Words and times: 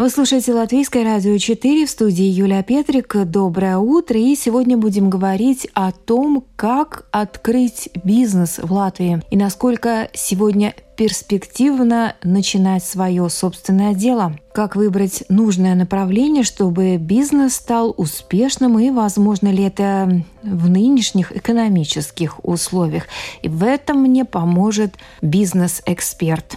Вы 0.00 0.08
слушаете 0.08 0.54
Латвийское 0.54 1.04
радио 1.04 1.36
4 1.36 1.84
в 1.84 1.90
студии 1.90 2.24
Юлия 2.24 2.62
Петрик. 2.62 3.14
Доброе 3.26 3.76
утро. 3.76 4.18
И 4.18 4.34
сегодня 4.34 4.78
будем 4.78 5.10
говорить 5.10 5.68
о 5.74 5.92
том, 5.92 6.42
как 6.56 7.04
открыть 7.10 7.90
бизнес 8.02 8.60
в 8.62 8.72
Латвии 8.72 9.22
и 9.30 9.36
насколько 9.36 10.08
сегодня 10.14 10.74
перспективно 10.96 12.16
начинать 12.22 12.82
свое 12.82 13.28
собственное 13.28 13.92
дело. 13.92 14.38
Как 14.54 14.74
выбрать 14.74 15.24
нужное 15.28 15.74
направление, 15.74 16.44
чтобы 16.44 16.96
бизнес 16.96 17.56
стал 17.56 17.94
успешным 17.94 18.78
и 18.78 18.88
возможно 18.88 19.48
ли 19.48 19.64
это 19.64 20.24
в 20.42 20.70
нынешних 20.70 21.36
экономических 21.36 22.42
условиях. 22.42 23.04
И 23.42 23.50
в 23.50 23.62
этом 23.62 23.98
мне 24.00 24.24
поможет 24.24 24.94
бизнес-эксперт. 25.20 26.56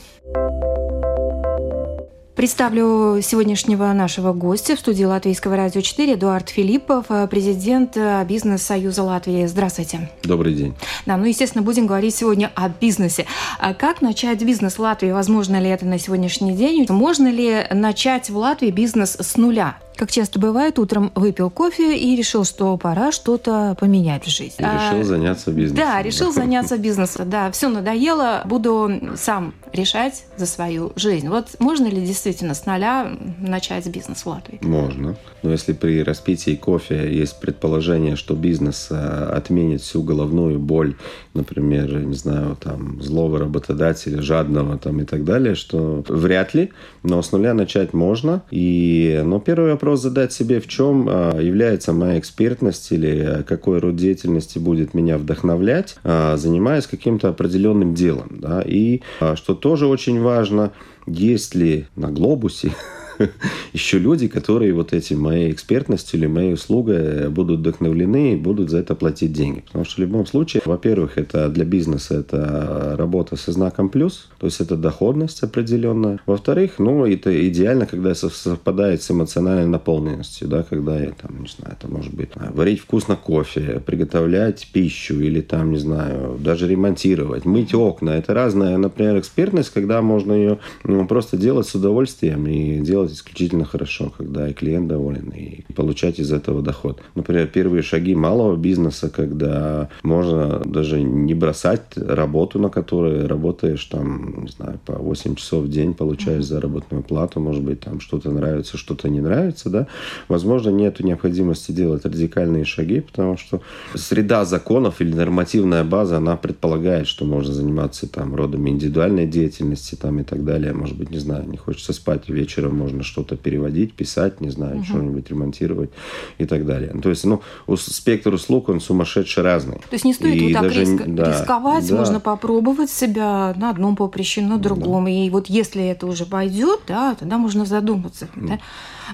Представлю 2.44 3.22
сегодняшнего 3.22 3.94
нашего 3.94 4.34
гостя 4.34 4.76
в 4.76 4.80
студии 4.80 5.06
Латвийского 5.06 5.56
радио 5.56 5.80
4 5.80 6.16
Эдуард 6.16 6.50
Филиппов, 6.50 7.06
э, 7.08 7.26
президент 7.30 7.96
э, 7.96 8.26
Бизнес-союза 8.28 9.04
Латвии. 9.04 9.46
Здравствуйте. 9.46 10.12
Добрый 10.24 10.54
день. 10.54 10.74
Да, 11.06 11.16
ну, 11.16 11.24
естественно, 11.24 11.62
будем 11.62 11.88
говорить 11.88 12.14
сегодня 12.14 12.52
о 12.54 12.68
бизнесе. 12.68 13.28
А 13.60 13.74
как 13.74 14.02
начать 14.02 14.44
бизнес 14.44 14.78
в 14.78 14.80
Латвии? 14.80 15.12
Возможно 15.12 15.58
ли 15.58 15.70
это 15.70 15.86
на 15.86 15.98
сегодняшний 15.98 16.52
день? 16.52 16.86
Можно 16.90 17.30
ли 17.30 17.66
начать 17.72 18.30
в 18.30 18.36
Латвии 18.36 18.72
бизнес 18.72 19.16
с 19.18 19.38
нуля? 19.38 19.78
Как 19.96 20.12
часто 20.12 20.40
бывает, 20.40 20.80
утром 20.80 21.12
выпил 21.16 21.50
кофе 21.50 21.98
и 21.98 22.16
решил, 22.16 22.46
что 22.46 22.78
пора 22.78 23.12
что-то 23.12 23.76
поменять 23.80 24.26
в 24.26 24.30
жизни. 24.30 24.56
И 24.60 24.64
решил 24.64 25.02
а, 25.02 25.04
заняться 25.04 25.52
бизнесом. 25.52 25.86
Да, 25.86 26.02
решил 26.02 26.32
заняться 26.32 26.78
бизнесом. 26.78 27.30
Да, 27.30 27.52
все 27.52 27.70
надоело, 27.70 28.42
буду 28.46 28.92
сам 29.16 29.54
решать 29.72 30.26
за 30.38 30.46
свою 30.46 30.94
жизнь. 30.96 31.28
Вот 31.30 31.56
можно 31.60 31.88
ли 31.88 32.06
действительно 32.06 32.54
с 32.54 32.66
нуля 32.66 33.12
начать 33.40 33.88
бизнес 33.88 34.24
в 34.24 34.28
Латвии? 34.28 34.60
Можно. 34.62 35.16
Но 35.42 35.52
если 35.52 35.74
при 35.74 36.04
распитии 36.04 36.56
кофе 36.56 37.14
есть 37.14 37.40
предположение, 37.40 38.16
что 38.16 38.36
бизнес 38.36 38.88
э, 38.90 38.96
отменит 38.96 39.82
всю 39.82 40.04
головную 40.04 40.60
боль, 40.60 40.96
например, 41.34 42.00
не 42.00 42.16
знаю, 42.16 42.58
там, 42.60 43.02
злого 43.02 43.40
работодателя, 43.40 44.22
жадного 44.22 44.78
там 44.78 45.02
и 45.02 45.06
так 45.06 45.24
далее, 45.24 45.56
что 45.56 46.04
вряд 46.08 46.54
ли, 46.54 46.72
но 47.04 47.22
с 47.22 47.32
нуля 47.32 47.54
начать 47.54 47.94
можно. 47.94 48.44
И, 48.52 49.22
но 49.26 49.40
первый 49.40 49.72
вопрос 49.72 50.02
задать 50.02 50.34
себе, 50.34 50.60
в 50.60 50.68
чем 50.68 51.08
а, 51.10 51.40
является 51.40 51.94
моя 51.94 52.20
экспертность 52.20 52.92
или 52.92 53.44
какой 53.48 53.80
род 53.80 53.96
деятельности 53.96 54.60
будет 54.60 54.94
меня 54.94 55.18
вдохновлять, 55.18 55.96
а, 56.04 56.38
занимаясь 56.38 56.88
каким-то 56.88 57.30
определенным 57.30 57.94
делом. 57.94 58.38
Да? 58.40 58.62
И 58.66 59.02
а, 59.20 59.36
что 59.36 59.56
тоже 59.56 59.88
очень 59.88 60.22
важно, 60.22 60.72
есть 61.06 61.56
ли 61.56 61.88
на 61.96 62.10
глобусе 62.10 62.72
еще 63.74 64.00
люди, 64.00 64.28
которые 64.28 64.74
вот 64.74 64.94
этим 64.94 65.22
моей 65.22 65.52
экспертностью 65.52 66.20
или 66.20 66.28
моей 66.28 66.54
услугой 66.54 67.30
будут 67.30 67.60
вдохновлены 67.60 68.34
и 68.34 68.36
будут 68.36 68.70
за 68.70 68.80
это 68.80 68.96
платить 68.96 69.34
деньги. 69.34 69.62
Потому 69.62 69.86
что 69.86 69.96
в 69.96 70.00
любом 70.00 70.26
случае, 70.26 70.64
во-первых, 70.66 71.18
это 71.18 71.50
для 71.50 71.66
бизнеса 71.66 72.20
это 72.20 72.96
работа 72.98 73.36
со 73.36 73.52
знаком 73.52 73.90
плюс, 73.90 74.30
то 74.40 74.48
есть 74.48 74.62
это 74.62 74.76
доходность 74.76 75.44
определенная. 75.44 76.20
Во-вторых, 76.26 76.80
ну, 76.80 77.06
это 77.06 77.48
идеально, 77.48 77.86
когда 77.86 78.16
совпадает 78.16 79.02
с 79.02 79.12
эмоциональной 79.12 79.68
наполненностью, 79.68 80.48
да, 80.48 80.64
когда 80.64 81.00
я 81.00 81.12
там, 81.12 81.42
не 81.42 81.48
знаю, 81.48 81.76
это 81.80 81.92
может 81.92 82.14
быть 82.14 82.30
варить 82.36 82.80
вкусно 82.80 83.16
кофе, 83.16 83.82
приготовлять 83.86 84.68
пищу 84.72 85.20
или 85.20 85.42
там, 85.42 85.72
не 85.72 85.80
знаю, 85.80 86.38
даже 86.40 86.68
ремонтировать, 86.68 87.46
мыть 87.46 87.74
окна. 87.74 88.12
Это 88.12 88.34
разная, 88.34 88.78
например, 88.78 89.20
экспертность, 89.20 89.72
когда 89.72 90.02
можно 90.02 90.34
ее 90.34 90.60
ну, 90.84 91.08
просто 91.08 91.38
делать 91.38 91.68
с 91.68 91.76
удовольствием 91.76 92.48
и 92.48 92.80
делать 92.80 93.03
делать 93.04 93.14
исключительно 93.14 93.66
хорошо, 93.66 94.12
когда 94.18 94.48
и 94.48 94.54
клиент 94.54 94.88
доволен, 94.88 95.30
и 95.30 95.64
получать 95.74 96.20
из 96.20 96.32
этого 96.32 96.62
доход. 96.62 97.02
Например, 97.16 97.48
первые 97.48 97.84
шаги 97.84 98.16
малого 98.16 98.56
бизнеса, 98.56 99.10
когда 99.10 99.90
можно 100.04 100.62
даже 100.66 101.02
не 101.02 101.34
бросать 101.34 101.82
работу, 101.96 102.60
на 102.60 102.70
которой 102.70 103.28
работаешь 103.28 103.84
там, 103.86 104.44
не 104.44 104.50
знаю, 104.50 104.80
по 104.86 104.94
8 104.94 105.36
часов 105.36 105.66
в 105.66 105.70
день, 105.70 105.94
получаешь 105.94 106.46
заработную 106.46 107.04
плату, 107.04 107.40
может 107.40 107.64
быть, 107.64 107.82
там 107.82 108.00
что-то 108.00 108.32
нравится, 108.32 108.78
что-то 108.78 109.10
не 109.10 109.22
нравится, 109.22 109.70
да. 109.70 109.88
Возможно, 110.28 110.70
нет 110.70 111.00
необходимости 111.00 111.72
делать 111.72 112.06
радикальные 112.06 112.66
шаги, 112.66 113.02
потому 113.02 113.38
что 113.38 113.62
среда 113.96 114.46
законов 114.46 115.02
или 115.02 115.14
нормативная 115.14 115.84
база, 115.84 116.18
она 116.18 116.36
предполагает, 116.36 117.08
что 117.08 117.26
можно 117.26 117.54
заниматься 117.54 118.08
там 118.08 118.36
родами 118.36 118.70
индивидуальной 118.70 119.28
деятельности 119.28 119.96
там 119.96 120.20
и 120.20 120.24
так 120.24 120.44
далее. 120.44 120.74
Может 120.74 120.98
быть, 120.98 121.12
не 121.12 121.20
знаю, 121.20 121.48
не 121.50 121.58
хочется 121.58 121.94
спать 121.94 122.30
вечером, 122.30 122.78
можно 122.78 122.93
можно 122.94 123.04
что-то 123.04 123.36
переводить, 123.36 123.94
писать, 123.94 124.42
не 124.42 124.50
знаю, 124.50 124.78
угу. 124.78 124.86
что-нибудь 124.86 125.30
ремонтировать 125.30 125.90
и 126.38 126.46
так 126.46 126.66
далее. 126.66 126.94
То 127.02 127.10
есть, 127.10 127.26
ну, 127.26 127.42
спектр 127.78 128.34
услуг, 128.34 128.70
он 128.70 128.80
сумасшедший 128.80 129.44
разный. 129.44 129.78
То 129.78 129.94
есть 129.94 130.06
не 130.06 130.14
стоит 130.14 130.36
и 130.36 130.46
вот 130.46 130.54
так 130.54 130.62
даже, 130.64 130.82
риск, 130.82 131.04
да, 131.08 131.32
рисковать, 131.32 131.88
да. 131.88 131.96
можно 131.96 132.20
попробовать 132.20 132.90
себя 132.90 133.54
на 133.58 133.70
одном 133.70 133.96
поприще, 133.96 134.42
на 134.42 134.58
другом. 134.58 135.06
Да. 135.06 135.12
И 135.12 135.30
вот 135.30 135.48
если 135.48 135.84
это 135.84 136.08
уже 136.08 136.26
пойдет, 136.26 136.82
да, 136.88 137.16
тогда 137.16 137.38
можно 137.38 137.66
задуматься. 137.66 138.28
Mm. 138.36 138.48
Да? 138.48 138.60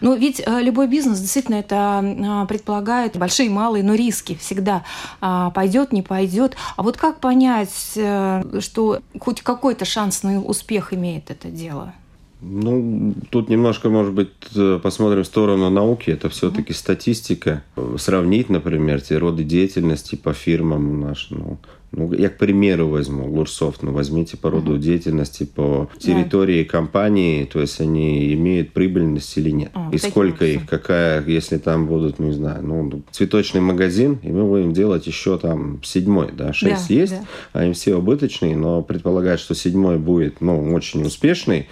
Но 0.01 0.13
ведь 0.15 0.41
э, 0.45 0.61
любой 0.61 0.87
бизнес 0.87 1.19
действительно 1.19 1.55
это 1.55 1.75
а, 1.99 2.45
предполагает 2.45 3.17
большие 3.17 3.49
малые, 3.49 3.83
но 3.83 3.95
риски 3.95 4.35
всегда. 4.35 4.83
А, 5.19 5.49
пойдет, 5.49 5.91
не 5.91 6.01
пойдет. 6.01 6.55
А 6.77 6.83
вот 6.83 6.97
как 6.97 7.19
понять, 7.19 7.93
э, 7.95 8.43
что 8.59 8.99
хоть 9.19 9.41
какой-то 9.41 9.85
шанс 9.85 10.23
на 10.23 10.41
успех 10.41 10.93
имеет 10.93 11.31
это 11.31 11.49
дело? 11.49 11.93
Ну, 12.41 13.13
тут 13.31 13.49
немножко, 13.49 13.89
может 13.89 14.13
быть, 14.13 14.29
э, 14.55 14.79
посмотрим 14.81 15.23
в 15.23 15.27
сторону 15.27 15.69
науки. 15.69 16.09
Это 16.09 16.29
все-таки 16.29 16.71
mm-hmm. 16.71 16.77
статистика. 16.77 17.63
Сравнить, 17.97 18.49
например, 18.49 19.01
те 19.01 19.17
роды 19.17 19.43
деятельности 19.43 20.15
по 20.15 20.33
фирмам 20.33 21.01
наш, 21.01 21.27
ну, 21.31 21.57
ну, 21.91 22.13
я 22.13 22.29
к 22.29 22.37
примеру 22.37 22.87
возьму 22.87 23.27
Лурсофт, 23.27 23.81
ну, 23.81 23.91
возьмите 23.91 24.37
по 24.37 24.51
роду 24.51 24.75
uh-huh. 24.75 24.79
деятельности, 24.79 25.43
по 25.43 25.89
территории 25.97 26.61
yeah. 26.61 26.65
компании, 26.65 27.45
то 27.45 27.59
есть 27.59 27.81
они 27.81 28.31
имеют 28.33 28.73
прибыльность 28.73 29.35
или 29.37 29.49
нет. 29.49 29.71
Uh, 29.73 29.93
и 29.93 29.97
сколько 29.97 30.45
их, 30.45 30.67
какая, 30.67 31.25
если 31.25 31.57
там 31.57 31.87
будут, 31.87 32.19
ну, 32.19 32.27
не 32.27 32.33
знаю, 32.33 32.63
ну, 32.63 33.01
цветочный 33.09 33.61
магазин, 33.61 34.19
и 34.21 34.29
мы 34.29 34.45
будем 34.45 34.71
делать 34.71 35.07
еще 35.07 35.39
там 35.39 35.81
седьмой, 35.83 36.29
да, 36.31 36.53
шесть 36.53 36.91
yeah, 36.91 36.95
есть, 36.95 37.13
yeah. 37.13 37.25
они 37.53 37.73
все 37.73 37.95
убыточные, 37.95 38.55
но 38.55 38.83
предполагать, 38.83 39.39
что 39.39 39.55
седьмой 39.55 39.97
будет, 39.97 40.41
ну, 40.41 40.71
очень 40.73 41.03
успешный, 41.03 41.67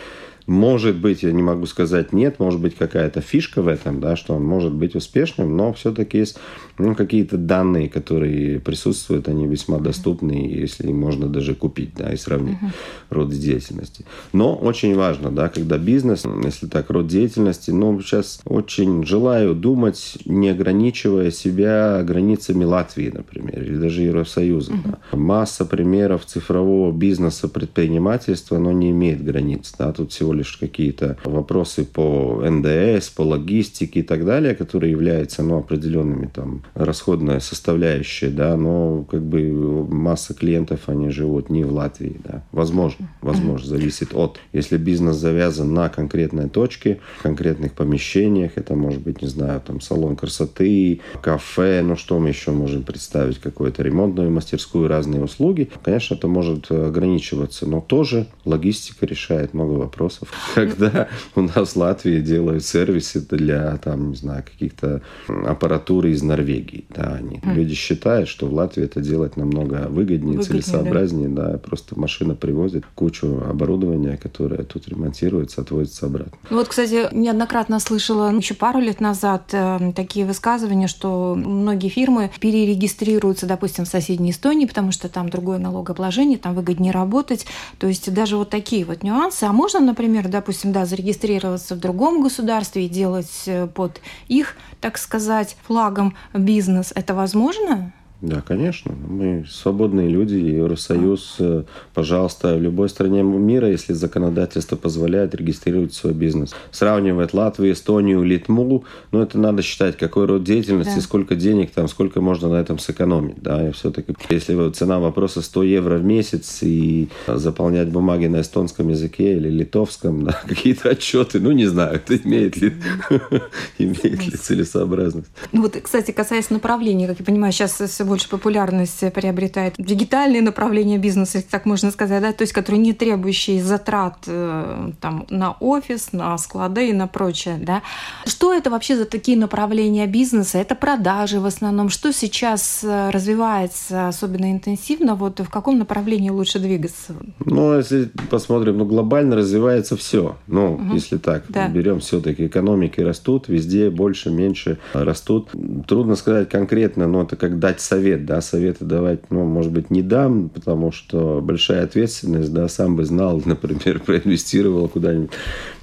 может 0.47 0.95
быть, 0.95 1.23
я 1.23 1.33
не 1.33 1.43
могу 1.43 1.65
сказать 1.65 2.13
нет, 2.13 2.39
может 2.39 2.61
быть 2.61 2.75
какая-то 2.75 3.19
фишка 3.19 3.61
в 3.61 3.67
этом, 3.67 3.99
да, 3.99 4.15
что 4.15 4.33
он 4.33 4.45
может 4.45 4.73
быть 4.73 4.95
успешным, 4.95 5.57
но 5.57 5.73
все-таки 5.73 6.19
есть 6.19 6.39
ну, 6.77 6.95
какие-то 6.95 7.37
данные, 7.37 7.89
которые 7.89 8.59
присутствуют, 8.59 9.27
они 9.27 9.45
весьма 9.45 9.79
доступны, 9.79 10.31
если 10.31 10.91
можно 10.91 11.27
даже 11.27 11.53
купить, 11.53 11.91
да, 11.95 12.13
и 12.13 12.17
сравнить 12.17 12.57
uh-huh. 12.61 12.71
род 13.09 13.29
деятельности. 13.29 14.05
Но 14.31 14.55
очень 14.55 14.95
важно, 14.95 15.31
да, 15.31 15.49
когда 15.49 15.77
бизнес, 15.77 16.23
если 16.43 16.67
так, 16.67 16.89
род 16.91 17.07
деятельности, 17.07 17.71
ну, 17.71 17.99
сейчас 18.01 18.39
очень 18.45 19.05
желаю 19.05 19.53
думать, 19.53 20.17
не 20.25 20.49
ограничивая 20.49 21.31
себя 21.31 22.01
границами 22.03 22.63
Латвии, 22.63 23.11
например, 23.13 23.63
или 23.63 23.75
даже 23.75 24.03
Евросоюза. 24.03 24.71
Uh-huh. 24.71 24.97
Да. 25.11 25.17
Масса 25.17 25.65
примеров 25.65 26.25
цифрового 26.25 26.91
бизнеса, 26.91 27.49
предпринимательства, 27.49 28.57
но 28.59 28.71
не 28.71 28.91
имеет 28.91 29.23
границ, 29.25 29.73
да, 29.77 29.91
тут 29.91 30.11
всего 30.11 30.36
лишь 30.37 30.57
какие-то 30.57 31.17
вопросы 31.23 31.85
по 31.85 32.43
НДС, 32.43 33.09
по 33.09 33.21
логистике 33.21 33.99
и 33.99 34.03
так 34.03 34.25
далее, 34.25 34.55
которые 34.55 34.91
являются 34.91 35.43
ну, 35.43 35.57
определенными 35.57 36.29
там 36.33 36.63
расходная 36.73 37.39
составляющая, 37.39 38.29
да, 38.29 38.55
но 38.55 39.03
как 39.09 39.23
бы 39.23 39.85
масса 39.87 40.33
клиентов, 40.33 40.81
они 40.87 41.09
живут 41.09 41.49
не 41.49 41.63
в 41.63 41.73
Латвии, 41.73 42.19
да. 42.23 42.43
Возможно, 42.51 43.09
возможно, 43.21 43.67
зависит 43.67 44.13
от. 44.13 44.39
Если 44.53 44.77
бизнес 44.77 45.15
завязан 45.15 45.73
на 45.73 45.89
конкретной 45.89 46.49
точке, 46.49 46.99
конкретных 47.21 47.73
помещениях, 47.73 48.51
это 48.55 48.75
может 48.75 49.01
быть, 49.01 49.21
не 49.21 49.27
знаю, 49.27 49.61
там 49.65 49.81
салон 49.81 50.15
красоты, 50.15 51.01
кафе, 51.21 51.81
ну 51.83 51.95
что 51.95 52.19
мы 52.19 52.29
еще 52.29 52.51
можем 52.51 52.83
представить, 52.83 53.39
какую-то 53.39 53.83
ремонтную 53.83 54.31
мастерскую, 54.31 54.87
разные 54.87 55.23
услуги, 55.23 55.69
конечно, 55.83 56.15
это 56.15 56.27
может 56.27 56.71
ограничиваться, 56.71 57.67
но 57.67 57.81
тоже 57.81 58.27
логистика 58.45 59.05
решает 59.05 59.53
много 59.53 59.73
вопросов. 59.73 60.26
Когда 60.55 61.07
у 61.35 61.41
нас 61.41 61.73
в 61.73 61.75
Латвии 61.75 62.19
делают 62.19 62.63
сервисы 62.63 63.21
для, 63.21 63.77
там, 63.77 64.11
не 64.11 64.15
знаю, 64.15 64.43
каких-то 64.43 65.01
аппаратуры 65.27 66.11
из 66.11 66.21
Норвегии. 66.21 66.85
Да, 66.89 67.15
они, 67.15 67.37
mm. 67.37 67.53
Люди 67.53 67.75
считают, 67.75 68.29
что 68.29 68.47
в 68.47 68.53
Латвии 68.53 68.83
это 68.83 69.01
делать 69.01 69.37
намного 69.37 69.87
выгоднее, 69.87 70.37
выгоднее 70.37 70.43
целесообразнее. 70.43 71.29
Да? 71.29 71.51
да, 71.51 71.57
просто 71.57 71.99
машина 71.99 72.35
привозит 72.35 72.85
кучу 72.95 73.41
оборудования, 73.47 74.17
которое 74.17 74.63
тут 74.63 74.87
ремонтируется, 74.87 75.61
отвозится 75.61 76.05
обратно. 76.05 76.37
Ну 76.49 76.57
вот, 76.57 76.67
кстати, 76.67 77.13
неоднократно 77.13 77.79
слышала 77.79 78.31
еще 78.35 78.53
пару 78.53 78.79
лет 78.79 78.99
назад 79.01 79.49
э, 79.51 79.91
такие 79.95 80.25
высказывания, 80.25 80.87
что 80.87 81.35
многие 81.35 81.89
фирмы 81.89 82.31
перерегистрируются, 82.39 83.45
допустим, 83.45 83.85
в 83.85 83.87
соседней 83.87 84.31
Эстонии, 84.31 84.65
потому 84.65 84.91
что 84.91 85.09
там 85.09 85.29
другое 85.29 85.57
налогообложение, 85.57 86.37
там 86.37 86.55
выгоднее 86.55 86.91
работать. 86.91 87.45
То 87.79 87.87
есть 87.87 88.11
даже 88.13 88.37
вот 88.37 88.49
такие 88.49 88.85
вот 88.85 89.03
нюансы. 89.03 89.43
А 89.43 89.53
можно, 89.53 89.79
например, 89.79 90.16
допустим, 90.23 90.71
да, 90.71 90.85
зарегистрироваться 90.85 91.75
в 91.75 91.79
другом 91.79 92.21
государстве 92.21 92.85
и 92.85 92.89
делать 92.89 93.43
э, 93.45 93.67
под 93.67 94.01
их, 94.27 94.55
так 94.81 94.97
сказать, 94.97 95.55
флагом 95.65 96.15
бизнес. 96.33 96.91
Это 96.95 97.13
возможно? 97.13 97.93
Да, 98.21 98.41
конечно. 98.41 98.95
Мы 99.07 99.45
свободные 99.47 100.09
люди, 100.09 100.35
Евросоюз, 100.35 101.35
а. 101.39 101.65
пожалуйста, 101.93 102.55
в 102.55 102.61
любой 102.61 102.89
стране 102.89 103.21
мира, 103.21 103.69
если 103.69 103.93
законодательство 103.93 104.75
позволяет, 104.75 105.35
регистрировать 105.35 105.93
свой 105.93 106.13
бизнес. 106.13 106.55
Сравнивать 106.71 107.33
Латвию, 107.33 107.73
Эстонию, 107.73 108.23
Литму, 108.23 108.85
ну, 109.11 109.21
это 109.21 109.37
надо 109.37 109.61
считать, 109.61 109.97
какой 109.97 110.25
род 110.25 110.43
деятельности, 110.43 110.95
да. 110.95 111.01
сколько 111.01 111.35
денег 111.35 111.71
там, 111.71 111.87
сколько 111.87 112.19
можно 112.19 112.49
на 112.49 112.55
этом 112.55 112.79
сэкономить. 112.79 113.35
Да, 113.41 113.69
и 113.69 113.71
все-таки, 113.71 114.15
если 114.29 114.71
цена 114.71 114.99
вопроса 114.99 115.43
100 115.43 115.63
евро 115.63 115.97
в 115.97 116.03
месяц 116.03 116.59
и 116.63 117.09
заполнять 117.27 117.89
бумаги 117.89 118.25
на 118.25 118.41
эстонском 118.41 118.89
языке 118.89 119.35
или 119.37 119.49
литовском, 119.49 120.25
да, 120.25 120.41
какие-то 120.47 120.89
отчеты, 120.89 121.39
ну, 121.39 121.51
не 121.51 121.67
знаю, 121.67 121.95
это 121.97 122.17
имеет 122.17 122.57
ли, 122.57 122.73
имеет 123.77 124.25
ли 124.25 124.37
целесообразность. 124.37 125.29
Ну, 125.51 125.61
вот, 125.61 125.77
кстати, 125.79 126.09
касаясь 126.09 126.49
направления, 126.49 127.07
как 127.07 127.19
я 127.19 127.25
понимаю, 127.25 127.53
сейчас 127.53 127.73
все 127.73 128.06
больше 128.07 128.29
популярность 128.29 129.03
приобретает 129.13 129.75
дигитальные 129.77 130.41
направления 130.41 130.97
бизнеса, 130.97 131.37
если 131.37 131.49
так 131.49 131.65
можно 131.65 131.91
сказать, 131.91 132.21
да, 132.21 132.31
то 132.31 132.43
есть 132.43 132.53
которые 132.53 132.81
не 132.81 132.93
требующие 132.93 133.61
затрат 133.61 134.17
э, 134.27 134.91
там, 135.01 135.25
на 135.29 135.51
офис, 135.59 136.13
на 136.13 136.37
склады 136.37 136.89
и 136.89 136.93
на 136.93 137.07
прочее. 137.07 137.59
Да. 137.61 137.81
Что 138.25 138.53
это 138.53 138.69
вообще 138.69 138.95
за 138.95 139.05
такие 139.05 139.37
направления 139.37 140.07
бизнеса? 140.07 140.57
Это 140.57 140.75
продажи 140.75 141.39
в 141.39 141.45
основном. 141.45 141.89
Что 141.89 142.11
сейчас 142.13 142.83
э, 142.83 143.09
развивается 143.09 144.07
особенно 144.07 144.51
интенсивно? 144.51 145.15
Вот 145.15 145.39
в 145.39 145.49
каком 145.49 145.77
направлении 145.77 146.29
лучше 146.29 146.59
двигаться? 146.59 147.13
Ну, 147.45 147.77
если 147.77 148.09
посмотрим, 148.29 148.77
ну, 148.77 148.85
глобально 148.85 149.35
развивается 149.35 149.97
все. 149.97 150.37
Ну, 150.47 150.73
угу. 150.73 150.93
если 150.93 151.17
так, 151.17 151.43
да. 151.49 151.67
берем 151.67 151.99
все-таки 151.99 152.47
экономики 152.47 153.01
растут, 153.01 153.47
везде 153.47 153.89
больше, 153.89 154.31
меньше 154.31 154.79
растут. 154.93 155.49
Трудно 155.87 156.15
сказать 156.15 156.49
конкретно, 156.49 157.07
но 157.07 157.23
это 157.23 157.35
как 157.35 157.59
дать 157.59 157.81
совет 157.81 157.96
совет, 157.97 158.25
да, 158.25 158.41
советы 158.41 158.85
давать, 158.85 159.31
ну, 159.31 159.43
может 159.43 159.71
быть, 159.71 159.89
не 159.89 160.03
дам, 160.03 160.49
потому 160.49 160.91
что 160.91 161.41
большая 161.41 161.83
ответственность, 161.83 162.53
да, 162.53 162.67
сам 162.67 162.95
бы 162.95 163.05
знал, 163.05 163.41
например, 163.45 163.99
проинвестировал 163.99 164.87
куда-нибудь. 164.87 165.31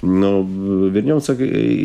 Но 0.01 0.41
вернемся 0.41 1.33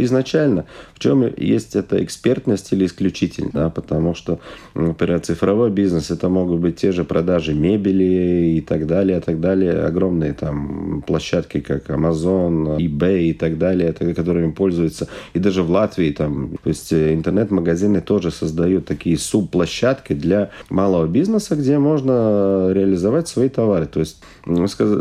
изначально. 0.05 0.67
В 0.95 1.01
чем 1.01 1.25
есть 1.37 1.75
эта 1.75 2.05
экспертность 2.05 2.73
или 2.73 2.85
исключительность, 2.87 3.55
да, 3.55 3.71
потому 3.71 4.15
что, 4.15 4.39
например, 4.75 5.21
цифровой 5.21 5.71
бизнес, 5.71 6.11
это 6.11 6.29
могут 6.29 6.61
быть 6.61 6.77
те 6.77 6.93
же 6.93 7.05
продажи 7.05 7.55
мебели 7.55 8.55
и 8.57 8.61
так 8.61 8.87
далее, 8.87 9.19
и 9.19 9.21
так 9.21 9.41
далее, 9.41 9.85
огромные 9.85 10.33
там 10.33 11.03
площадки, 11.07 11.61
как 11.61 11.91
Amazon, 11.91 12.79
eBay 12.79 13.31
и 13.31 13.33
так 13.33 13.59
далее, 13.59 13.93
которыми 13.93 14.53
пользуются, 14.53 15.09
и 15.35 15.39
даже 15.39 15.63
в 15.63 15.71
Латвии 15.71 16.11
там, 16.13 16.51
то 16.63 16.69
есть 16.69 16.93
интернет-магазины 16.93 18.01
тоже 18.01 18.31
создают 18.31 18.85
такие 18.85 19.19
субплощадки 19.19 20.15
для 20.21 20.51
малого 20.69 21.07
бизнеса, 21.07 21.57
где 21.57 21.79
можно 21.79 22.71
реализовать 22.73 23.29
свои 23.29 23.49
товары. 23.49 23.87
То 23.87 24.01
есть 24.01 24.23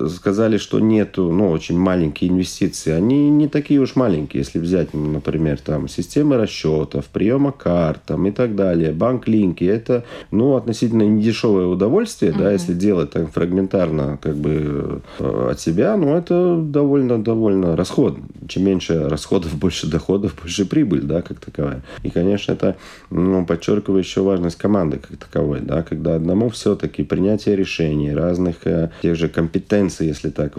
сказали, 0.10 0.58
что 0.58 0.80
нету, 0.80 1.32
ну, 1.32 1.50
очень 1.50 1.78
маленькие 1.78 2.30
инвестиции. 2.32 2.92
Они 2.92 3.30
не 3.30 3.48
такие 3.48 3.80
уж 3.80 3.96
маленькие, 3.96 4.42
если 4.42 4.60
взять, 4.60 4.94
например, 4.94 5.60
там, 5.60 5.88
системы 5.88 6.38
расчетов, 6.38 7.06
приема 7.06 7.52
карт 7.52 8.02
там, 8.06 8.26
и 8.28 8.32
так 8.32 8.56
далее, 8.56 8.92
банк-линки. 8.92 9.64
Это, 9.64 10.04
ну, 10.32 10.56
относительно 10.56 11.04
недешевое 11.04 11.66
удовольствие, 11.66 12.32
uh-huh. 12.32 12.38
да, 12.38 12.52
если 12.52 12.74
делать 12.74 13.12
так 13.12 13.32
фрагментарно, 13.32 14.20
как 14.22 14.36
бы, 14.36 15.02
э, 15.20 15.50
от 15.52 15.60
себя, 15.60 15.96
но 15.98 16.18
это 16.18 16.58
довольно-довольно 16.58 17.76
расход. 17.76 18.18
Чем 18.48 18.66
меньше 18.66 19.08
расходов, 19.08 19.56
больше 19.60 19.88
доходов, 19.88 20.36
больше 20.42 20.66
прибыль, 20.66 21.02
да, 21.02 21.22
как 21.22 21.40
таковая. 21.40 21.82
И, 22.04 22.10
конечно, 22.10 22.54
это, 22.54 22.76
ну, 23.10 23.46
подчеркиваю 23.46 24.00
еще 24.00 24.22
важность 24.22 24.58
команды, 24.58 25.00
как 25.10 25.20
таковой, 25.20 25.62
да, 25.62 25.84
когда 25.84 26.16
одному 26.16 26.50
все-таки 26.50 27.04
принятие 27.04 27.56
решений, 27.56 28.14
разных 28.14 28.66
э, 28.66 28.92
тех 29.02 29.16
же 29.16 29.30
компетенций, 29.30 30.08
если 30.08 30.30
так, 30.30 30.56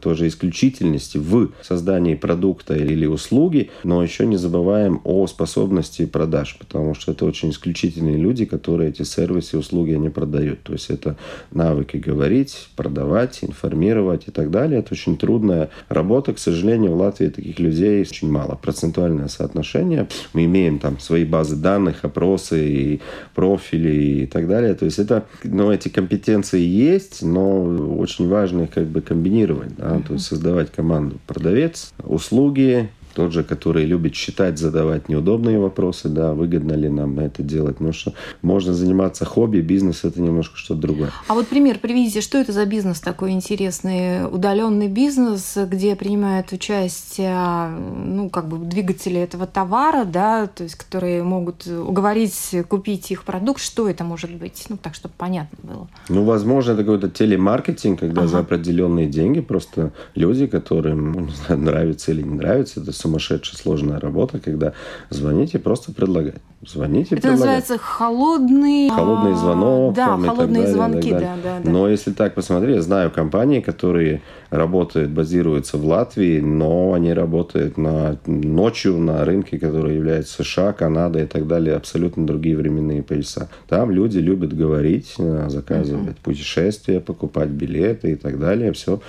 тоже 0.00 0.28
исключительности 0.28 1.18
в 1.18 1.50
создании 1.62 2.14
продукта 2.14 2.74
или 2.74 3.06
услуги, 3.06 3.70
но 3.84 4.02
еще 4.02 4.26
не 4.26 4.36
забываем 4.36 5.00
о 5.04 5.26
способности 5.26 6.06
продаж, 6.06 6.56
потому 6.58 6.94
что 6.94 7.12
это 7.12 7.24
очень 7.24 7.50
исключительные 7.50 8.16
люди, 8.16 8.44
которые 8.44 8.90
эти 8.90 9.02
сервисы 9.02 9.56
и 9.56 9.58
услуги 9.58 9.92
они 9.92 10.08
продают. 10.08 10.62
То 10.62 10.72
есть 10.72 10.90
это 10.90 11.16
навыки 11.50 11.96
говорить, 11.96 12.68
продавать, 12.76 13.38
информировать 13.42 14.28
и 14.28 14.30
так 14.30 14.50
далее. 14.50 14.80
Это 14.80 14.94
очень 14.94 15.16
трудная 15.16 15.70
работа. 15.88 16.32
К 16.32 16.38
сожалению, 16.38 16.92
в 16.92 16.96
Латвии 16.96 17.28
таких 17.28 17.58
людей 17.58 18.00
очень 18.00 18.30
мало. 18.30 18.54
Процентуальное 18.54 19.28
соотношение. 19.28 20.08
Мы 20.32 20.44
имеем 20.44 20.78
там 20.78 20.98
свои 20.98 21.24
базы 21.24 21.56
данных, 21.56 22.04
опросы 22.04 22.68
и 22.68 23.00
профили 23.34 23.91
и 23.92 24.26
так 24.26 24.48
далее. 24.48 24.74
То 24.74 24.84
есть 24.84 24.98
это, 24.98 25.26
ну, 25.44 25.70
эти 25.70 25.88
компетенции 25.88 26.60
есть, 26.60 27.22
но 27.22 27.62
очень 27.96 28.28
важно 28.28 28.62
их 28.62 28.70
как 28.70 28.86
бы 28.86 29.00
комбинировать, 29.00 29.76
да, 29.76 30.00
то 30.00 30.14
есть 30.14 30.26
создавать 30.26 30.70
команду 30.70 31.18
продавец, 31.26 31.92
услуги, 32.02 32.88
тот 33.14 33.32
же, 33.32 33.44
который 33.44 33.84
любит 33.84 34.14
считать, 34.14 34.58
задавать 34.58 35.08
неудобные 35.08 35.58
вопросы, 35.58 36.08
да, 36.08 36.32
выгодно 36.32 36.72
ли 36.72 36.88
нам 36.88 37.18
это 37.18 37.42
делать. 37.42 37.80
Ну 37.80 37.92
что 37.92 38.12
можно 38.42 38.74
заниматься 38.74 39.24
хобби, 39.24 39.60
бизнес 39.60 40.04
это 40.04 40.20
немножко 40.20 40.56
что-то 40.56 40.80
другое. 40.80 41.10
А 41.28 41.34
вот 41.34 41.48
пример 41.48 41.78
приведите, 41.78 42.20
что 42.20 42.38
это 42.38 42.52
за 42.52 42.66
бизнес 42.66 43.00
такой 43.00 43.32
интересный? 43.32 44.26
Удаленный 44.26 44.88
бизнес, 44.88 45.56
где 45.56 45.96
принимают 45.96 46.52
участие, 46.52 47.68
ну, 47.68 48.30
как 48.30 48.48
бы 48.48 48.58
двигатели 48.58 49.20
этого 49.20 49.46
товара, 49.46 50.04
да, 50.04 50.46
то 50.46 50.64
есть 50.64 50.76
которые 50.76 51.22
могут 51.22 51.66
уговорить 51.66 52.54
купить 52.68 53.10
их 53.10 53.24
продукт. 53.24 53.60
Что 53.60 53.88
это 53.88 54.04
может 54.04 54.30
быть? 54.30 54.64
Ну, 54.68 54.76
так, 54.76 54.94
чтобы 54.94 55.14
понятно 55.16 55.58
было. 55.62 55.88
Ну, 56.08 56.24
возможно, 56.24 56.72
это 56.72 56.82
какой-то 56.82 57.08
телемаркетинг, 57.10 58.00
когда 58.00 58.22
ага. 58.22 58.28
за 58.28 58.38
определенные 58.40 59.06
деньги 59.06 59.40
просто 59.40 59.92
люди, 60.14 60.46
которым, 60.46 61.12
ну, 61.12 61.28
знаю, 61.28 61.60
нравится 61.60 62.12
или 62.12 62.22
не 62.22 62.34
нравится, 62.34 62.80
это 62.80 62.92
сумасшедшая 63.02 63.56
сложная 63.56 64.00
работа, 64.00 64.38
когда 64.38 64.72
звоните, 65.10 65.58
просто 65.58 65.92
предлагать. 65.92 66.36
Звоните, 66.64 67.16
Это 67.16 67.32
называется 67.32 67.76
холодный... 67.76 68.88
Холодный 68.88 69.34
звонок. 69.34 69.94
Да, 69.94 70.16
холодные 70.16 70.62
далее, 70.62 70.72
звонки, 70.72 71.10
да, 71.10 71.18
да, 71.42 71.60
да. 71.64 71.70
Но 71.70 71.88
если 71.88 72.12
так 72.12 72.34
посмотреть, 72.34 72.76
я 72.76 72.82
знаю 72.82 73.10
компании, 73.10 73.60
которые 73.60 74.22
работают, 74.50 75.10
базируются 75.10 75.76
в 75.76 75.84
Латвии, 75.84 76.38
но 76.38 76.92
они 76.92 77.12
работают 77.14 77.78
на, 77.78 78.16
ночью 78.26 78.98
на 78.98 79.24
рынке, 79.24 79.58
который 79.58 79.96
является 79.96 80.44
США, 80.44 80.72
Канада 80.72 81.20
и 81.20 81.26
так 81.26 81.48
далее, 81.48 81.74
абсолютно 81.74 82.26
другие 82.26 82.56
временные 82.56 83.02
пояса. 83.02 83.48
Там 83.68 83.90
люди 83.90 84.18
любят 84.18 84.56
говорить, 84.56 85.14
э, 85.18 85.46
заказывать 85.48 86.10
uh-huh. 86.10 86.22
путешествия, 86.22 87.00
покупать 87.00 87.48
билеты 87.48 88.12
и 88.12 88.14
так 88.14 88.38
далее. 88.38 88.72
Все. 88.72 89.00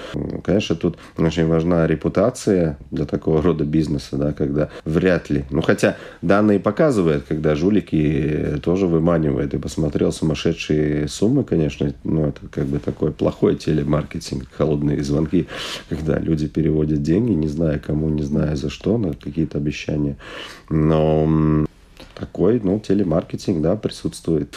Конечно, 0.43 0.75
тут 0.75 0.97
очень 1.17 1.47
важна 1.47 1.85
репутация 1.85 2.79
для 2.89 3.05
такого 3.05 3.43
рода 3.43 3.63
бизнеса, 3.63 3.82
да, 4.17 4.33
когда 4.33 4.69
вряд 4.85 5.29
ли. 5.29 5.45
Ну, 5.49 5.61
хотя 5.61 5.97
данные 6.21 6.59
показывают, 6.59 7.25
когда 7.27 7.55
жулики 7.55 8.59
тоже 8.63 8.87
выманивают. 8.87 9.53
И 9.53 9.57
посмотрел 9.57 10.11
сумасшедшие 10.11 11.07
суммы, 11.07 11.43
конечно, 11.43 11.93
ну, 12.03 12.27
это 12.27 12.41
как 12.51 12.65
бы 12.65 12.79
такой 12.79 13.11
плохой 13.11 13.55
телемаркетинг, 13.55 14.47
холодные 14.51 15.03
звонки, 15.03 15.47
когда 15.89 16.19
люди 16.19 16.47
переводят 16.47 17.01
деньги, 17.01 17.31
не 17.31 17.47
зная 17.47 17.79
кому, 17.79 18.09
не 18.09 18.23
зная 18.23 18.55
за 18.55 18.69
что, 18.69 18.97
на 18.97 19.13
какие-то 19.13 19.57
обещания. 19.57 20.17
Но 20.69 21.65
такой, 22.13 22.59
ну, 22.63 22.79
телемаркетинг, 22.79 23.61
да, 23.61 23.75
присутствует. 23.75 24.55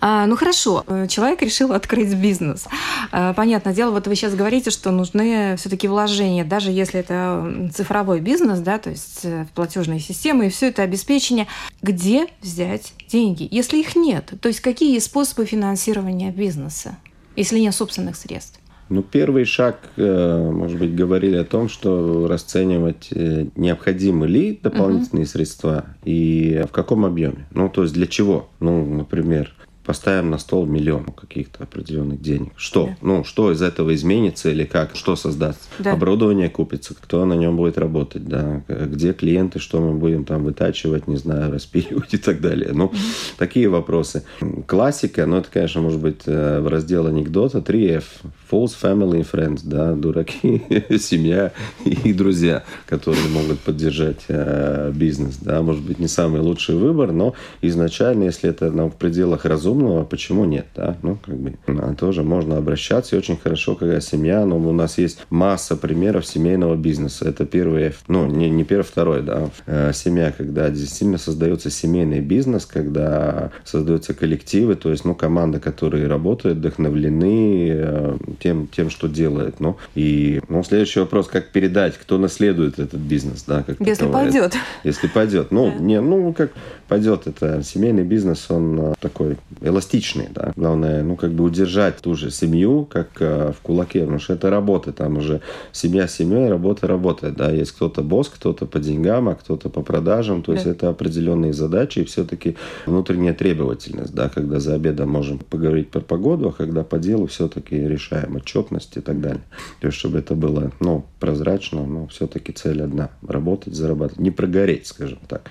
А, 0.00 0.26
ну 0.26 0.36
хорошо, 0.36 0.84
э, 0.86 1.06
человек 1.08 1.42
решил 1.42 1.72
открыть 1.72 2.14
бизнес. 2.14 2.66
А, 3.10 3.32
понятное 3.32 3.72
дело, 3.72 3.90
вот 3.90 4.06
вы 4.06 4.14
сейчас 4.16 4.34
говорите, 4.34 4.70
что 4.70 4.90
нужны 4.90 5.56
все-таки 5.56 5.88
вложения, 5.88 6.44
даже 6.44 6.70
если 6.70 7.00
это 7.00 7.70
цифровой 7.74 8.20
бизнес, 8.20 8.60
да, 8.60 8.78
то 8.78 8.90
есть 8.90 9.20
э, 9.24 9.46
платежные 9.54 10.00
системы 10.00 10.46
и 10.46 10.50
все 10.50 10.68
это 10.68 10.82
обеспечение. 10.82 11.46
Где 11.82 12.26
взять 12.42 12.92
деньги, 13.08 13.48
если 13.50 13.78
их 13.78 13.96
нет? 13.96 14.32
То 14.40 14.48
есть 14.48 14.60
какие 14.60 14.98
способы 14.98 15.46
финансирования 15.46 16.30
бизнеса, 16.30 16.98
если 17.36 17.58
нет 17.58 17.74
собственных 17.74 18.16
средств? 18.16 18.60
Ну, 18.88 19.02
первый 19.02 19.44
шаг, 19.44 19.78
э, 19.96 20.50
может 20.50 20.78
быть, 20.78 20.94
говорили 20.94 21.36
о 21.36 21.44
том, 21.44 21.68
что 21.68 22.26
расценивать, 22.28 23.08
э, 23.12 23.46
необходимы 23.56 24.26
ли 24.26 24.58
дополнительные 24.62 25.24
uh-huh. 25.24 25.28
средства 25.28 25.84
и 26.04 26.62
в 26.68 26.72
каком 26.72 27.04
объеме. 27.04 27.46
Ну, 27.52 27.68
то 27.68 27.82
есть 27.82 27.94
для 27.94 28.06
чего? 28.06 28.50
Ну, 28.60 28.84
например, 28.84 29.54
поставим 29.84 30.30
на 30.30 30.38
стол 30.38 30.66
миллион 30.66 31.04
каких-то 31.04 31.64
определенных 31.64 32.20
денег. 32.20 32.52
Что? 32.56 32.86
Да. 32.86 32.96
Ну, 33.02 33.24
что 33.24 33.52
из 33.52 33.62
этого 33.62 33.94
изменится 33.94 34.50
или 34.50 34.64
как? 34.64 34.96
Что 34.96 35.14
создаст? 35.14 35.60
Да. 35.78 35.92
Оборудование 35.92 36.48
купится, 36.48 36.94
кто 36.94 37.24
на 37.24 37.34
нем 37.34 37.56
будет 37.56 37.78
работать, 37.78 38.26
да? 38.26 38.62
Где 38.68 39.12
клиенты, 39.12 39.58
что 39.58 39.80
мы 39.80 39.94
будем 39.94 40.24
там 40.24 40.44
вытачивать, 40.44 41.06
не 41.06 41.16
знаю, 41.16 41.52
распиливать 41.52 42.14
и 42.14 42.18
так 42.18 42.40
далее. 42.40 42.70
Ну, 42.72 42.92
такие 43.38 43.68
вопросы. 43.68 44.24
Классика, 44.66 45.26
ну, 45.26 45.36
это, 45.36 45.48
конечно, 45.52 45.82
может 45.82 46.00
быть 46.00 46.22
э, 46.26 46.60
в 46.60 46.68
раздел 46.68 47.06
анекдота 47.06 47.58
3F. 47.58 48.04
Fools, 48.50 48.74
Family 48.80 49.20
and 49.20 49.26
Friends, 49.30 49.60
да, 49.64 49.94
дураки, 49.94 50.62
семья 50.98 51.52
и 51.84 52.12
друзья, 52.12 52.62
которые 52.86 53.28
могут 53.28 53.58
поддержать 53.60 54.24
э, 54.28 54.92
бизнес, 54.94 55.38
да, 55.38 55.62
может 55.62 55.82
быть, 55.82 55.98
не 55.98 56.08
самый 56.08 56.40
лучший 56.40 56.76
выбор, 56.76 57.12
но 57.12 57.34
изначально, 57.62 58.24
если 58.24 58.50
это 58.50 58.70
ну, 58.70 58.90
в 58.90 58.96
пределах 58.96 59.44
разумного 59.44 59.73
разумного, 59.74 60.04
почему 60.04 60.44
нет, 60.44 60.66
да? 60.74 60.96
Ну, 61.02 61.16
как 61.16 61.36
бы 61.36 61.54
тоже 61.98 62.22
можно 62.22 62.56
обращаться, 62.56 63.16
и 63.16 63.18
очень 63.18 63.36
хорошо, 63.36 63.74
когда 63.74 64.00
семья, 64.00 64.44
но 64.44 64.56
у 64.56 64.72
нас 64.72 64.98
есть 64.98 65.18
масса 65.30 65.76
примеров 65.76 66.26
семейного 66.26 66.76
бизнеса. 66.76 67.28
Это 67.28 67.44
первый, 67.44 67.92
ну, 68.08 68.26
не, 68.26 68.50
не 68.50 68.64
первый, 68.64 68.82
второй, 68.82 69.22
да. 69.22 69.50
Э, 69.66 69.92
семья, 69.92 70.32
когда 70.36 70.70
действительно 70.70 71.18
создается 71.18 71.70
семейный 71.70 72.20
бизнес, 72.20 72.66
когда 72.66 73.50
создаются 73.64 74.14
коллективы, 74.14 74.74
то 74.74 74.90
есть, 74.90 75.04
ну, 75.04 75.14
команда, 75.14 75.60
которые 75.60 76.06
работают, 76.06 76.58
вдохновлены 76.58 77.68
э, 77.70 78.16
тем, 78.40 78.68
тем, 78.68 78.90
что 78.90 79.08
делает. 79.08 79.60
Ну, 79.60 79.76
и, 79.94 80.40
ну, 80.48 80.62
следующий 80.62 81.00
вопрос, 81.00 81.28
как 81.28 81.50
передать, 81.50 81.94
кто 81.98 82.18
наследует 82.18 82.78
этот 82.78 83.00
бизнес, 83.00 83.44
да? 83.46 83.62
Как 83.62 83.80
если 83.80 84.04
таковое. 84.04 84.24
пойдет. 84.24 84.54
Если 84.84 85.08
пойдет. 85.08 85.50
Ну, 85.50 85.72
да. 85.72 85.78
не, 85.82 86.00
ну, 86.00 86.32
как 86.32 86.52
пойдет, 86.88 87.26
это 87.26 87.62
семейный 87.62 88.04
бизнес, 88.04 88.50
он 88.50 88.78
э, 88.80 88.94
такой 89.00 89.36
эластичные, 89.64 90.28
да. 90.34 90.52
Главное, 90.56 91.02
ну, 91.02 91.16
как 91.16 91.32
бы 91.32 91.44
удержать 91.44 91.96
ту 91.98 92.14
же 92.14 92.30
семью, 92.30 92.84
как 92.84 93.08
э, 93.20 93.52
в 93.52 93.60
кулаке, 93.62 94.00
потому 94.00 94.18
что 94.18 94.34
это 94.34 94.50
работа, 94.50 94.92
там 94.92 95.16
уже 95.16 95.40
семья 95.72 96.06
семьей, 96.06 96.48
работа 96.48 96.86
работает, 96.86 97.34
да. 97.36 97.50
Есть 97.50 97.72
кто-то 97.72 98.02
босс, 98.02 98.28
кто-то 98.28 98.66
по 98.66 98.78
деньгам, 98.78 99.28
а 99.28 99.34
кто-то 99.34 99.70
по 99.70 99.82
продажам, 99.82 100.42
то 100.42 100.52
да. 100.52 100.58
есть 100.58 100.66
это 100.66 100.88
определенные 100.88 101.52
задачи 101.52 102.00
и 102.00 102.04
все-таки 102.04 102.56
внутренняя 102.86 103.34
требовательность, 103.34 104.14
да, 104.14 104.28
когда 104.28 104.60
за 104.60 104.74
обедом 104.74 105.10
можем 105.10 105.38
поговорить 105.38 105.90
про 105.90 106.00
погоду, 106.00 106.48
а 106.48 106.52
когда 106.52 106.84
по 106.84 106.98
делу 106.98 107.26
все-таки 107.26 107.76
решаем 107.76 108.36
отчетность 108.36 108.96
и 108.96 109.00
так 109.00 109.20
далее. 109.20 109.42
То 109.80 109.88
есть, 109.88 109.98
чтобы 109.98 110.18
это 110.18 110.34
было, 110.34 110.72
ну, 110.80 111.04
прозрачно, 111.20 111.86
но 111.86 112.06
все-таки 112.08 112.52
цель 112.52 112.82
одна– 112.82 113.10
работать, 113.26 113.74
зарабатывать, 113.74 114.20
не 114.20 114.30
прогореть, 114.30 114.86
скажем 114.86 115.18
так. 115.26 115.50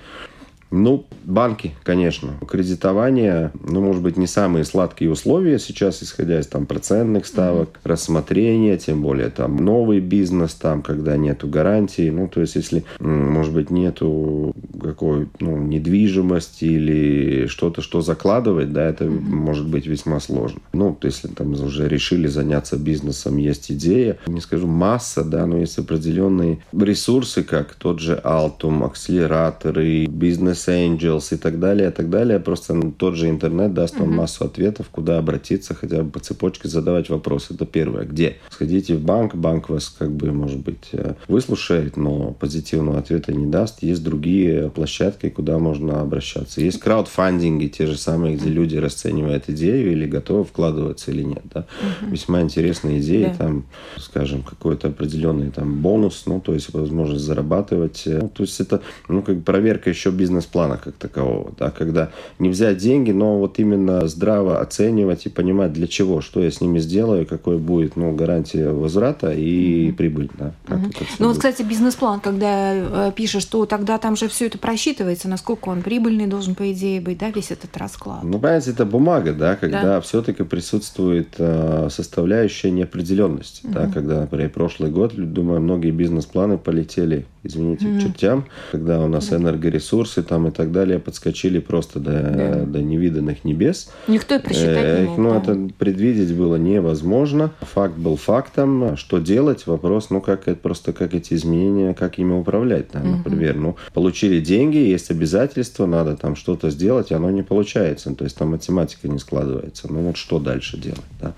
Ну, 0.70 1.06
банки, 1.24 1.74
конечно. 1.82 2.34
Кредитование, 2.48 3.52
ну, 3.62 3.80
может 3.80 4.02
быть, 4.02 4.16
не 4.16 4.26
самые 4.26 4.64
сладкие 4.64 5.10
условия 5.10 5.58
сейчас, 5.58 6.02
исходя 6.02 6.40
из 6.40 6.46
там 6.46 6.66
процентных 6.66 7.26
ставок, 7.26 7.68
mm-hmm. 7.68 7.88
рассмотрения, 7.88 8.76
тем 8.76 9.02
более 9.02 9.30
там 9.30 9.56
новый 9.56 10.00
бизнес, 10.00 10.54
там, 10.54 10.82
когда 10.82 11.16
нету 11.16 11.48
гарантии. 11.48 12.10
Ну, 12.10 12.28
то 12.28 12.40
есть, 12.40 12.56
если, 12.56 12.84
может 12.98 13.54
быть, 13.54 13.70
нету 13.70 14.54
какой, 14.80 15.28
ну, 15.40 15.56
недвижимости 15.58 16.64
или 16.64 17.46
что-то, 17.46 17.80
что 17.80 18.00
закладывать, 18.00 18.72
да, 18.72 18.84
это 18.84 19.04
mm-hmm. 19.04 19.20
может 19.20 19.68
быть 19.68 19.86
весьма 19.86 20.20
сложно. 20.20 20.60
Ну, 20.72 20.96
если 21.02 21.28
там 21.28 21.52
уже 21.52 21.88
решили 21.88 22.26
заняться 22.26 22.76
бизнесом, 22.76 23.36
есть 23.36 23.70
идея, 23.70 24.18
не 24.26 24.40
скажу 24.40 24.66
масса, 24.66 25.24
да, 25.24 25.46
но 25.46 25.58
есть 25.58 25.78
определенные 25.78 26.58
ресурсы, 26.72 27.42
как 27.42 27.74
тот 27.74 28.00
же 28.00 28.20
Altum, 28.24 28.84
акселераторы, 28.84 30.06
бизнес 30.06 30.53
Business 30.54 30.68
Angels 30.68 31.34
и 31.34 31.36
так 31.36 31.58
далее, 31.58 31.88
и 31.88 31.92
так 31.92 32.10
далее. 32.10 32.38
Просто 32.38 32.80
тот 32.96 33.16
же 33.16 33.28
интернет 33.28 33.74
даст 33.74 33.98
вам 33.98 34.10
uh-huh. 34.10 34.14
массу 34.14 34.44
ответов, 34.44 34.88
куда 34.90 35.18
обратиться, 35.18 35.74
хотя 35.74 36.02
бы 36.02 36.10
по 36.10 36.20
цепочке 36.20 36.68
задавать 36.68 37.10
вопросы. 37.10 37.54
Это 37.54 37.66
первое. 37.66 38.04
Где? 38.04 38.36
Сходите 38.50 38.94
в 38.94 39.00
банк, 39.00 39.34
банк 39.34 39.68
вас 39.68 39.88
как 39.88 40.10
бы, 40.10 40.32
может 40.32 40.60
быть, 40.60 40.88
э, 40.92 41.14
выслушает, 41.28 41.96
но 41.96 42.32
позитивного 42.32 42.98
ответа 42.98 43.32
не 43.32 43.46
даст. 43.46 43.82
Есть 43.82 44.02
другие 44.04 44.70
площадки, 44.70 45.28
куда 45.28 45.58
можно 45.58 46.00
обращаться. 46.00 46.60
Есть 46.60 46.80
краудфандинги, 46.80 47.66
те 47.66 47.86
же 47.86 47.96
самые, 47.96 48.36
где 48.36 48.48
люди 48.48 48.76
расценивают 48.76 49.44
идею 49.48 49.92
или 49.92 50.06
готовы 50.06 50.44
вкладываться 50.44 51.10
или 51.10 51.22
нет. 51.22 51.42
Да? 51.52 51.60
Uh-huh. 51.60 52.10
Весьма 52.10 52.42
интересные 52.42 53.00
идеи, 53.00 53.26
yeah. 53.26 53.36
там, 53.36 53.64
скажем, 53.98 54.42
какой-то 54.42 54.88
определенный 54.88 55.50
там 55.50 55.80
бонус, 55.80 56.24
ну, 56.26 56.40
то 56.40 56.54
есть 56.54 56.72
возможность 56.72 57.24
зарабатывать. 57.24 58.02
Ну, 58.06 58.28
то 58.28 58.42
есть 58.42 58.60
это, 58.60 58.82
ну, 59.08 59.22
как 59.22 59.42
проверка 59.42 59.90
еще 59.90 60.10
бизнес 60.10 60.43
плана 60.46 60.78
как 60.82 60.94
такового, 60.94 61.52
да, 61.58 61.70
когда 61.70 62.10
не 62.38 62.48
взять 62.48 62.78
деньги, 62.78 63.10
но 63.10 63.38
вот 63.38 63.58
именно 63.58 64.06
здраво 64.08 64.60
оценивать 64.60 65.26
и 65.26 65.28
понимать 65.28 65.72
для 65.72 65.86
чего, 65.86 66.20
что 66.20 66.40
я 66.40 66.50
с 66.50 66.60
ними 66.60 66.78
сделаю, 66.78 67.26
какой 67.26 67.58
будет, 67.58 67.96
ну, 67.96 68.14
гарантия 68.14 68.70
возврата 68.70 69.32
и 69.32 69.92
прибыль, 69.92 70.30
да. 70.38 70.52
Mm-hmm. 70.66 71.06
Ну, 71.18 71.28
вот, 71.28 71.36
кстати, 71.36 71.62
бизнес-план, 71.62 72.20
когда 72.20 73.08
э, 73.08 73.12
пишешь, 73.14 73.42
что 73.42 73.66
тогда 73.66 73.98
там 73.98 74.16
же 74.16 74.28
все 74.28 74.46
это 74.46 74.58
просчитывается, 74.58 75.28
насколько 75.28 75.68
он 75.68 75.82
прибыльный 75.82 76.26
должен, 76.26 76.54
по 76.54 76.72
идее, 76.72 77.00
быть, 77.00 77.18
да, 77.18 77.30
весь 77.30 77.50
этот 77.50 77.76
расклад. 77.76 78.22
Ну, 78.22 78.38
понимаете, 78.38 78.70
это 78.70 78.84
бумага, 78.84 79.32
да, 79.32 79.56
когда 79.56 79.82
да. 79.82 80.00
все-таки 80.00 80.42
присутствует 80.44 81.34
э, 81.38 81.88
составляющая 81.90 82.70
неопределенности, 82.70 83.64
mm-hmm. 83.64 83.72
да, 83.72 83.90
когда, 83.92 84.20
например, 84.20 84.50
прошлый 84.50 84.90
год, 84.90 85.14
думаю, 85.14 85.60
многие 85.60 85.90
бизнес-планы 85.90 86.58
полетели, 86.58 87.26
извините, 87.44 87.86
mm-hmm. 87.86 88.00
чертям, 88.00 88.46
когда 88.72 89.00
у 89.00 89.08
нас 89.08 89.30
mm-hmm. 89.30 89.36
энергоресурсы 89.36 90.22
там 90.22 90.48
и 90.48 90.50
так 90.50 90.72
далее 90.72 90.98
подскочили 90.98 91.60
просто 91.60 92.00
до, 92.00 92.10
да. 92.10 92.64
до 92.64 92.82
невиданных 92.82 93.44
небес. 93.44 93.92
Никто 94.08 94.34
и 94.34 94.38
просчитать 94.38 95.00
не 95.00 95.04
э, 95.04 95.06
мог. 95.06 95.18
Ну, 95.18 95.30
да. 95.30 95.36
это 95.38 95.70
предвидеть 95.78 96.34
было 96.34 96.56
невозможно. 96.56 97.52
Факт 97.60 97.96
был 97.96 98.16
фактом. 98.16 98.96
Что 98.96 99.18
делать? 99.18 99.66
Вопрос, 99.66 100.10
ну, 100.10 100.20
как 100.20 100.48
это 100.48 100.58
просто 100.58 100.92
как 100.92 101.14
эти 101.14 101.34
изменения, 101.34 101.94
как 101.94 102.18
ими 102.18 102.32
управлять, 102.32 102.86
да, 102.92 103.00
например. 103.00 103.56
Угу. 103.56 103.62
Ну, 103.62 103.76
получили 103.92 104.40
деньги, 104.40 104.76
есть 104.76 105.10
обязательства, 105.10 105.86
надо 105.86 106.16
там 106.16 106.36
что-то 106.36 106.70
сделать, 106.70 107.12
оно 107.12 107.30
не 107.30 107.42
получается. 107.42 108.14
То 108.14 108.24
есть 108.24 108.36
там 108.36 108.50
математика 108.50 109.08
не 109.08 109.18
складывается. 109.18 109.92
Ну, 109.92 110.00
вот 110.00 110.16
что 110.16 110.38
дальше 110.38 110.78
делать, 110.78 111.00
да? 111.20 111.34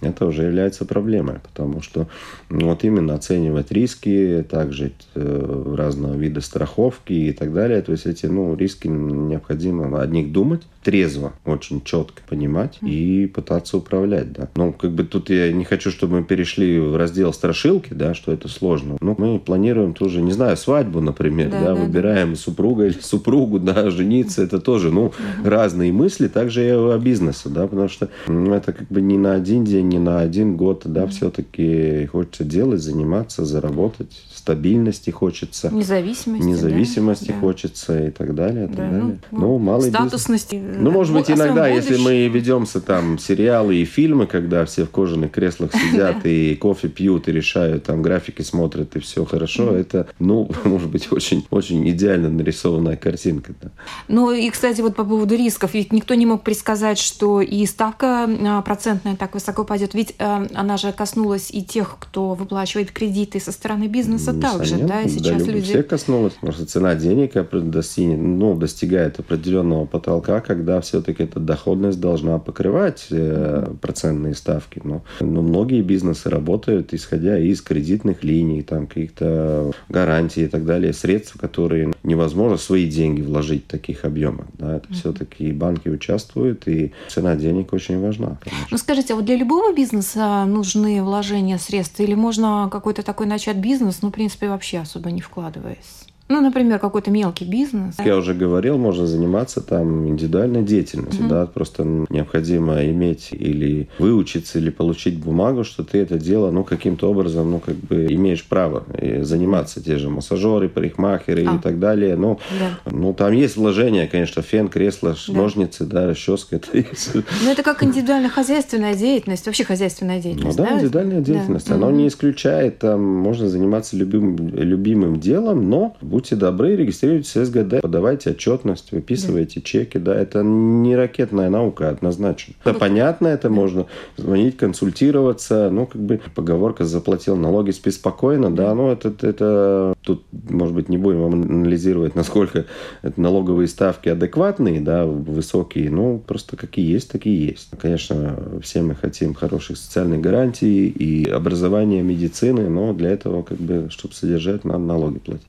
Это 0.00 0.26
уже 0.26 0.44
является 0.44 0.84
проблемой, 0.84 1.36
потому 1.40 1.82
что 1.82 2.08
ну, 2.50 2.68
вот 2.68 2.84
именно 2.84 3.14
оценивать 3.14 3.70
риски, 3.72 4.44
также 4.48 4.92
э, 5.14 5.74
разного 5.76 6.14
вида 6.14 6.40
страховки 6.40 7.12
и 7.12 7.32
так 7.32 7.52
далее, 7.52 7.82
то 7.82 7.92
есть 7.92 8.06
эти 8.06 8.26
ну, 8.26 8.54
риски 8.54 8.88
необходимо 8.88 10.00
о 10.00 10.06
них 10.06 10.32
думать, 10.32 10.62
трезво, 10.84 11.32
очень 11.44 11.82
четко 11.82 12.22
понимать 12.28 12.78
и 12.82 13.26
пытаться 13.26 13.78
управлять, 13.78 14.32
да. 14.32 14.48
Ну, 14.54 14.72
как 14.72 14.92
бы 14.92 15.04
тут 15.04 15.30
я 15.30 15.50
не 15.52 15.64
хочу, 15.64 15.90
чтобы 15.90 16.20
мы 16.20 16.24
перешли 16.24 16.78
в 16.78 16.96
раздел 16.96 17.32
страшилки, 17.32 17.94
да, 17.94 18.14
что 18.14 18.32
это 18.32 18.48
сложно. 18.48 18.98
Но 19.00 19.14
мы 19.16 19.38
планируем 19.38 19.94
тоже, 19.94 20.20
не 20.20 20.32
знаю, 20.32 20.56
свадьбу, 20.56 21.00
например, 21.00 21.50
да, 21.50 21.60
да, 21.60 21.66
да 21.66 21.74
выбираем 21.74 22.30
да. 22.30 22.36
супруга 22.36 22.86
или 22.86 22.98
супругу, 23.00 23.58
да, 23.58 23.90
жениться, 23.90 24.42
это 24.42 24.60
тоже, 24.60 24.92
ну, 24.92 25.12
разные 25.42 25.92
мысли, 25.92 26.28
также 26.28 26.66
и 26.66 26.70
о 26.70 26.98
бизнесе, 26.98 27.48
да, 27.48 27.66
потому 27.66 27.88
что 27.88 28.10
ну, 28.26 28.52
это 28.52 28.72
как 28.72 28.88
бы 28.88 29.00
не 29.00 29.16
на 29.16 29.34
один 29.34 29.64
день, 29.64 29.83
не 29.88 29.98
на 29.98 30.20
один 30.20 30.56
год, 30.56 30.82
да, 30.84 31.06
все-таки 31.06 32.06
хочется 32.06 32.44
делать, 32.44 32.80
заниматься, 32.80 33.44
заработать, 33.44 34.12
стабильности 34.44 35.08
хочется. 35.08 35.70
Независимости. 35.72 36.46
Независимости 36.46 37.28
да. 37.28 37.40
хочется 37.40 38.08
и 38.08 38.10
так 38.10 38.34
далее. 38.34 38.66
И 38.66 38.68
так 38.68 38.76
да, 38.76 38.90
далее. 38.90 39.18
Ну, 39.30 39.38
ну, 39.38 39.58
малый 39.58 39.88
статусности. 39.88 40.56
Бизнес. 40.56 40.76
Ну, 40.80 40.90
может 40.90 41.14
быть, 41.14 41.30
иногда, 41.30 41.66
если 41.66 41.96
мы 41.96 42.28
ведемся 42.28 42.82
там 42.82 43.18
сериалы 43.18 43.76
и 43.76 43.86
фильмы, 43.86 44.26
когда 44.26 44.66
все 44.66 44.84
в 44.84 44.90
кожаных 44.90 45.32
креслах 45.32 45.70
сидят 45.90 46.26
и 46.26 46.56
кофе 46.56 46.88
пьют 46.88 47.26
и 47.28 47.32
решают, 47.32 47.84
там 47.84 48.02
графики 48.02 48.42
смотрят 48.42 48.94
и 48.96 49.00
все 49.00 49.24
хорошо, 49.24 49.74
это, 49.74 50.08
ну, 50.18 50.50
может 50.64 50.90
быть, 50.90 51.10
очень, 51.10 51.46
очень 51.48 51.88
идеально 51.88 52.28
нарисованная 52.28 52.96
картинка. 52.96 53.54
Да. 53.62 53.70
Ну 54.08 54.30
и, 54.30 54.50
кстати, 54.50 54.82
вот 54.82 54.94
по 54.94 55.04
поводу 55.04 55.36
рисков, 55.36 55.72
ведь 55.72 55.90
никто 55.90 56.12
не 56.12 56.26
мог 56.26 56.42
предсказать, 56.42 56.98
что 56.98 57.40
и 57.40 57.64
ставка 57.64 58.28
а, 58.28 58.60
процентная 58.60 59.16
так 59.16 59.32
высоко 59.32 59.64
пойдет, 59.64 59.94
ведь 59.94 60.14
э, 60.18 60.46
она 60.54 60.76
же 60.76 60.92
коснулась 60.92 61.50
и 61.50 61.62
тех, 61.62 61.96
кто 61.98 62.34
выплачивает 62.34 62.90
кредиты 62.90 63.40
со 63.40 63.50
стороны 63.50 63.86
бизнеса 63.86 64.33
также, 64.40 64.78
да, 64.78 65.02
и 65.02 65.08
сейчас 65.08 65.42
да, 65.42 65.52
люди... 65.52 65.72
Все 65.72 65.82
коснулось, 65.82 66.34
потому 66.34 66.52
что 66.52 66.66
цена 66.66 66.94
денег 66.94 67.32
достигнет, 67.52 68.18
ну, 68.18 68.54
достигает 68.54 69.18
определенного 69.18 69.86
потолка, 69.86 70.40
когда 70.40 70.80
все-таки 70.80 71.24
эта 71.24 71.40
доходность 71.40 72.00
должна 72.00 72.38
покрывать 72.38 73.06
э, 73.10 73.74
процентные 73.80 74.34
ставки. 74.34 74.80
Но, 74.84 75.02
но 75.20 75.42
многие 75.42 75.82
бизнесы 75.82 76.30
работают, 76.30 76.94
исходя 76.94 77.38
из 77.38 77.60
кредитных 77.62 78.24
линий, 78.24 78.62
там 78.62 78.86
каких-то 78.86 79.72
гарантий 79.88 80.44
и 80.44 80.48
так 80.48 80.64
далее, 80.64 80.92
средств, 80.92 81.36
которые 81.38 81.92
невозможно 82.02 82.56
свои 82.56 82.88
деньги 82.88 83.22
вложить 83.22 83.64
в 83.64 83.70
таких 83.70 84.04
объемах. 84.04 84.46
Да, 84.54 84.76
это 84.76 84.88
mm-hmm. 84.88 84.94
все-таки 84.94 85.52
банки 85.52 85.88
участвуют, 85.88 86.68
и 86.68 86.92
цена 87.08 87.36
денег 87.36 87.72
очень 87.72 88.00
важна. 88.00 88.38
Конечно. 88.42 88.66
Ну 88.70 88.78
скажите, 88.78 89.12
а 89.14 89.16
вот 89.16 89.24
для 89.24 89.36
любого 89.36 89.74
бизнеса 89.74 90.44
нужны 90.46 91.02
вложения 91.02 91.58
средств, 91.58 92.00
или 92.00 92.14
можно 92.14 92.68
какой-то 92.70 93.02
такой 93.02 93.26
начать 93.26 93.56
бизнес, 93.56 93.98
ну, 94.02 94.10
принципе, 94.24 94.48
вообще 94.48 94.78
особо 94.78 95.10
не 95.10 95.20
вкладываясь? 95.20 96.06
Ну, 96.26 96.40
например, 96.40 96.78
какой-то 96.78 97.10
мелкий 97.10 97.44
бизнес. 97.44 97.96
Я 98.02 98.16
уже 98.16 98.32
говорил, 98.32 98.78
можно 98.78 99.06
заниматься 99.06 99.60
там 99.60 100.08
индивидуальной 100.08 100.62
деятельностью, 100.62 101.26
угу. 101.26 101.28
да, 101.28 101.46
просто 101.46 101.84
необходимо 102.08 102.82
иметь 102.86 103.28
или 103.32 103.90
выучиться, 103.98 104.58
или 104.58 104.70
получить 104.70 105.18
бумагу, 105.18 105.64
что 105.64 105.84
ты 105.84 105.98
это 105.98 106.18
дело, 106.18 106.50
ну, 106.50 106.64
каким-то 106.64 107.10
образом, 107.10 107.50
ну, 107.50 107.58
как 107.60 107.76
бы 107.76 108.06
имеешь 108.06 108.42
право 108.44 108.84
заниматься, 109.20 109.84
те 109.84 109.98
же 109.98 110.08
массажеры, 110.08 110.70
парикмахеры 110.70 111.44
а. 111.46 111.56
и 111.56 111.58
так 111.58 111.78
далее. 111.78 112.16
Ну, 112.16 112.38
да. 112.58 112.90
ну, 112.90 113.12
там 113.12 113.32
есть 113.32 113.56
вложения, 113.56 114.06
конечно, 114.06 114.40
фен, 114.40 114.68
кресло, 114.68 115.14
да. 115.28 115.34
ножницы, 115.34 115.84
да, 115.84 116.06
расческа, 116.06 116.56
это 116.56 116.68
есть. 116.78 117.14
Ну, 117.14 117.50
это 117.50 117.62
как 117.62 117.82
индивидуальная 117.82 118.30
хозяйственная 118.30 118.94
деятельность, 118.94 119.44
вообще 119.44 119.64
хозяйственная 119.64 120.22
деятельность, 120.22 120.56
Ну, 120.56 120.64
да, 120.64 120.70
да? 120.70 120.76
индивидуальная 120.76 121.20
деятельность, 121.20 121.68
да. 121.68 121.74
она 121.74 121.90
не 121.90 122.08
исключает, 122.08 122.78
там, 122.78 123.02
можно 123.02 123.46
заниматься 123.48 123.94
любимым 123.94 125.20
делом, 125.20 125.68
но 125.68 125.96
будьте 126.14 126.36
добры, 126.36 126.76
регистрируйтесь 126.76 127.34
в 127.34 127.44
СГД, 127.44 127.80
подавайте 127.82 128.30
отчетность, 128.30 128.92
выписывайте 128.92 129.58
да. 129.58 129.66
чеки. 129.66 129.98
Да, 129.98 130.14
это 130.14 130.44
не 130.44 130.94
ракетная 130.94 131.50
наука 131.50 131.88
однозначно. 131.88 132.54
Это 132.64 132.78
понятно, 132.78 133.26
это 133.26 133.48
да. 133.48 133.54
можно 133.54 133.86
звонить, 134.16 134.56
консультироваться. 134.56 135.70
Ну, 135.72 135.86
как 135.86 136.00
бы 136.00 136.20
поговорка 136.32 136.84
«заплатил 136.84 137.34
налоги, 137.34 137.72
спи 137.72 137.90
спокойно». 137.90 138.54
Да, 138.54 138.76
ну, 138.76 138.92
это, 138.92 139.12
это 139.26 139.94
тут, 140.02 140.22
может 140.48 140.76
быть, 140.76 140.88
не 140.88 140.98
будем 140.98 141.24
анализировать, 141.24 142.14
насколько 142.14 142.66
это 143.02 143.20
налоговые 143.20 143.66
ставки 143.66 144.08
адекватные, 144.08 144.80
да, 144.80 145.06
высокие. 145.06 145.90
Ну, 145.90 146.22
просто 146.24 146.56
какие 146.56 146.88
есть, 146.92 147.10
такие 147.10 147.44
есть. 147.44 147.70
Конечно, 147.76 148.38
все 148.62 148.82
мы 148.82 148.94
хотим 148.94 149.34
хороших 149.34 149.78
социальных 149.78 150.20
гарантий 150.20 150.86
и 150.86 151.28
образования 151.28 152.02
медицины, 152.02 152.68
но 152.68 152.92
для 152.92 153.10
этого, 153.10 153.42
как 153.42 153.58
бы, 153.58 153.88
чтобы 153.90 154.14
содержать, 154.14 154.64
надо 154.64 154.78
налоги 154.78 155.18
платить. 155.18 155.48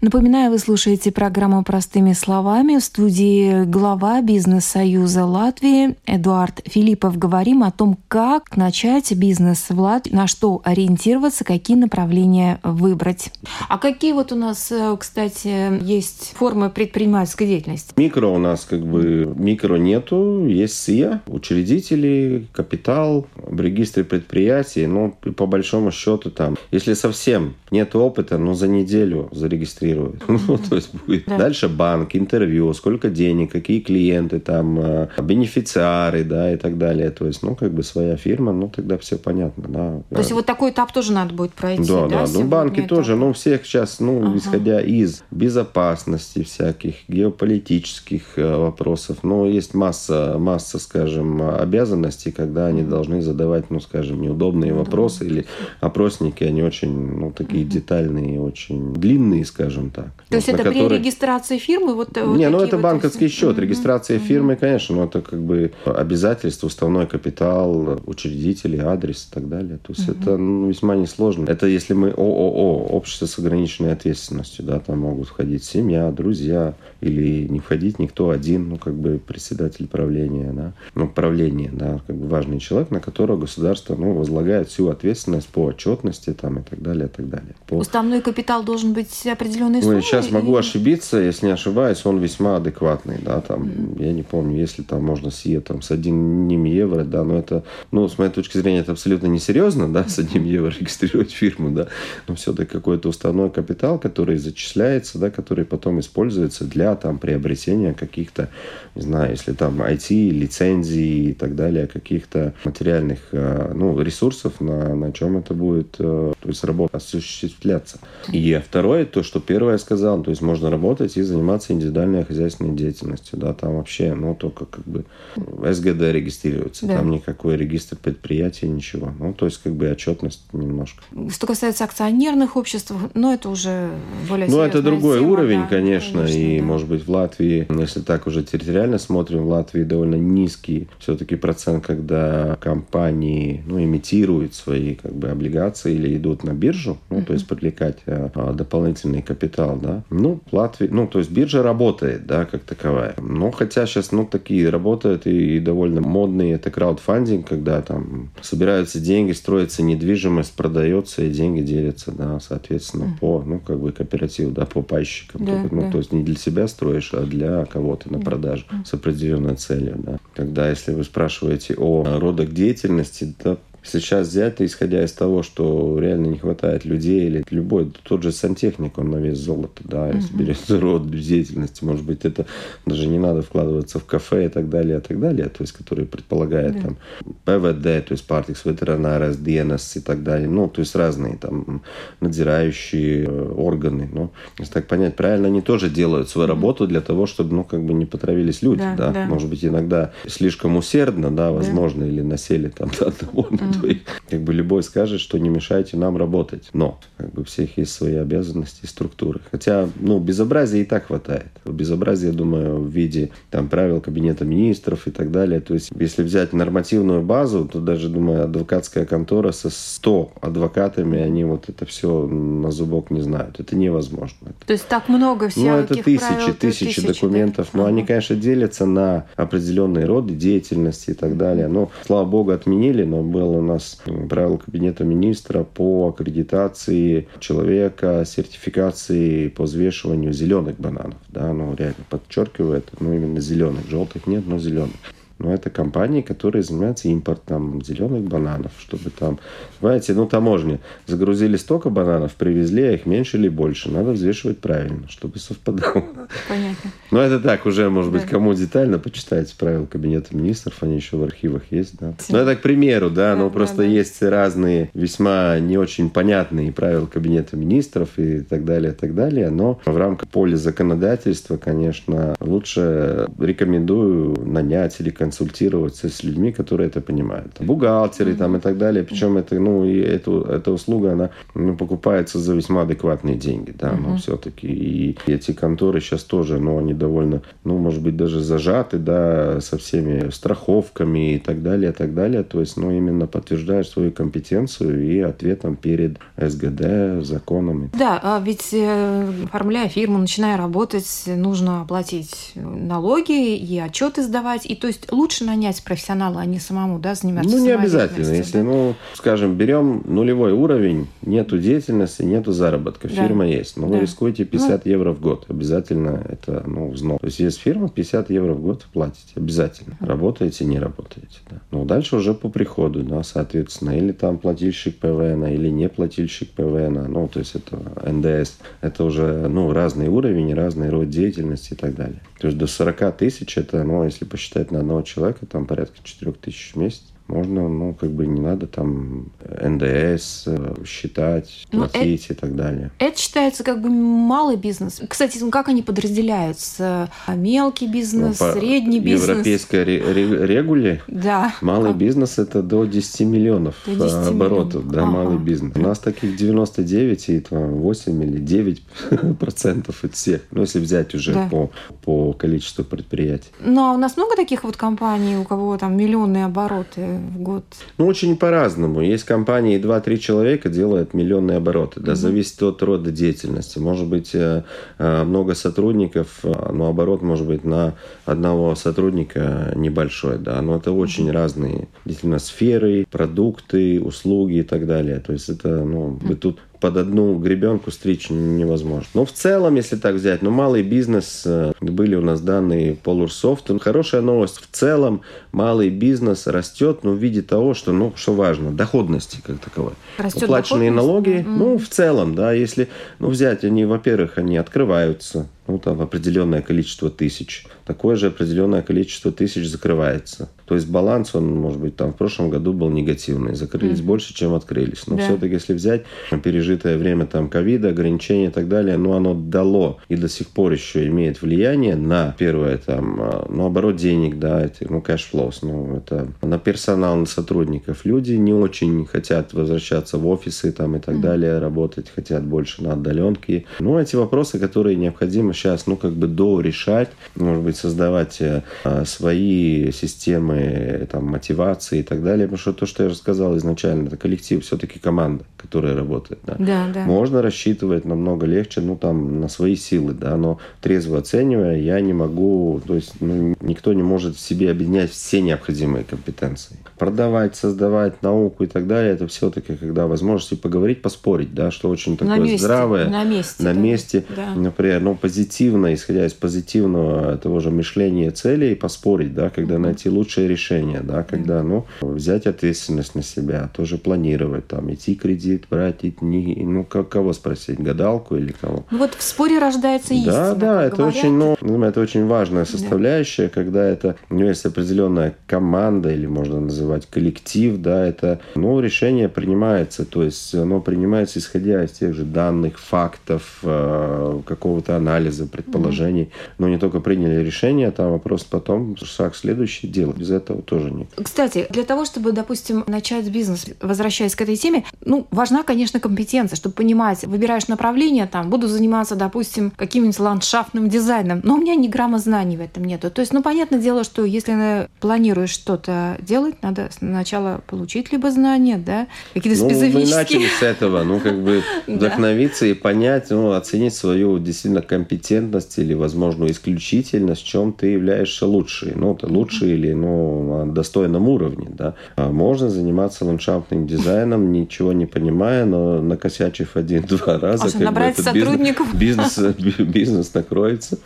Напоминаю, 0.00 0.52
вы 0.52 0.60
слушаете 0.60 1.10
программу 1.10 1.64
«Простыми 1.64 2.12
словами». 2.12 2.78
В 2.78 2.84
студии 2.84 3.64
глава 3.64 4.22
Бизнес-союза 4.22 5.24
Латвии 5.24 5.96
Эдуард 6.06 6.60
Филиппов. 6.66 7.18
Говорим 7.18 7.64
о 7.64 7.72
том, 7.72 7.98
как 8.06 8.56
начать 8.56 9.12
бизнес 9.16 9.70
в 9.70 9.80
Латвии, 9.80 10.14
на 10.14 10.28
что 10.28 10.60
ориентироваться, 10.62 11.42
какие 11.42 11.76
направления 11.76 12.60
выбрать. 12.62 13.32
А 13.68 13.76
какие 13.76 14.12
вот 14.12 14.30
у 14.30 14.36
нас, 14.36 14.70
э, 14.70 14.96
кстати, 14.96 15.82
есть 15.82 16.32
формы 16.36 16.70
предпринимательской 16.70 17.48
деятельности? 17.48 17.92
Микро 17.96 18.28
у 18.28 18.38
нас 18.38 18.66
как 18.66 18.86
бы 18.86 19.34
микро 19.36 19.78
нету, 19.78 20.46
есть 20.46 20.80
СИА, 20.80 21.22
учредители, 21.26 22.46
капитал, 22.52 23.26
в 23.34 23.60
регистре 23.60 24.04
предприятий, 24.04 24.86
ну, 24.86 25.10
по 25.10 25.46
большому 25.46 25.90
счету 25.90 26.30
там, 26.30 26.56
если 26.70 26.94
совсем 26.94 27.56
нет 27.72 27.96
опыта, 27.96 28.38
ну, 28.38 28.54
за 28.54 28.68
неделю 28.68 29.28
зарегистрировать 29.32 29.87
регистрируют. 29.88 30.22
Ну, 30.48 30.56
то 30.56 30.76
есть 30.76 30.94
будет 31.06 31.24
да. 31.26 31.36
дальше 31.36 31.68
банк, 31.68 32.14
интервью, 32.14 32.72
сколько 32.72 33.10
денег, 33.10 33.52
какие 33.52 33.80
клиенты 33.80 34.38
там, 34.38 34.78
э, 34.78 35.08
бенефициары, 35.20 36.24
да, 36.24 36.52
и 36.52 36.56
так 36.56 36.78
далее. 36.78 37.10
То 37.10 37.26
есть, 37.26 37.42
ну, 37.42 37.54
как 37.54 37.72
бы 37.72 37.82
своя 37.82 38.16
фирма, 38.16 38.52
ну, 38.52 38.68
тогда 38.68 38.96
все 38.98 39.18
понятно, 39.18 39.64
да. 39.68 40.02
То 40.10 40.18
есть 40.18 40.32
вот 40.32 40.46
такой 40.46 40.70
этап 40.70 40.92
тоже 40.92 41.12
надо 41.12 41.34
будет 41.34 41.52
пройти, 41.52 41.88
да? 41.88 42.08
Да, 42.08 42.26
да. 42.26 42.32
Ну, 42.32 42.44
банки 42.44 42.80
этап? 42.80 42.88
тоже, 42.88 43.16
ну, 43.16 43.32
всех 43.32 43.66
сейчас, 43.66 44.00
ну, 44.00 44.28
ага. 44.28 44.38
исходя 44.38 44.80
из 44.80 45.22
безопасности 45.30 46.44
всяких, 46.44 46.94
геополитических 47.08 48.22
э, 48.36 48.56
вопросов, 48.56 49.18
ну, 49.22 49.46
есть 49.46 49.74
масса, 49.74 50.36
масса, 50.38 50.78
скажем, 50.78 51.42
обязанностей, 51.42 52.30
когда 52.30 52.66
они 52.66 52.82
должны 52.82 53.20
задавать, 53.22 53.70
ну, 53.70 53.80
скажем, 53.80 54.22
неудобные 54.22 54.72
ну, 54.72 54.78
вопросы 54.78 55.26
или 55.26 55.46
опросники, 55.80 56.44
они 56.44 56.62
очень, 56.62 57.18
ну, 57.18 57.32
такие 57.32 57.64
детальные, 57.64 58.40
очень 58.40 58.94
длинные, 58.94 59.44
скажем, 59.44 59.77
скажем 59.78 59.90
так. 59.90 60.24
То 60.28 60.36
есть 60.36 60.48
это 60.48 60.58
который... 60.58 60.88
при 60.88 60.98
регистрации 60.98 61.58
фирмы? 61.58 61.94
Вот, 61.94 62.16
вот 62.16 62.36
Не, 62.36 62.48
ну 62.48 62.60
это 62.60 62.76
вот 62.76 62.82
банковский 62.82 63.26
вот... 63.26 63.32
счет. 63.32 63.58
Регистрация 63.58 64.18
mm-hmm. 64.18 64.26
фирмы, 64.26 64.56
конечно, 64.56 64.96
но 64.96 65.04
это 65.04 65.20
как 65.20 65.40
бы 65.40 65.72
обязательство, 65.84 66.66
уставной 66.66 67.06
капитал, 67.06 68.00
учредители, 68.06 68.78
адрес 68.78 69.28
и 69.30 69.34
так 69.34 69.48
далее. 69.48 69.78
То 69.78 69.92
есть 69.92 70.08
mm-hmm. 70.08 70.22
это 70.22 70.36
ну, 70.36 70.68
весьма 70.68 70.96
несложно. 70.96 71.48
Это 71.48 71.66
если 71.66 71.94
мы 71.94 72.10
ООО, 72.10 72.86
общество 72.88 73.26
с 73.26 73.38
ограниченной 73.38 73.92
ответственностью, 73.92 74.64
да, 74.64 74.80
там 74.80 75.00
могут 75.00 75.28
входить 75.28 75.64
семья, 75.64 76.10
друзья, 76.10 76.74
или 77.00 77.46
не 77.48 77.60
входить 77.60 77.98
никто 77.98 78.30
один, 78.30 78.68
ну, 78.68 78.76
как 78.76 78.94
бы 78.94 79.20
председатель 79.24 79.86
правления, 79.86 80.52
да, 80.52 80.72
ну, 80.94 81.08
правление, 81.08 81.70
да, 81.72 82.00
как 82.06 82.16
бы 82.16 82.28
важный 82.28 82.58
человек, 82.58 82.90
на 82.90 83.00
которого 83.00 83.38
государство, 83.38 83.94
ну, 83.94 84.12
возлагает 84.14 84.68
всю 84.68 84.88
ответственность 84.88 85.48
по 85.48 85.64
отчетности, 85.64 86.32
там, 86.32 86.58
и 86.58 86.62
так 86.62 86.82
далее, 86.82 87.06
и 87.06 87.08
так 87.08 87.28
далее. 87.28 87.54
По... 87.66 87.76
Уставной 87.76 88.20
капитал 88.20 88.62
должен 88.62 88.92
быть 88.92 89.26
определенной 89.68 89.82
суммой? 89.82 89.96
Ой, 89.96 90.02
сейчас 90.02 90.30
могу 90.30 90.56
ошибиться, 90.56 91.18
если 91.18 91.46
не 91.46 91.52
ошибаюсь, 91.52 92.04
он 92.04 92.18
весьма 92.18 92.56
адекватный, 92.56 93.18
да, 93.20 93.40
там, 93.40 93.64
mm-hmm. 93.64 94.04
я 94.04 94.12
не 94.12 94.22
помню, 94.22 94.58
если 94.58 94.82
там 94.82 95.04
можно 95.04 95.30
с 95.30 95.44
Е, 95.44 95.60
там, 95.60 95.82
с 95.82 95.90
одним 95.90 96.64
евро, 96.64 97.04
да, 97.04 97.24
но 97.24 97.38
это, 97.38 97.64
ну, 97.90 98.08
с 98.08 98.18
моей 98.18 98.30
точки 98.30 98.58
зрения, 98.58 98.80
это 98.80 98.92
абсолютно 98.92 99.26
несерьезно, 99.26 99.92
да, 99.92 100.04
с 100.08 100.18
одним 100.18 100.44
евро 100.44 100.70
регистрировать 100.70 101.30
фирму, 101.32 101.70
да, 101.70 101.88
но 102.26 102.34
все-таки 102.34 102.72
какой-то 102.72 103.08
уставной 103.08 103.50
капитал, 103.50 103.98
который 103.98 104.38
зачисляется, 104.38 105.18
да, 105.18 105.30
который 105.30 105.64
потом 105.64 106.00
используется 106.00 106.64
для 106.64 106.94
там 106.96 107.18
приобретения 107.18 107.94
каких-то, 107.94 108.48
не 108.94 109.02
знаю, 109.02 109.30
если 109.32 109.52
там 109.52 109.82
IT, 109.82 110.30
лицензии 110.30 111.30
и 111.30 111.34
так 111.34 111.54
далее, 111.54 111.86
каких-то 111.86 112.54
материальных 112.64 113.18
э, 113.32 113.72
ну, 113.74 114.00
ресурсов, 114.00 114.60
на, 114.60 114.94
на 114.94 115.12
чем 115.12 115.38
это 115.38 115.54
будет 115.54 115.96
э, 115.98 116.32
то 116.40 116.48
есть 116.48 116.64
работа 116.64 116.96
осуществляться. 116.96 117.98
И 118.32 118.60
второе, 118.64 119.04
то, 119.04 119.22
что 119.22 119.40
первое 119.40 119.57
я 119.70 119.78
сказал, 119.78 120.22
то 120.22 120.30
есть 120.30 120.42
можно 120.42 120.70
работать 120.70 121.16
и 121.16 121.22
заниматься 121.22 121.72
индивидуальной 121.72 122.24
хозяйственной 122.24 122.74
деятельностью, 122.74 123.38
да, 123.38 123.52
там 123.52 123.76
вообще, 123.76 124.14
ну, 124.14 124.34
только 124.34 124.64
как 124.64 124.84
бы 124.84 125.04
СГД 125.36 126.12
регистрируется, 126.12 126.86
да. 126.86 126.96
там 126.96 127.10
никакой 127.10 127.56
регистр 127.56 127.96
предприятия, 127.96 128.68
ничего. 128.68 129.12
Ну, 129.18 129.32
то 129.32 129.46
есть 129.46 129.60
как 129.62 129.74
бы 129.74 129.90
отчетность 129.90 130.42
немножко. 130.52 131.02
Что 131.30 131.46
касается 131.46 131.84
акционерных 131.84 132.56
обществ, 132.56 132.92
ну, 133.14 133.32
это 133.32 133.48
уже 133.48 133.90
более 134.28 134.48
Ну, 134.48 134.60
это 134.60 134.82
другой 134.82 135.18
тема, 135.18 135.30
уровень, 135.32 135.60
да, 135.62 135.66
конечно, 135.66 135.88
конечно, 136.22 136.38
и, 136.38 136.58
да. 136.58 136.64
может 136.64 136.88
быть, 136.88 137.06
в 137.06 137.10
Латвии, 137.10 137.66
если 137.80 138.00
так 138.00 138.26
уже 138.26 138.42
территориально 138.42 138.98
смотрим, 138.98 139.44
в 139.44 139.48
Латвии 139.48 139.82
довольно 139.82 140.16
низкий 140.16 140.88
все-таки 140.98 141.36
процент, 141.36 141.84
когда 141.84 142.56
компании, 142.60 143.62
ну, 143.66 143.82
имитируют 143.82 144.54
свои, 144.54 144.94
как 144.94 145.14
бы, 145.14 145.28
облигации 145.28 145.94
или 145.94 146.16
идут 146.16 146.44
на 146.44 146.52
биржу, 146.52 146.98
ну, 147.10 147.18
uh-huh. 147.18 147.24
то 147.24 147.32
есть 147.32 147.46
привлекать 147.46 147.98
а, 148.06 148.30
а, 148.34 148.52
дополнительный 148.52 149.22
капитал, 149.48 149.78
да. 149.80 150.02
Ну, 150.10 150.40
в 150.50 150.54
Латвии, 150.54 150.88
ну, 150.88 151.06
то 151.06 151.18
есть 151.18 151.30
биржа 151.30 151.62
работает, 151.62 152.26
да, 152.26 152.44
как 152.44 152.62
таковая. 152.62 153.14
Но 153.18 153.50
хотя 153.50 153.86
сейчас, 153.86 154.12
ну, 154.12 154.26
такие 154.26 154.68
работают 154.68 155.26
и, 155.26 155.56
и 155.56 155.60
довольно 155.60 156.00
модные, 156.00 156.54
это 156.54 156.70
краудфандинг, 156.70 157.48
когда 157.48 157.80
там 157.82 158.30
собираются 158.40 159.00
деньги, 159.00 159.32
строится 159.32 159.82
недвижимость, 159.82 160.54
продается, 160.54 161.24
и 161.24 161.30
деньги 161.30 161.60
делятся, 161.60 162.12
да, 162.12 162.40
соответственно, 162.40 163.04
uh-huh. 163.04 163.20
по, 163.20 163.42
ну, 163.44 163.60
как 163.60 163.78
бы 163.80 163.92
кооперативу, 163.92 164.52
да, 164.52 164.66
по 164.66 164.82
пайщикам. 164.82 165.44
Да, 165.44 165.60
только, 165.62 165.74
ну, 165.74 165.82
да. 165.82 165.90
то 165.90 165.98
есть 165.98 166.12
не 166.12 166.22
для 166.22 166.36
себя 166.36 166.68
строишь, 166.68 167.10
а 167.12 167.22
для 167.22 167.64
кого-то 167.64 168.12
на 168.12 168.20
продажу 168.20 168.64
uh-huh. 168.70 168.86
с 168.86 168.94
определенной 168.94 169.56
целью, 169.56 169.96
да. 169.98 170.18
Когда, 170.34 170.68
если 170.68 170.92
вы 170.92 171.04
спрашиваете 171.04 171.74
о 171.74 172.04
родах 172.18 172.52
деятельности, 172.52 173.34
да, 173.42 173.56
Сейчас 173.82 174.28
взять, 174.28 174.60
исходя 174.60 175.04
из 175.04 175.12
того, 175.12 175.42
что 175.42 175.98
реально 175.98 176.26
не 176.26 176.38
хватает 176.38 176.84
людей 176.84 177.26
или 177.26 177.44
любой, 177.50 177.90
тот 178.02 178.22
же 178.22 178.32
сантехник, 178.32 178.98
он 178.98 179.10
на 179.10 179.16
вес 179.16 179.38
золота, 179.38 179.82
да, 179.84 180.08
если 180.08 180.34
угу. 180.34 180.38
берет 180.38 180.70
род 180.70 181.10
деятельности, 181.10 181.84
может 181.84 182.04
быть, 182.04 182.24
это 182.24 182.46
даже 182.86 183.06
не 183.06 183.18
надо 183.18 183.42
вкладываться 183.42 183.98
в 183.98 184.04
кафе 184.04 184.46
и 184.46 184.48
так 184.48 184.68
далее, 184.68 184.98
и 184.98 185.00
так 185.00 185.18
далее, 185.20 185.48
то 185.48 185.62
есть, 185.62 185.72
который 185.72 186.06
предполагает 186.06 186.74
да. 186.74 186.80
там 186.80 186.96
ПВД, 187.44 188.04
то 188.04 188.12
есть 188.12 188.26
партикс 188.26 188.64
ветеринарас, 188.64 189.36
ДНС 189.36 189.96
и 189.96 190.00
так 190.00 190.22
далее, 190.22 190.48
ну, 190.48 190.68
то 190.68 190.80
есть 190.80 190.94
разные 190.94 191.36
там 191.36 191.82
надзирающие 192.20 193.24
э, 193.24 193.52
органы, 193.52 194.08
ну, 194.12 194.30
если 194.58 194.72
так 194.72 194.86
понять, 194.86 195.16
правильно, 195.16 195.48
они 195.48 195.62
тоже 195.62 195.88
делают 195.88 196.28
свою 196.28 196.48
работу 196.48 196.86
для 196.86 197.00
того, 197.00 197.26
чтобы, 197.26 197.54
ну, 197.54 197.64
как 197.64 197.82
бы 197.82 197.94
не 197.94 198.06
потравились 198.06 198.62
люди, 198.62 198.82
да, 198.82 198.96
да? 198.96 199.12
да. 199.12 199.26
может 199.26 199.48
быть, 199.48 199.64
иногда 199.64 200.12
слишком 200.26 200.76
усердно, 200.76 201.30
да, 201.30 201.52
возможно, 201.52 202.04
да. 202.04 202.10
или 202.10 202.20
насели 202.20 202.68
там 202.68 202.90
до 202.98 203.08
одного. 203.08 203.48
То 203.80 203.88
как 204.30 204.40
бы 204.40 204.52
любой 204.52 204.82
скажет, 204.82 205.20
что 205.20 205.38
не 205.38 205.48
мешайте 205.48 205.96
нам 205.96 206.16
работать, 206.16 206.68
но 206.72 206.98
как 207.16 207.32
бы 207.32 207.42
у 207.42 207.44
всех 207.44 207.78
есть 207.78 207.92
свои 207.92 208.16
обязанности 208.16 208.80
и 208.84 208.86
структуры, 208.86 209.40
хотя, 209.50 209.88
ну, 210.00 210.18
безобразия 210.18 210.82
и 210.82 210.84
так 210.84 211.06
хватает, 211.06 211.48
безобразия, 211.64 212.32
думаю, 212.32 212.78
в 212.80 212.88
виде 212.88 213.30
там 213.50 213.68
правил 213.68 214.00
кабинета 214.00 214.44
министров 214.44 215.06
и 215.06 215.10
так 215.10 215.30
далее, 215.30 215.60
то 215.60 215.74
есть, 215.74 215.90
если 215.98 216.22
взять 216.22 216.52
нормативную 216.52 217.22
базу, 217.22 217.68
то 217.70 217.80
даже, 217.80 218.08
думаю, 218.08 218.44
адвокатская 218.44 219.04
контора 219.06 219.52
со 219.52 219.70
100 219.70 220.32
адвокатами, 220.40 221.18
они 221.18 221.44
вот 221.44 221.68
это 221.68 221.86
все 221.86 222.26
на 222.26 222.70
зубок 222.70 223.10
не 223.10 223.20
знают, 223.20 223.60
это 223.60 223.76
невозможно. 223.76 224.52
То 224.66 224.72
есть 224.72 224.88
так 224.88 225.08
много 225.08 225.48
всяких 225.48 225.70
Ну, 225.70 225.78
это 225.78 225.94
тысячи, 225.94 226.18
правил, 226.18 226.54
тысячи, 226.54 226.86
тысячи 226.86 227.06
документов. 227.06 227.68
Да? 227.72 227.78
Но 227.78 227.84
ага. 227.84 227.90
они, 227.90 228.04
конечно, 228.04 228.36
делятся 228.36 228.86
на 228.86 229.26
определенные 229.36 230.06
роды 230.06 230.34
деятельности 230.34 231.10
и 231.10 231.14
так 231.14 231.36
далее. 231.36 231.68
Но, 231.68 231.90
слава 232.06 232.24
богу, 232.24 232.50
отменили, 232.50 233.04
но 233.04 233.22
было 233.22 233.57
у 233.58 233.62
нас 233.62 234.00
правило 234.28 234.56
кабинета 234.56 235.04
министра 235.04 235.64
по 235.64 236.08
аккредитации 236.08 237.28
человека, 237.40 238.24
сертификации 238.26 239.48
по 239.48 239.64
взвешиванию 239.64 240.32
зеленых 240.32 240.78
бананов. 240.78 241.18
Да, 241.28 241.52
ну, 241.52 241.74
реально 241.74 242.04
подчеркиваю 242.08 242.78
это, 242.78 242.92
ну, 243.00 243.12
именно 243.12 243.40
зеленых. 243.40 243.88
Желтых 243.88 244.26
нет, 244.26 244.44
но 244.46 244.58
зеленых. 244.58 244.96
Но 245.38 245.52
это 245.54 245.70
компании, 245.70 246.20
которые 246.22 246.62
занимаются 246.62 247.08
импортом 247.08 247.82
зеленых 247.82 248.22
бананов, 248.22 248.72
чтобы 248.78 249.10
там, 249.10 249.38
знаете, 249.80 250.12
ну 250.14 250.26
таможни 250.26 250.80
загрузили 251.06 251.56
столько 251.56 251.90
бананов, 251.90 252.34
привезли, 252.34 252.82
а 252.82 252.92
их 252.92 253.06
меньше 253.06 253.36
или 253.36 253.48
больше. 253.48 253.90
Надо 253.90 254.12
взвешивать 254.12 254.58
правильно, 254.58 255.08
чтобы 255.08 255.38
совпадало. 255.38 256.04
Понятно. 256.48 256.90
Но 257.10 257.20
это 257.20 257.38
так 257.40 257.66
уже, 257.66 257.88
может 257.88 258.12
быть, 258.12 258.24
кому 258.24 258.52
детально 258.54 258.98
почитать 258.98 259.54
правила 259.56 259.86
Кабинета 259.86 260.36
министров, 260.36 260.82
они 260.82 260.96
еще 260.96 261.16
в 261.16 261.22
архивах 261.22 261.62
есть, 261.70 261.98
да. 261.98 262.14
Ну 262.28 262.38
это 262.38 262.56
к 262.56 262.60
примеру, 262.60 263.10
да, 263.10 263.36
но 263.36 263.50
просто 263.50 263.82
есть 263.82 264.22
разные 264.22 264.90
весьма 264.94 265.58
не 265.60 265.78
очень 265.78 266.10
понятные 266.10 266.72
правила 266.72 267.06
Кабинета 267.06 267.56
министров 267.56 268.18
и 268.18 268.40
так 268.40 268.64
далее, 268.64 268.92
и 268.92 268.94
так 268.94 269.14
далее. 269.14 269.50
Но 269.50 269.80
в 269.84 269.96
рамках 269.96 270.28
поля 270.28 270.56
законодательства, 270.56 271.56
конечно, 271.56 272.34
лучше 272.40 273.28
рекомендую 273.38 274.36
нанять 274.44 275.00
или 275.00 275.10
консультироваться 275.28 276.08
с 276.08 276.24
людьми, 276.24 276.52
которые 276.52 276.88
это 276.88 277.02
понимают. 277.02 277.52
Бухгалтеры 277.60 278.32
mm-hmm. 278.32 278.36
там 278.36 278.56
и 278.56 278.60
так 278.60 278.78
далее. 278.78 279.04
Причем 279.04 279.36
это, 279.36 279.60
ну, 279.60 279.84
и 279.84 279.98
эту, 279.98 280.40
эта 280.40 280.72
услуга, 280.72 281.12
она 281.12 281.30
ну, 281.54 281.76
покупается 281.76 282.38
за 282.38 282.54
весьма 282.54 282.82
адекватные 282.82 283.36
деньги, 283.36 283.74
да, 283.78 283.90
mm-hmm. 283.90 284.08
но 284.08 284.16
все-таки. 284.16 284.66
И 284.68 285.18
эти 285.26 285.52
конторы 285.52 286.00
сейчас 286.00 286.22
тоже, 286.22 286.58
ну, 286.58 286.78
они 286.78 286.94
довольно, 286.94 287.42
ну, 287.64 287.76
может 287.76 288.02
быть, 288.02 288.16
даже 288.16 288.40
зажаты, 288.40 288.96
да, 288.98 289.60
со 289.60 289.76
всеми 289.76 290.30
страховками 290.30 291.34
и 291.34 291.38
так 291.38 291.62
далее, 291.62 291.90
и 291.90 291.94
так 291.94 292.14
далее. 292.14 292.42
То 292.42 292.60
есть, 292.60 292.78
ну, 292.78 292.90
именно 292.90 293.26
подтверждаешь 293.26 293.88
свою 293.88 294.12
компетенцию 294.12 295.04
и 295.04 295.20
ответом 295.20 295.76
перед 295.76 296.18
СГД, 296.38 297.26
законами. 297.26 297.90
Да, 297.98 298.18
а 298.22 298.40
ведь 298.42 298.70
э, 298.72 299.30
оформляя 299.44 299.88
фирму, 299.88 300.16
начиная 300.16 300.56
работать, 300.56 301.24
нужно 301.26 301.82
оплатить 301.82 302.52
налоги 302.54 303.56
и 303.56 303.78
отчеты 303.78 304.22
сдавать. 304.22 304.64
И 304.64 304.74
то 304.74 304.86
есть 304.86 305.12
лучше 305.18 305.44
нанять 305.44 305.82
профессионала, 305.82 306.40
а 306.40 306.46
не 306.46 306.60
самому 306.60 306.98
да, 306.98 307.14
заниматься 307.14 307.56
Ну, 307.56 307.62
не 307.62 307.70
обязательно. 307.70 308.32
Если, 308.32 308.60
ну, 308.60 308.94
скажем, 309.14 309.56
берем 309.56 310.02
нулевой 310.04 310.52
уровень, 310.52 311.08
нету 311.22 311.58
деятельности, 311.58 312.22
нету 312.22 312.52
заработка, 312.52 313.08
фирма 313.08 313.44
да. 313.44 313.50
есть, 313.50 313.76
но 313.76 313.88
да. 313.88 313.94
вы 313.96 314.02
рискуете 314.02 314.44
50 314.44 314.84
ну, 314.84 314.90
евро 314.90 315.12
в 315.12 315.20
год. 315.20 315.46
Обязательно 315.48 316.24
это 316.28 316.62
ну, 316.66 316.90
взнос. 316.90 317.18
То 317.20 317.26
есть 317.26 317.40
есть 317.40 317.58
фирма, 317.58 317.88
50 317.88 318.30
евро 318.30 318.54
в 318.54 318.62
год 318.62 318.86
платите. 318.92 319.32
Обязательно. 319.34 319.96
Работаете, 320.00 320.64
не 320.64 320.78
работаете. 320.78 321.38
Да. 321.50 321.56
Ну, 321.72 321.84
дальше 321.84 322.16
уже 322.16 322.34
по 322.34 322.48
приходу, 322.48 323.02
да, 323.02 323.22
соответственно. 323.22 323.90
Или 323.90 324.12
там 324.12 324.38
плательщик 324.38 324.98
ПВН, 324.98 325.44
или 325.46 325.68
не 325.68 325.88
плательщик 325.88 326.50
ПВН. 326.50 327.10
Ну, 327.12 327.28
то 327.28 327.40
есть 327.40 327.54
это 327.56 327.78
НДС. 328.08 328.58
Это 328.80 329.04
уже, 329.04 329.48
ну, 329.48 329.72
разный 329.72 330.08
уровень, 330.08 330.54
разный 330.54 330.90
род 330.90 331.08
деятельности 331.08 331.72
и 331.72 331.76
так 331.76 331.94
далее. 331.94 332.20
То 332.38 332.46
есть 332.46 332.58
до 332.58 332.66
40 332.66 333.16
тысяч 333.16 333.58
это, 333.58 333.82
ну, 333.82 334.04
если 334.04 334.24
посчитать 334.24 334.70
на 334.70 334.80
одного 334.80 335.02
человека, 335.02 335.46
там 335.46 335.66
порядка 335.66 335.96
4 336.02 336.32
тысяч 336.32 336.72
в 336.74 336.76
месяц 336.76 337.02
можно, 337.28 337.68
ну, 337.68 337.94
как 337.94 338.10
бы 338.10 338.26
не 338.26 338.40
надо 338.40 338.66
там 338.66 339.26
НДС 339.44 340.44
э, 340.46 340.74
считать, 340.86 341.66
ну, 341.70 341.80
платить 341.80 342.24
это, 342.24 342.34
и 342.34 342.36
так 342.36 342.56
далее. 342.56 342.90
Это 342.98 343.18
считается 343.18 343.64
как 343.64 343.82
бы 343.82 343.90
малый 343.90 344.56
бизнес. 344.56 345.00
Кстати, 345.06 345.38
ну, 345.38 345.50
как 345.50 345.68
они 345.68 345.82
подразделяются? 345.82 347.10
Мелкий 347.28 347.86
бизнес, 347.86 348.40
ну, 348.40 348.52
средний 348.52 349.00
бизнес? 349.00 349.28
Европейской 349.28 349.84
регуле 349.84 351.02
да. 351.06 351.54
малый 351.60 351.90
как? 351.90 351.98
бизнес– 351.98 352.38
это 352.38 352.62
до 352.62 352.86
10 352.86 353.20
миллионов 353.20 353.76
до 353.84 354.04
10 354.04 354.14
э, 354.14 354.28
оборотов, 354.28 354.84
миллионов. 354.84 354.92
да, 354.92 355.02
ага. 355.02 355.10
малый 355.10 355.38
бизнес. 355.38 355.72
У 355.76 355.80
нас 355.80 355.98
таких 355.98 356.36
99 356.36 357.28
и 357.28 357.40
там, 357.40 357.74
8 357.74 358.24
или 358.24 358.38
9 358.38 358.82
процентов 359.38 360.02
от 360.02 360.14
всех. 360.14 360.40
Ну, 360.50 360.62
если 360.62 360.78
взять 360.78 361.14
уже 361.14 361.34
да. 361.34 361.48
по, 361.50 361.70
по 362.02 362.32
количеству 362.32 362.84
предприятий. 362.84 363.50
Ну, 363.60 363.90
а 363.90 363.92
у 363.92 363.98
нас 363.98 364.16
много 364.16 364.34
таких 364.34 364.64
вот 364.64 364.78
компаний, 364.78 365.36
у 365.36 365.44
кого 365.44 365.76
там 365.76 365.94
миллионные 365.94 366.46
обороты? 366.46 367.17
В 367.18 367.38
год? 367.40 367.64
Ну, 367.98 368.06
очень 368.06 368.36
по-разному. 368.36 369.00
Есть 369.00 369.24
компании, 369.24 369.80
2-3 369.80 370.16
человека 370.18 370.68
делают 370.68 371.14
миллионные 371.14 371.58
обороты. 371.58 372.00
Да, 372.00 372.12
угу. 372.12 372.18
зависит 372.18 372.62
от 372.62 372.82
рода 372.82 373.10
деятельности. 373.10 373.78
Может 373.78 374.06
быть, 374.06 374.34
э, 374.34 374.64
э, 374.98 375.24
много 375.24 375.54
сотрудников, 375.54 376.40
э, 376.42 376.70
но 376.72 376.88
оборот 376.88 377.22
может 377.22 377.46
быть 377.46 377.64
на 377.64 377.94
одного 378.24 378.74
сотрудника 378.74 379.72
небольшой. 379.74 380.38
Да, 380.38 380.60
но 380.62 380.76
это 380.76 380.92
очень 380.92 381.24
угу. 381.24 381.32
разные 381.32 381.88
действительно 382.04 382.38
сферы, 382.38 383.06
продукты, 383.10 384.00
услуги 384.00 384.58
и 384.58 384.62
так 384.62 384.86
далее. 384.86 385.20
То 385.20 385.32
есть 385.32 385.48
это, 385.48 385.84
ну, 385.84 386.18
вы 386.20 386.34
тут 386.34 386.58
под 386.80 386.96
одну 386.96 387.38
гребенку 387.38 387.90
стричь 387.90 388.30
невозможно. 388.30 389.06
Но 389.14 389.24
в 389.24 389.32
целом, 389.32 389.74
если 389.74 389.96
так 389.96 390.14
взять, 390.14 390.42
ну, 390.42 390.50
малый 390.50 390.82
бизнес, 390.82 391.42
э, 391.44 391.72
были 391.80 392.14
у 392.14 392.20
нас 392.20 392.40
данные 392.40 392.94
по 392.94 393.10
Лурсофту. 393.10 393.78
Хорошая 393.78 394.20
новость. 394.20 394.58
В 394.60 394.68
целом, 394.70 395.22
малый 395.52 395.90
бизнес 395.90 396.46
растет, 396.46 397.00
но 397.02 397.12
в 397.12 397.18
виде 397.18 397.42
того, 397.42 397.74
что, 397.74 397.92
ну, 397.92 398.12
что 398.16 398.34
важно, 398.34 398.70
доходности 398.70 399.40
как 399.44 399.58
таковой. 399.58 399.92
Растет 400.18 400.44
Уплаченные 400.44 400.90
налоги, 400.90 401.30
mm-hmm. 401.30 401.46
ну, 401.46 401.78
в 401.78 401.88
целом, 401.88 402.34
да, 402.34 402.52
если, 402.52 402.88
ну, 403.18 403.28
взять, 403.28 403.64
они, 403.64 403.84
во-первых, 403.84 404.38
они 404.38 404.56
открываются, 404.56 405.48
ну, 405.68 405.78
там 405.78 406.00
определенное 406.00 406.62
количество 406.62 407.10
тысяч. 407.10 407.66
Такое 407.84 408.16
же 408.16 408.28
определенное 408.28 408.82
количество 408.82 409.30
тысяч 409.30 409.68
закрывается. 409.68 410.48
То 410.64 410.74
есть 410.74 410.88
баланс, 410.88 411.34
он, 411.34 411.54
может 411.54 411.78
быть, 411.80 411.96
там 411.96 412.12
в 412.12 412.16
прошлом 412.16 412.50
году 412.50 412.72
был 412.72 412.90
негативный. 412.90 413.54
Закрылись 413.54 414.00
mm-hmm. 414.00 414.04
больше, 414.04 414.34
чем 414.34 414.54
открылись. 414.54 415.06
Но 415.06 415.16
да. 415.16 415.24
все-таки, 415.24 415.54
если 415.54 415.74
взять 415.74 416.04
пережитое 416.42 416.96
время 416.96 417.26
там 417.26 417.48
ковида, 417.48 417.90
ограничения 417.90 418.46
и 418.46 418.50
так 418.50 418.68
далее, 418.68 418.96
ну, 418.96 419.12
оно 419.12 419.34
дало 419.34 419.98
и 420.08 420.16
до 420.16 420.28
сих 420.28 420.48
пор 420.48 420.72
еще 420.72 421.06
имеет 421.06 421.42
влияние 421.42 421.96
на, 421.96 422.34
первое, 422.38 422.78
там, 422.78 423.18
а, 423.20 423.46
ну, 423.50 423.66
оборот 423.66 423.96
денег, 423.96 424.38
да, 424.38 424.62
это, 424.62 424.90
ну, 424.90 425.02
cash 425.02 425.26
flows, 425.26 425.62
ну, 425.62 425.96
это 425.96 426.28
на 426.40 426.58
персонал, 426.58 427.16
на 427.16 427.26
сотрудников. 427.26 428.04
Люди 428.04 428.32
не 428.32 428.54
очень 428.54 429.04
хотят 429.04 429.52
возвращаться 429.52 430.16
в 430.16 430.26
офисы 430.26 430.72
там 430.72 430.96
и 430.96 430.98
так 430.98 431.16
mm-hmm. 431.16 431.20
далее, 431.20 431.58
работать, 431.58 432.10
хотят 432.14 432.44
больше 432.44 432.82
на 432.82 432.94
отдаленке. 432.94 433.66
Ну, 433.80 433.98
эти 433.98 434.16
вопросы, 434.16 434.58
которые 434.58 434.96
необходимо 434.96 435.52
сейчас, 435.58 435.86
ну, 435.86 435.96
как 435.96 436.12
бы 436.12 436.26
до 436.26 436.60
решать, 436.60 437.10
может 437.36 437.62
быть, 437.62 437.76
создавать 437.76 438.40
э, 438.40 438.62
свои 439.04 439.90
системы 439.92 441.06
там, 441.10 441.26
мотивации 441.26 442.00
и 442.00 442.02
так 442.02 442.22
далее. 442.22 442.46
Потому 442.46 442.58
что 442.58 442.72
то, 442.72 442.86
что 442.86 443.02
я 443.02 443.10
рассказал 443.10 443.56
изначально, 443.56 444.08
это 444.08 444.16
коллектив, 444.16 444.64
все-таки 444.64 444.98
команда, 444.98 445.44
которая 445.56 445.94
работает. 445.94 446.40
Да. 446.44 446.56
Да, 446.58 446.86
да. 446.92 447.04
Можно 447.04 447.42
рассчитывать 447.42 448.04
намного 448.04 448.46
легче, 448.46 448.80
ну, 448.80 448.96
там, 448.96 449.40
на 449.40 449.48
свои 449.48 449.76
силы, 449.76 450.14
да, 450.14 450.36
но 450.36 450.58
трезво 450.80 451.18
оценивая, 451.18 451.78
я 451.78 452.00
не 452.00 452.12
могу, 452.12 452.80
то 452.86 452.94
есть, 452.94 453.14
ну, 453.20 453.54
никто 453.60 453.92
не 453.92 454.02
может 454.02 454.36
в 454.36 454.40
себе 454.40 454.70
объединять 454.70 455.10
все 455.10 455.40
необходимые 455.40 456.04
компетенции. 456.04 456.76
Продавать, 456.98 457.56
создавать 457.56 458.22
науку 458.22 458.64
и 458.64 458.66
так 458.66 458.86
далее, 458.86 459.12
это 459.12 459.26
все-таки, 459.26 459.76
когда 459.76 460.06
возможности 460.06 460.54
поговорить, 460.54 461.02
поспорить, 461.02 461.54
да, 461.54 461.70
что 461.70 461.88
очень 461.88 462.16
такое 462.16 462.36
на 462.36 462.40
месте, 462.40 462.58
здравое. 462.58 463.08
На 463.08 463.24
месте. 463.24 463.62
На 463.62 463.74
да. 463.74 463.80
месте, 463.80 464.24
да. 464.34 464.54
например, 464.54 465.00
ну, 465.00 465.14
позитивное 465.14 465.47
позитивно, 465.48 465.94
исходя 465.94 466.26
из 466.26 466.34
позитивного 466.34 467.38
того 467.38 467.60
же 467.60 467.70
мышления 467.70 468.30
целей, 468.30 468.74
поспорить, 468.74 469.34
да, 469.34 469.48
когда 469.48 469.78
найти 469.78 470.10
лучшее 470.10 470.46
решение, 470.46 471.00
да, 471.00 471.22
когда, 471.22 471.62
ну, 471.62 471.86
взять 472.02 472.46
ответственность 472.46 473.14
на 473.14 473.22
себя, 473.22 473.70
тоже 473.74 473.96
планировать, 473.96 474.68
там, 474.68 474.92
идти 474.92 475.14
кредит, 475.14 475.64
брать, 475.70 476.02
не, 476.20 476.54
ну, 476.64 476.84
кого 476.84 477.32
спросить, 477.32 477.80
гадалку 477.80 478.36
или 478.36 478.52
кого? 478.52 478.84
Ну, 478.90 478.98
вот 478.98 479.14
в 479.14 479.22
споре 479.22 479.58
рождается 479.58 480.14
истина. 480.14 480.32
Да, 480.32 480.54
да, 480.54 480.84
это 480.84 480.96
говорят. 480.96 481.16
очень, 481.16 481.32
ну, 481.32 481.84
это 481.84 482.00
очень 482.00 482.26
важная 482.26 482.66
составляющая, 482.66 483.44
да. 483.44 483.48
когда 483.48 483.88
это, 483.88 484.16
у 484.28 484.34
него 484.34 484.50
есть 484.50 484.66
определенная 484.66 485.34
команда, 485.46 486.10
или 486.10 486.26
можно 486.26 486.60
называть 486.60 487.06
коллектив, 487.06 487.78
да, 487.78 488.06
это, 488.06 488.40
ну, 488.54 488.80
решение 488.80 489.28
принимается, 489.28 490.04
то 490.04 490.22
есть 490.22 490.54
оно 490.54 490.80
принимается 490.80 491.38
исходя 491.38 491.82
из 491.84 491.92
тех 491.92 492.14
же 492.14 492.24
данных, 492.24 492.78
фактов, 492.78 493.60
э, 493.62 494.40
какого-то 494.44 494.96
анализа, 494.98 495.37
предположений. 495.46 496.24
Mm-hmm. 496.24 496.54
Но 496.58 496.68
не 496.68 496.78
только 496.78 497.00
приняли 497.00 497.44
решение, 497.44 497.90
там 497.90 498.10
вопрос 498.10 498.44
потом, 498.44 498.96
шаг 498.96 499.36
следующий 499.36 499.88
делать. 499.88 500.16
Без 500.16 500.30
этого 500.30 500.62
тоже 500.62 500.90
нет. 500.90 501.08
Кстати, 501.22 501.66
для 501.70 501.84
того, 501.84 502.04
чтобы, 502.04 502.32
допустим, 502.32 502.84
начать 502.86 503.28
бизнес, 503.28 503.66
возвращаясь 503.80 504.34
к 504.34 504.40
этой 504.40 504.56
теме, 504.56 504.84
ну, 505.04 505.26
важна, 505.30 505.62
конечно, 505.62 506.00
компетенция, 506.00 506.56
чтобы 506.56 506.74
понимать, 506.74 507.24
выбираешь 507.24 507.68
направление, 507.68 508.26
там, 508.26 508.50
буду 508.50 508.68
заниматься, 508.68 509.14
допустим, 509.14 509.72
каким-нибудь 509.76 510.18
ландшафтным 510.18 510.88
дизайном, 510.88 511.40
но 511.44 511.54
у 511.54 511.58
меня 511.58 511.74
ни 511.74 511.88
грамма 511.88 512.18
знаний 512.18 512.56
в 512.56 512.60
этом 512.60 512.84
нету. 512.84 513.10
То 513.10 513.20
есть, 513.20 513.32
ну, 513.32 513.42
понятное 513.42 513.78
дело, 513.78 514.04
что 514.04 514.24
если 514.24 514.88
планируешь 515.00 515.50
что-то 515.50 516.16
делать, 516.20 516.62
надо 516.62 516.88
сначала 516.90 517.62
получить 517.66 518.12
либо 518.12 518.30
знания, 518.30 518.78
да, 518.78 519.06
какие-то 519.34 519.62
ну, 519.62 519.70
специфические... 519.70 520.06
мы 520.06 520.22
начали 520.22 520.46
с 520.46 520.62
этого, 520.62 521.02
ну, 521.04 521.20
как 521.20 521.42
бы 521.42 521.62
вдохновиться 521.86 522.66
и 522.66 522.74
понять, 522.74 523.30
ну, 523.30 523.52
оценить 523.52 523.94
свою 523.94 524.38
действительно 524.38 524.82
компетентность 525.28 525.78
или, 525.78 525.94
возможно, 525.94 526.46
исключительность, 526.46 527.42
в 527.42 527.46
чем 527.46 527.72
ты 527.72 527.88
являешься 527.88 528.46
лучшей. 528.46 528.92
Ну, 528.94 529.14
ты 529.14 529.26
лучший 529.26 529.72
или, 529.72 529.92
ну, 529.92 530.64
на 530.64 530.72
достойном 530.72 531.28
уровне, 531.28 531.68
да. 531.70 531.94
А 532.16 532.30
можно 532.30 532.70
заниматься 532.70 533.24
ландшафтным 533.24 533.86
дизайном, 533.86 534.52
ничего 534.52 534.92
не 534.92 535.06
понимая, 535.06 535.64
но 535.64 536.02
накосячив 536.02 536.76
один-два 536.76 537.38
раза, 537.40 537.64
Можно 537.64 537.84
набрать 537.84 538.16
бы, 538.16 538.22
сотрудников. 538.22 538.94
Бизнес, 538.94 539.38
бизнес, 539.38 539.88
бизнес 539.88 540.34
накроется, 540.34 540.98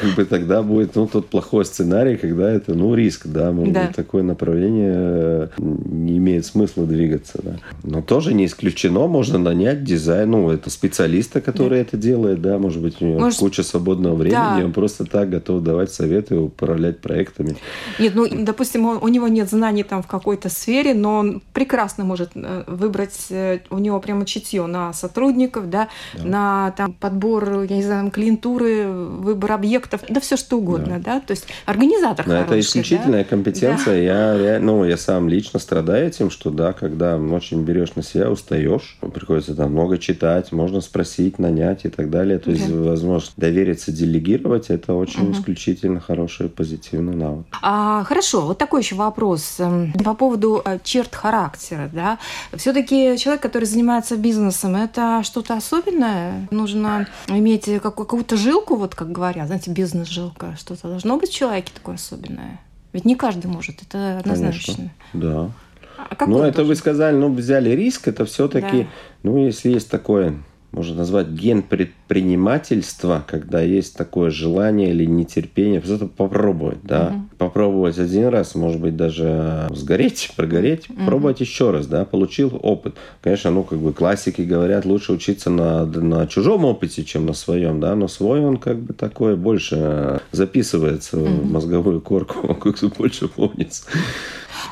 как 0.00 0.14
бы 0.14 0.24
тогда 0.24 0.62
будет, 0.62 0.94
ну, 0.96 1.06
тот 1.06 1.28
плохой 1.28 1.64
сценарий, 1.64 2.16
когда 2.16 2.50
это, 2.50 2.74
ну, 2.74 2.94
риск, 2.94 3.26
да, 3.26 3.52
может 3.52 3.74
да. 3.74 3.86
быть, 3.86 3.96
такое 3.96 4.22
направление 4.22 4.94
э, 4.94 5.48
не 5.58 6.16
имеет 6.18 6.46
смысла 6.46 6.86
двигаться, 6.86 7.40
да. 7.42 7.56
Но 7.82 8.02
тоже 8.02 8.34
не 8.34 8.46
исключено, 8.46 9.06
можно 9.06 9.38
нанять 9.38 9.84
дизайн, 9.84 10.30
ну, 10.30 10.50
это 10.50 10.70
специалиста, 10.70 11.40
который 11.40 11.78
да. 11.78 11.82
это 11.82 11.96
делает, 11.96 12.40
да, 12.40 12.58
может 12.58 12.82
быть, 12.82 12.96
у 13.00 13.04
него 13.04 13.18
может... 13.20 13.38
куча 13.38 13.55
свободного 13.62 14.14
времени, 14.14 14.60
да. 14.60 14.64
он 14.64 14.72
просто 14.72 15.04
так 15.04 15.30
готов 15.30 15.62
давать 15.62 15.92
советы, 15.92 16.36
управлять 16.36 17.00
проектами. 17.00 17.56
Нет, 17.98 18.14
ну, 18.14 18.26
допустим, 18.30 18.86
у 18.86 19.08
него 19.08 19.28
нет 19.28 19.50
знаний 19.50 19.82
там 19.82 20.02
в 20.02 20.06
какой-то 20.06 20.48
сфере, 20.48 20.94
но 20.94 21.18
он 21.18 21.42
прекрасно 21.52 22.04
может 22.04 22.30
э, 22.34 22.64
выбрать, 22.66 23.26
э, 23.30 23.60
у 23.70 23.78
него 23.78 24.00
прямо 24.00 24.24
чутье 24.24 24.66
на 24.66 24.92
сотрудников, 24.92 25.70
да, 25.70 25.88
да. 26.14 26.24
на 26.24 26.70
там 26.76 26.92
подбор, 26.92 27.62
я 27.62 27.76
не 27.76 27.82
знаю, 27.82 28.10
клиентуры, 28.10 28.86
выбор 28.88 29.52
объектов, 29.52 30.02
да 30.08 30.20
все 30.20 30.36
что 30.36 30.58
угодно, 30.58 30.98
да, 30.98 31.14
да? 31.14 31.20
то 31.20 31.32
есть 31.32 31.46
организатор 31.64 32.26
Но 32.26 32.34
хороший, 32.34 32.46
это 32.46 32.60
исключительная 32.60 33.24
да? 33.24 33.30
компетенция, 33.30 33.94
да. 33.94 34.34
я, 34.34 34.60
ну, 34.60 34.84
я 34.84 34.96
сам 34.96 35.28
лично 35.28 35.58
страдаю 35.58 36.08
этим, 36.08 36.30
что, 36.30 36.50
да, 36.50 36.72
когда 36.72 37.16
очень 37.16 37.62
берешь 37.62 37.94
на 37.94 38.02
себя, 38.02 38.30
устаешь, 38.30 38.98
приходится 39.14 39.54
там 39.54 39.72
много 39.72 39.98
читать, 39.98 40.52
можно 40.52 40.80
спросить, 40.80 41.38
нанять 41.38 41.84
и 41.84 41.88
так 41.88 42.10
далее, 42.10 42.38
то 42.38 42.50
есть, 42.50 42.68
да. 42.68 42.90
возможно, 42.90 43.30
довериться, 43.46 43.92
делегировать, 43.92 44.70
это 44.70 44.94
очень 44.94 45.24
угу. 45.24 45.32
исключительно 45.32 46.00
хороший, 46.00 46.48
позитивный 46.48 47.14
навык. 47.14 47.46
А, 47.62 48.02
хорошо, 48.04 48.40
вот 48.42 48.58
такой 48.58 48.82
еще 48.82 48.96
вопрос 48.96 49.56
эм, 49.60 49.92
по 50.04 50.14
поводу 50.14 50.62
э, 50.64 50.78
черт 50.82 51.14
характера, 51.14 51.88
да, 51.92 52.18
все-таки 52.56 53.16
человек, 53.18 53.42
который 53.42 53.64
занимается 53.64 54.16
бизнесом, 54.16 54.74
это 54.74 55.22
что-то 55.22 55.54
особенное? 55.54 56.48
Нужно 56.50 57.06
иметь 57.28 57.68
какую-то 57.80 58.36
жилку, 58.36 58.74
вот 58.76 58.94
как 58.94 59.12
говорят, 59.12 59.46
знаете, 59.46 59.70
бизнес-жилка, 59.70 60.56
что-то 60.58 60.88
должно 60.88 61.16
быть 61.18 61.30
в 61.30 61.34
человеке 61.34 61.70
такое 61.74 61.94
особенное? 61.94 62.60
Ведь 62.92 63.04
не 63.04 63.14
каждый 63.14 63.46
может, 63.46 63.82
это 63.82 64.18
однозначно. 64.18 64.74
Конечно, 64.74 64.90
да. 65.12 65.50
А 65.98 66.26
ну, 66.26 66.42
это 66.42 66.58
должен? 66.58 66.66
вы 66.66 66.74
сказали, 66.76 67.16
ну, 67.16 67.32
взяли 67.32 67.70
риск, 67.70 68.08
это 68.08 68.24
все-таки, 68.24 68.82
да. 68.82 68.88
ну, 69.22 69.46
если 69.46 69.70
есть 69.70 69.90
такое 69.90 70.36
можно 70.76 70.96
назвать 70.96 71.28
ген 71.28 71.62
предпринимательства, 71.62 73.24
когда 73.26 73.62
есть 73.62 73.96
такое 73.96 74.30
желание 74.30 74.90
или 74.90 75.06
нетерпение, 75.06 75.80
просто 75.80 76.06
попробовать, 76.06 76.80
да, 76.82 77.14
угу. 77.14 77.22
попробовать 77.38 77.98
один 77.98 78.28
раз, 78.28 78.54
может 78.54 78.78
быть 78.80 78.94
даже 78.94 79.68
сгореть, 79.70 80.32
прогореть, 80.36 80.90
угу. 80.90 81.06
пробовать 81.06 81.40
еще 81.40 81.70
раз, 81.70 81.86
да, 81.86 82.04
получил 82.04 82.60
опыт. 82.62 82.94
Конечно, 83.22 83.50
ну 83.50 83.62
как 83.62 83.78
бы 83.78 83.94
классики 83.94 84.42
говорят, 84.42 84.84
лучше 84.84 85.14
учиться 85.14 85.48
на 85.48 85.86
на 85.86 86.26
чужом 86.26 86.66
опыте, 86.66 87.04
чем 87.04 87.24
на 87.24 87.32
своем, 87.32 87.80
да, 87.80 87.94
но 87.94 88.06
свой 88.06 88.44
он 88.44 88.58
как 88.58 88.78
бы 88.78 88.92
такое 88.92 89.34
больше 89.34 90.20
записывается 90.30 91.16
угу. 91.18 91.26
в 91.26 91.50
мозговую 91.50 92.02
корку, 92.02 92.54
как 92.54 92.76
больше 92.98 93.28
помнится. 93.28 93.84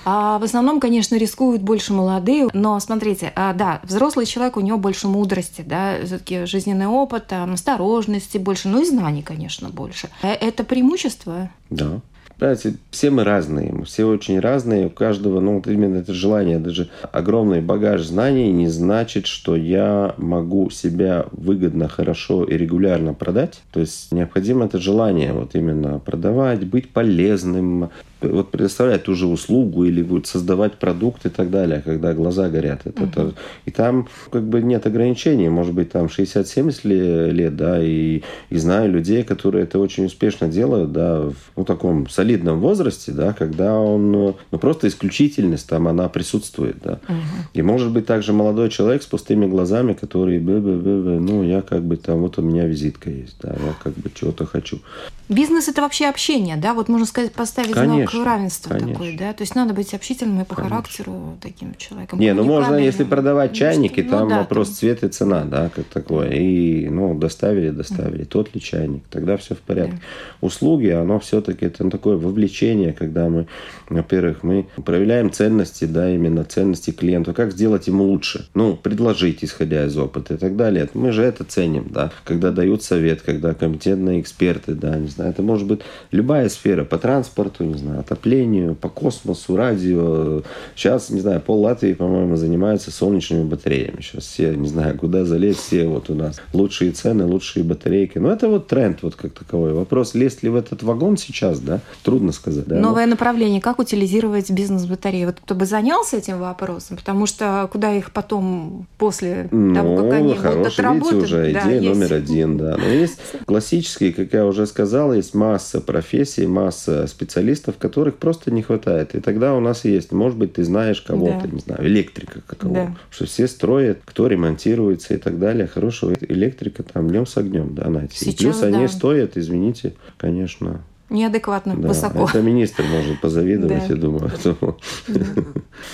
А 0.05 0.39
в 0.39 0.45
основном, 0.45 0.81
конечно, 0.81 1.17
рискуют 1.17 1.63
больше 1.63 1.93
молодые, 1.93 2.49
но 2.53 2.79
смотрите, 2.81 3.33
а, 3.35 3.53
да, 3.53 3.81
взрослый 3.83 4.27
человек, 4.27 4.57
у 4.57 4.61
него 4.61 4.79
больше 4.79 5.09
мудрости, 5.09 5.63
да, 5.67 5.97
все-таки 6.05 6.47
жизненный 6.47 6.87
опыт, 6.87 7.27
там, 7.27 7.55
осторожности 7.55 8.39
больше, 8.39 8.69
ну 8.69 8.83
и 8.83 8.85
знаний, 8.85 9.23
конечно, 9.23 9.69
больше. 9.69 10.09
Э, 10.23 10.33
это 10.33 10.65
преимущество? 10.65 11.51
Да. 11.71 12.01
Понимаете, 12.39 12.75
все 12.91 13.11
мы 13.11 13.23
разные, 13.23 13.85
все 13.85 14.05
очень 14.07 14.41
разные, 14.41 14.87
у 14.87 14.91
каждого, 14.91 15.39
ну, 15.39 15.57
вот 15.57 15.69
именно 15.69 15.99
это 15.99 16.13
желание, 16.13 16.59
даже 16.59 16.91
огромный 17.13 17.61
багаж 17.61 18.03
знаний 18.03 18.51
не 18.51 18.67
значит, 18.67 19.27
что 19.27 19.55
я 19.55 20.15
могу 20.19 20.69
себя 20.71 21.27
выгодно, 21.31 21.89
хорошо 21.89 22.45
и 22.45 22.57
регулярно 22.57 23.15
продать. 23.15 23.61
То 23.73 23.81
есть 23.81 24.11
необходимо 24.11 24.67
это 24.67 24.79
желание 24.79 25.33
вот 25.33 25.55
именно 25.55 26.01
продавать, 26.01 26.67
быть 26.67 26.91
полезным, 26.91 27.91
вот 28.29 28.51
предоставлять 28.51 29.05
ту 29.05 29.15
же 29.15 29.27
услугу 29.27 29.85
или 29.85 30.03
вот 30.03 30.27
создавать 30.27 30.75
продукт 30.75 31.27
и 31.27 31.29
так 31.29 31.51
далее, 31.51 31.83
когда 31.85 32.13
глаза 32.13 32.49
горят. 32.49 32.83
Это, 32.85 33.03
угу. 33.03 33.11
это, 33.11 33.35
и 33.65 33.71
там 33.71 34.09
как 34.31 34.45
бы 34.45 34.63
нет 34.63 34.87
ограничений. 34.87 35.49
Может 35.49 35.75
быть, 35.75 35.91
там 35.91 36.07
60-70 36.07 37.31
лет, 37.31 37.57
да, 37.57 37.83
и, 37.83 38.23
и 38.51 38.57
знаю 38.57 38.91
людей, 38.93 39.23
которые 39.25 39.65
это 39.65 39.79
очень 39.79 40.07
успешно 40.07 40.49
делают, 40.49 40.93
да, 40.93 41.21
в 41.21 41.35
ну, 41.57 41.65
таком 41.65 42.09
солидном 42.09 42.61
возрасте, 42.61 43.13
да, 43.13 43.33
когда 43.33 43.79
он, 43.79 44.13
ну, 44.13 44.37
просто 44.59 44.89
исключительность 44.89 45.69
там, 45.69 45.89
она 45.89 46.09
присутствует, 46.09 46.77
да. 46.83 47.01
Угу. 47.09 47.19
И 47.55 47.63
может 47.63 47.91
быть 47.93 48.07
также 48.07 48.33
молодой 48.33 48.71
человек 48.71 49.03
с 49.03 49.07
пустыми 49.07 49.47
глазами, 49.47 49.93
который, 49.93 50.39
б 50.39 50.53
-б 50.53 50.83
-б 50.83 51.19
ну, 51.19 51.43
я 51.43 51.63
как 51.63 51.83
бы 51.83 51.97
там, 51.97 52.21
вот 52.21 52.39
у 52.39 52.43
меня 52.43 52.67
визитка 52.67 53.11
есть, 53.11 53.37
да, 53.43 53.51
я 53.51 53.75
как 53.83 53.95
бы 53.95 54.11
чего-то 54.15 54.47
хочу. 54.47 54.81
Бизнес– 55.29 55.69
это 55.69 55.81
вообще 55.81 56.07
общение, 56.07 56.57
да? 56.57 56.75
Вот 56.75 56.89
можно 56.89 57.07
сказать, 57.07 57.33
поставить 57.33 57.73
конечно, 57.73 58.11
знак 58.11 58.27
равенства 58.27 58.71
конечно. 58.71 58.93
такой, 58.93 59.17
да? 59.17 59.33
То 59.33 59.43
есть 59.43 59.55
надо 59.55 59.73
быть 59.73 59.95
общительным 59.95 60.43
и 60.43 60.45
по 60.45 60.55
конечно. 60.55 60.77
характеру 60.77 61.39
таким 61.41 61.75
человеком. 61.77 62.19
Не, 62.19 62.35
ну 62.35 62.45
можно, 62.45 62.77
если 62.77 63.05
продавать 63.05 63.55
чайники, 63.55 64.01
ну, 64.03 64.11
там 64.11 64.29
да, 64.29 64.39
вопрос 64.41 64.69
там... 64.69 64.77
цвет 64.77 65.03
и 65.03 65.09
цена, 65.09 65.45
да, 65.45 65.71
как 65.75 65.87
такое. 65.87 66.31
И, 66.31 66.89
ну, 66.91 67.15
доставили, 67.15 67.71
доставили. 67.71 68.25
Mm. 68.25 68.29
Тот 68.29 68.55
ли 68.55 68.61
чайник, 68.61 69.05
тогда 69.11 69.39
все 69.39 69.55
в 69.55 69.61
порядке. 69.61 69.95
Yeah. 69.95 70.37
Услуги, 70.43 70.89
оно 70.89 71.19
все-таки 71.21 71.67
это 71.67 71.89
такое 71.89 72.17
вовлечение, 72.17 72.93
когда 72.93 73.29
мы, 73.31 73.47
во-первых, 73.89 74.43
мы 74.43 74.67
проявляем 74.85 75.33
ценности, 75.33 75.87
да, 75.87 76.11
именно 76.11 76.45
ценности 76.45 76.91
клиента. 76.91 77.33
Как 77.33 77.53
сделать 77.53 77.87
ему 77.87 78.05
лучше? 78.05 78.47
Ну, 78.53 78.77
предложить, 78.77 79.43
исходя 79.43 79.87
из 79.87 79.97
опыта 79.97 80.35
и 80.35 80.37
так 80.37 80.57
далее. 80.57 80.89
Мы 80.93 81.13
же 81.13 81.23
это 81.23 81.45
ценим, 81.45 81.87
да. 81.89 82.13
Когда 82.25 82.51
дают 82.51 82.83
совет, 82.83 83.23
когда 83.23 83.55
компетентные 83.55 84.21
эксперты, 84.21 84.75
да, 84.75 84.97
не 84.97 85.14
знаю, 85.15 85.31
это 85.31 85.43
может 85.43 85.67
быть 85.67 85.81
любая 86.11 86.49
сфера, 86.49 86.85
по 86.85 86.99
транспорту, 86.99 87.65
не 87.65 87.79
знаю, 87.79 88.01
отоплению, 88.01 88.75
по 88.75 88.89
космосу, 88.89 89.57
радио. 89.57 90.43
Сейчас, 90.75 91.11
не 91.11 91.21
знаю, 91.21 91.41
пол 91.41 91.63
Латвии, 91.63 91.95
по-моему, 91.95 92.37
занимается 92.37 92.91
солнечными 92.91 93.45
батареями. 93.45 94.01
Сейчас 94.01 94.25
все, 94.25 94.55
не 94.55 94.69
знаю, 94.69 94.99
куда 94.99 95.25
залезть, 95.25 95.61
все 95.61 95.87
вот 95.87 96.11
у 96.11 96.15
нас 96.15 96.41
лучшие 96.53 96.93
цены, 96.93 97.25
лучшие 97.27 97.65
батарейки. 97.65 98.19
Но 98.19 98.31
это 98.31 98.49
вот 98.49 98.69
тренд 98.69 99.03
вот 99.03 99.15
как 99.15 99.33
таковой. 99.33 99.73
Вопрос, 99.73 100.15
лезть 100.15 100.43
ли 100.43 100.49
в 100.49 100.57
этот 100.57 100.83
вагон 100.83 101.17
сейчас, 101.17 101.61
да, 101.61 101.81
трудно 102.03 102.33
сказать. 102.33 102.67
Да? 102.67 102.77
Новое 102.77 103.07
Но... 103.07 103.11
направление, 103.11 103.61
как 103.61 103.79
утилизировать 103.79 104.51
бизнес-батареи? 104.51 105.27
Вот 105.27 105.37
кто 105.43 105.55
бы 105.55 105.67
занялся 105.67 106.17
этим 106.17 106.39
вопросом, 106.39 106.97
потому 106.97 107.27
что 107.27 107.69
куда 107.73 107.95
их 107.95 108.13
потом 108.13 108.87
после 108.99 109.49
ну, 109.51 109.75
того, 109.75 109.97
как 109.97 110.13
они 110.13 110.35
будут 110.35 110.67
отработаны? 110.67 111.23
уже 111.23 111.51
идея 111.51 111.81
да, 111.81 111.89
номер 111.89 112.13
один, 112.13 112.57
да. 112.57 112.77
Но 112.77 112.87
есть 112.87 113.19
классические, 113.47 114.13
как 114.13 114.33
я 114.33 114.47
уже 114.47 114.67
сказал, 114.67 115.04
сказал, 115.05 115.15
есть 115.15 115.35
масса 115.35 115.81
профессий, 115.81 116.47
масса 116.47 117.07
специалистов, 117.07 117.77
которых 117.79 118.17
просто 118.17 118.51
не 118.51 118.63
хватает. 118.63 119.15
И 119.15 119.21
тогда 119.21 119.55
у 119.55 119.61
нас 119.61 119.85
есть, 119.85 120.13
может 120.13 120.39
быть, 120.39 120.55
ты 120.55 120.65
знаешь 120.65 121.01
кого-то, 121.01 121.43
да. 121.43 121.49
не 121.49 121.61
знаю, 121.61 121.87
электрика 121.87 122.41
какого, 122.47 122.75
да. 122.75 122.97
что 123.11 123.27
все 123.27 123.47
строят, 123.47 123.99
кто 124.05 124.27
ремонтируется 124.27 125.15
и 125.15 125.17
так 125.19 125.39
далее. 125.39 125.67
Хорошего 125.67 126.15
электрика 126.21 126.83
там 126.83 127.09
днем 127.09 127.27
с 127.27 127.37
огнем, 127.37 127.75
да, 127.75 127.89
найти. 127.89 128.17
Сейчас, 128.17 128.35
и 128.35 128.37
плюс 128.37 128.59
да. 128.61 128.67
они 128.69 128.89
стоят, 128.89 129.37
извините, 129.37 129.95
конечно, 130.17 130.81
Неадекватно, 131.15 131.77
да, 131.77 131.89
высоко. 131.89 132.29
Это 132.29 132.43
министр 132.43 132.83
может 132.91 133.21
позавидовать, 133.21 133.89
я 133.89 133.95
думаю. 133.95 134.31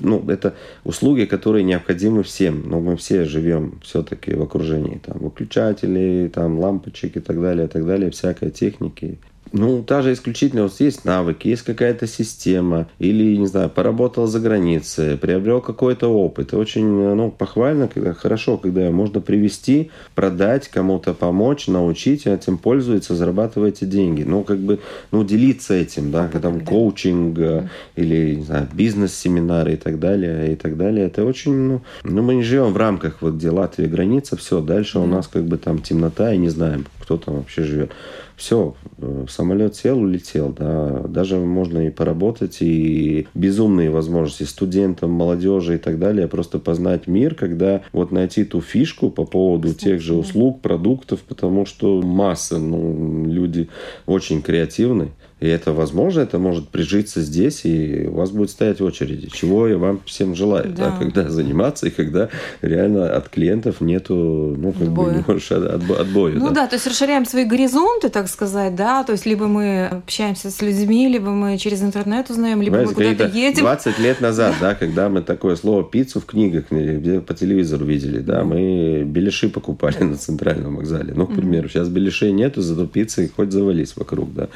Ну, 0.00 0.24
это 0.30 0.54
услуги, 0.84 1.24
которые 1.24 1.62
необходимы 1.64 2.22
всем. 2.22 2.62
Но 2.66 2.80
мы 2.80 2.96
все 2.96 3.24
живем 3.24 3.80
все-таки 3.82 4.34
в 4.34 4.42
окружении 4.42 4.98
там 5.04 5.18
выключателей, 5.18 6.28
там 6.28 6.58
лампочек 6.58 7.16
и 7.16 7.20
так 7.20 7.40
далее, 7.40 7.66
и 7.66 7.68
так 7.68 7.86
далее, 7.86 8.10
всякой 8.10 8.50
техники. 8.50 9.18
Ну, 9.52 9.82
та 9.82 10.02
же 10.02 10.12
исключительно, 10.12 10.64
вот 10.64 10.80
есть 10.80 11.04
навыки, 11.04 11.48
есть 11.48 11.62
какая-то 11.62 12.06
система, 12.06 12.88
или, 12.98 13.36
не 13.36 13.46
знаю, 13.46 13.68
поработал 13.70 14.26
за 14.26 14.38
границей, 14.38 15.16
приобрел 15.16 15.60
какой-то 15.60 16.08
опыт. 16.08 16.54
очень, 16.54 16.86
ну, 16.86 17.30
похвально, 17.30 17.88
когда, 17.88 18.12
хорошо, 18.12 18.58
когда 18.58 18.90
можно 18.90 19.20
привести, 19.20 19.90
продать, 20.14 20.68
кому-то 20.68 21.14
помочь, 21.14 21.66
научить, 21.66 22.26
и 22.26 22.30
этим 22.30 22.58
пользуется, 22.58 23.14
зарабатываете 23.14 23.86
деньги. 23.86 24.22
Ну, 24.22 24.44
как 24.44 24.58
бы, 24.58 24.78
ну, 25.10 25.24
делиться 25.24 25.74
этим, 25.74 26.10
да, 26.10 26.28
когда 26.28 26.50
там 26.50 26.60
коучинг 26.60 27.38
mm. 27.38 27.68
или, 27.96 28.36
не 28.36 28.42
знаю, 28.42 28.68
бизнес-семинары 28.72 29.74
и 29.74 29.76
так 29.76 29.98
далее, 29.98 30.52
и 30.52 30.56
так 30.56 30.76
далее. 30.76 31.06
Это 31.06 31.24
очень, 31.24 31.52
ну, 31.52 31.82
ну, 32.02 32.22
мы 32.22 32.34
не 32.34 32.42
живем 32.42 32.72
в 32.72 32.76
рамках 32.76 33.18
вот 33.20 33.34
где 33.34 33.50
Латвия 33.50 33.86
граница, 33.86 34.36
все, 34.36 34.60
дальше 34.60 34.98
mm. 34.98 35.02
у 35.02 35.06
нас 35.06 35.28
как 35.28 35.44
бы 35.44 35.58
там 35.58 35.80
темнота, 35.80 36.32
и 36.32 36.38
не 36.38 36.48
знаем, 36.48 36.86
кто 37.00 37.16
там 37.16 37.36
вообще 37.36 37.62
живет 37.62 37.92
все, 38.40 38.74
э, 38.96 39.26
самолет 39.28 39.76
сел, 39.76 40.00
улетел, 40.00 40.48
да, 40.48 41.02
даже 41.06 41.36
можно 41.36 41.86
и 41.86 41.90
поработать, 41.90 42.62
и 42.62 43.26
безумные 43.34 43.90
возможности 43.90 44.44
студентам, 44.44 45.10
молодежи 45.10 45.74
и 45.74 45.78
так 45.78 45.98
далее, 45.98 46.26
просто 46.26 46.58
познать 46.58 47.06
мир, 47.06 47.34
когда 47.34 47.82
вот 47.92 48.12
найти 48.12 48.44
ту 48.44 48.62
фишку 48.62 49.10
по 49.10 49.26
поводу 49.26 49.68
Кстати, 49.68 49.84
тех 49.84 50.00
же 50.00 50.14
услуг, 50.14 50.62
продуктов, 50.62 51.20
потому 51.20 51.66
что 51.66 52.00
масса, 52.00 52.58
ну, 52.58 53.26
люди 53.26 53.68
очень 54.06 54.40
креативны, 54.40 55.10
и 55.40 55.48
это 55.48 55.72
возможно, 55.72 56.20
это 56.20 56.38
может 56.38 56.68
прижиться 56.68 57.22
здесь, 57.22 57.64
и 57.64 58.06
у 58.06 58.16
вас 58.16 58.30
будет 58.30 58.50
стоять 58.50 58.82
очереди. 58.82 59.30
Чего 59.32 59.66
я 59.66 59.78
вам 59.78 60.02
всем 60.04 60.34
желаю, 60.34 60.70
да. 60.70 60.90
Да, 60.90 60.96
когда 60.98 61.30
заниматься, 61.30 61.86
и 61.86 61.90
когда 61.90 62.28
реально 62.60 63.16
от 63.16 63.30
клиентов 63.30 63.80
нету, 63.80 64.14
ну, 64.14 64.72
как 64.72 64.82
отбоя. 64.82 65.24
бы, 65.26 65.32
отбо- 65.32 65.98
отбоя. 65.98 66.34
Ну 66.34 66.48
да. 66.48 66.54
да, 66.54 66.66
то 66.66 66.76
есть 66.76 66.86
расширяем 66.86 67.24
свои 67.24 67.44
горизонты, 67.46 68.10
так 68.10 68.28
сказать, 68.28 68.74
да, 68.74 69.02
то 69.02 69.12
есть 69.12 69.24
либо 69.24 69.46
мы 69.46 69.86
общаемся 69.86 70.50
с 70.50 70.60
людьми, 70.60 71.08
либо 71.08 71.30
мы 71.30 71.56
через 71.56 71.82
интернет 71.82 72.28
узнаем, 72.28 72.60
либо 72.60 72.74
Знаете, 72.76 72.94
мы 72.94 73.14
куда-то 73.14 73.34
едем. 73.34 73.60
20 73.62 73.98
лет 73.98 74.20
назад, 74.20 74.54
да, 74.60 74.74
когда 74.74 75.08
мы 75.08 75.22
такое 75.22 75.56
слово 75.56 75.84
пиццу 75.84 76.20
в 76.20 76.26
книгах 76.26 76.64
где 76.70 77.20
по 77.20 77.32
телевизору 77.32 77.86
видели, 77.86 78.18
да, 78.18 78.44
мы 78.44 79.04
беляши 79.06 79.48
покупали 79.48 79.96
на 80.02 80.18
центральном 80.18 80.76
вокзале. 80.76 81.14
Ну, 81.14 81.26
к 81.26 81.34
примеру, 81.34 81.70
сейчас 81.70 81.88
беляшей 81.88 82.32
нету, 82.32 82.60
зато 82.60 82.86
пиццы 82.86 83.30
хоть 83.34 83.52
завались 83.52 83.96
вокруг, 83.96 84.34
да. 84.34 84.48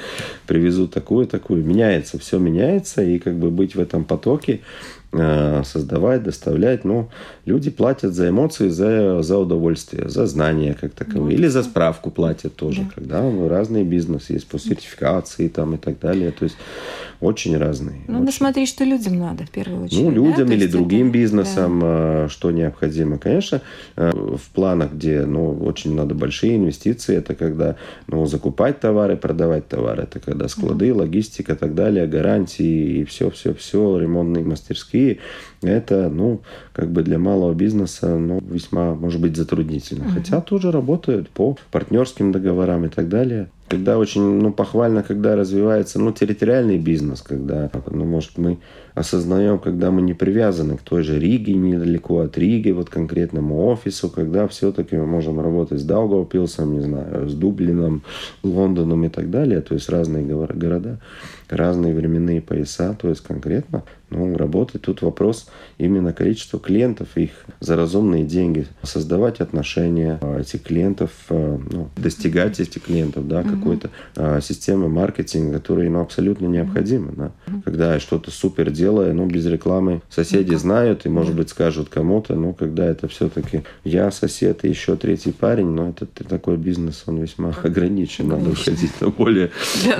Привезли 0.46 0.73
везут 0.74 0.92
такую, 0.92 1.26
такую. 1.26 1.64
Меняется, 1.64 2.18
все 2.18 2.38
меняется, 2.38 3.02
и 3.02 3.18
как 3.18 3.34
бы 3.38 3.50
быть 3.50 3.74
в 3.74 3.80
этом 3.80 4.04
потоке, 4.04 4.60
создавать, 5.64 6.22
доставлять. 6.22 6.84
Ну, 6.84 7.08
люди 7.44 7.70
платят 7.70 8.14
за 8.14 8.28
эмоции, 8.28 8.68
за, 8.68 9.22
за 9.22 9.38
удовольствие, 9.38 10.08
за 10.08 10.26
знания 10.26 10.76
как 10.78 10.92
таковые. 10.92 11.22
Ну, 11.22 11.30
Или 11.30 11.46
за 11.48 11.62
справку 11.62 12.10
платят 12.10 12.56
тоже, 12.56 12.82
да. 12.82 12.90
когда 12.94 13.22
ну, 13.22 13.48
разные 13.48 13.84
бизнес 13.84 14.30
есть 14.30 14.46
по 14.46 14.58
сертификации 14.58 15.48
там 15.48 15.74
и 15.74 15.78
так 15.78 15.98
далее. 15.98 16.30
То 16.30 16.44
есть 16.44 16.56
очень 17.20 17.56
разные. 17.56 18.02
Ну, 18.06 18.22
очень. 18.22 18.32
смотреть, 18.32 18.68
что 18.68 18.84
людям 18.84 19.18
надо 19.18 19.44
в 19.44 19.50
первую 19.50 19.84
очередь. 19.84 20.02
Ну, 20.02 20.10
людям 20.10 20.48
да? 20.48 20.54
или 20.54 20.66
другим 20.66 21.08
это... 21.08 21.18
бизнесам, 21.18 21.80
да. 21.80 21.86
Э, 21.86 22.28
что 22.28 22.50
необходимо. 22.50 23.18
Конечно, 23.18 23.60
э, 23.96 24.10
в 24.12 24.50
планах, 24.54 24.92
где 24.92 25.24
ну, 25.24 25.52
очень 25.64 25.94
надо 25.94 26.14
большие 26.14 26.56
инвестиции, 26.56 27.16
это 27.16 27.34
когда 27.34 27.76
ну, 28.06 28.26
закупать 28.26 28.80
товары, 28.80 29.16
продавать 29.16 29.68
товары. 29.68 30.02
Это 30.04 30.20
когда 30.20 30.48
склады, 30.48 30.92
угу. 30.92 31.00
логистика 31.00 31.52
и 31.52 31.56
так 31.56 31.74
далее, 31.74 32.06
гарантии 32.06 33.00
и 33.00 33.04
все-все-все, 33.04 33.98
ремонтные 33.98 34.44
мастерские. 34.44 35.03
Это, 35.62 36.10
ну, 36.10 36.40
как 36.72 36.90
бы 36.90 37.02
для 37.02 37.18
малого 37.18 37.54
бизнеса, 37.54 38.18
ну, 38.18 38.40
весьма, 38.50 38.94
может 38.94 39.20
быть, 39.20 39.36
затруднительно. 39.36 40.04
Угу. 40.04 40.14
Хотя 40.14 40.40
тоже 40.40 40.70
работают 40.70 41.28
по 41.28 41.56
партнерским 41.70 42.32
договорам 42.32 42.84
и 42.84 42.88
так 42.88 43.08
далее. 43.08 43.48
Когда 43.68 43.98
очень, 43.98 44.22
ну, 44.22 44.52
похвально, 44.52 45.02
когда 45.02 45.36
развивается, 45.36 45.98
ну, 45.98 46.12
территориальный 46.12 46.78
бизнес, 46.78 47.22
когда, 47.22 47.70
ну, 47.90 48.04
может, 48.04 48.36
мы 48.36 48.58
осознаем, 48.94 49.58
когда 49.58 49.90
мы 49.90 50.02
не 50.02 50.14
привязаны 50.14 50.76
к 50.76 50.82
той 50.82 51.02
же 51.02 51.18
Риге, 51.18 51.54
недалеко 51.54 52.20
от 52.20 52.36
Риги, 52.38 52.70
вот 52.70 52.90
конкретному 52.90 53.66
офису, 53.66 54.10
когда 54.10 54.46
все-таки 54.48 54.96
мы 54.96 55.06
можем 55.06 55.40
работать 55.40 55.80
с 55.80 55.84
Даугавпилсом, 55.84 56.74
не 56.74 56.80
знаю, 56.80 57.28
с 57.28 57.34
Дублином, 57.34 58.02
Лондоном 58.42 59.04
и 59.04 59.08
так 59.08 59.30
далее, 59.30 59.62
то 59.62 59.74
есть 59.74 59.88
разные 59.88 60.24
города, 60.24 61.00
разные 61.48 61.94
временные 61.94 62.40
пояса, 62.42 62.96
то 63.00 63.08
есть 63.08 63.22
конкретно 63.22 63.82
ну, 64.14 64.36
работать. 64.36 64.82
Тут 64.82 65.02
вопрос 65.02 65.48
именно 65.78 66.12
количества 66.12 66.58
клиентов, 66.58 67.16
их 67.16 67.30
за 67.60 67.76
разумные 67.76 68.24
деньги, 68.24 68.66
создавать 68.82 69.40
отношения 69.40 70.18
а, 70.20 70.40
этих 70.40 70.62
клиентов, 70.62 71.10
а, 71.28 71.60
ну, 71.70 71.88
достигать 71.96 72.60
этих 72.60 72.82
клиентов, 72.82 73.28
да, 73.28 73.40
угу. 73.40 73.50
какой-то 73.50 73.90
а, 74.16 74.40
системы 74.40 74.88
маркетинга, 74.88 75.58
которая 75.58 75.90
ну, 75.90 76.00
абсолютно 76.00 76.46
необходима. 76.46 77.12
Да. 77.12 77.32
Угу. 77.46 77.62
Когда 77.64 77.94
я 77.94 78.00
что-то 78.00 78.30
супер 78.30 78.70
делаю, 78.70 79.14
ну, 79.14 79.26
без 79.26 79.46
рекламы 79.46 80.02
соседи 80.08 80.52
ну, 80.52 80.58
знают 80.58 81.06
и, 81.06 81.08
может 81.08 81.34
быть, 81.34 81.50
скажут 81.50 81.88
кому-то, 81.88 82.34
но 82.34 82.52
когда 82.52 82.86
это 82.86 83.08
все-таки 83.08 83.62
я 83.84 84.10
сосед 84.10 84.64
и 84.64 84.68
еще 84.68 84.96
третий 84.96 85.32
парень, 85.32 85.68
но 85.68 85.90
это 85.90 86.06
такой 86.06 86.56
бизнес, 86.56 87.04
он 87.06 87.18
весьма 87.20 87.54
ограничен, 87.62 88.28
надо 88.28 88.50
выходить 88.50 89.00
на 89.00 89.08
более, 89.10 89.50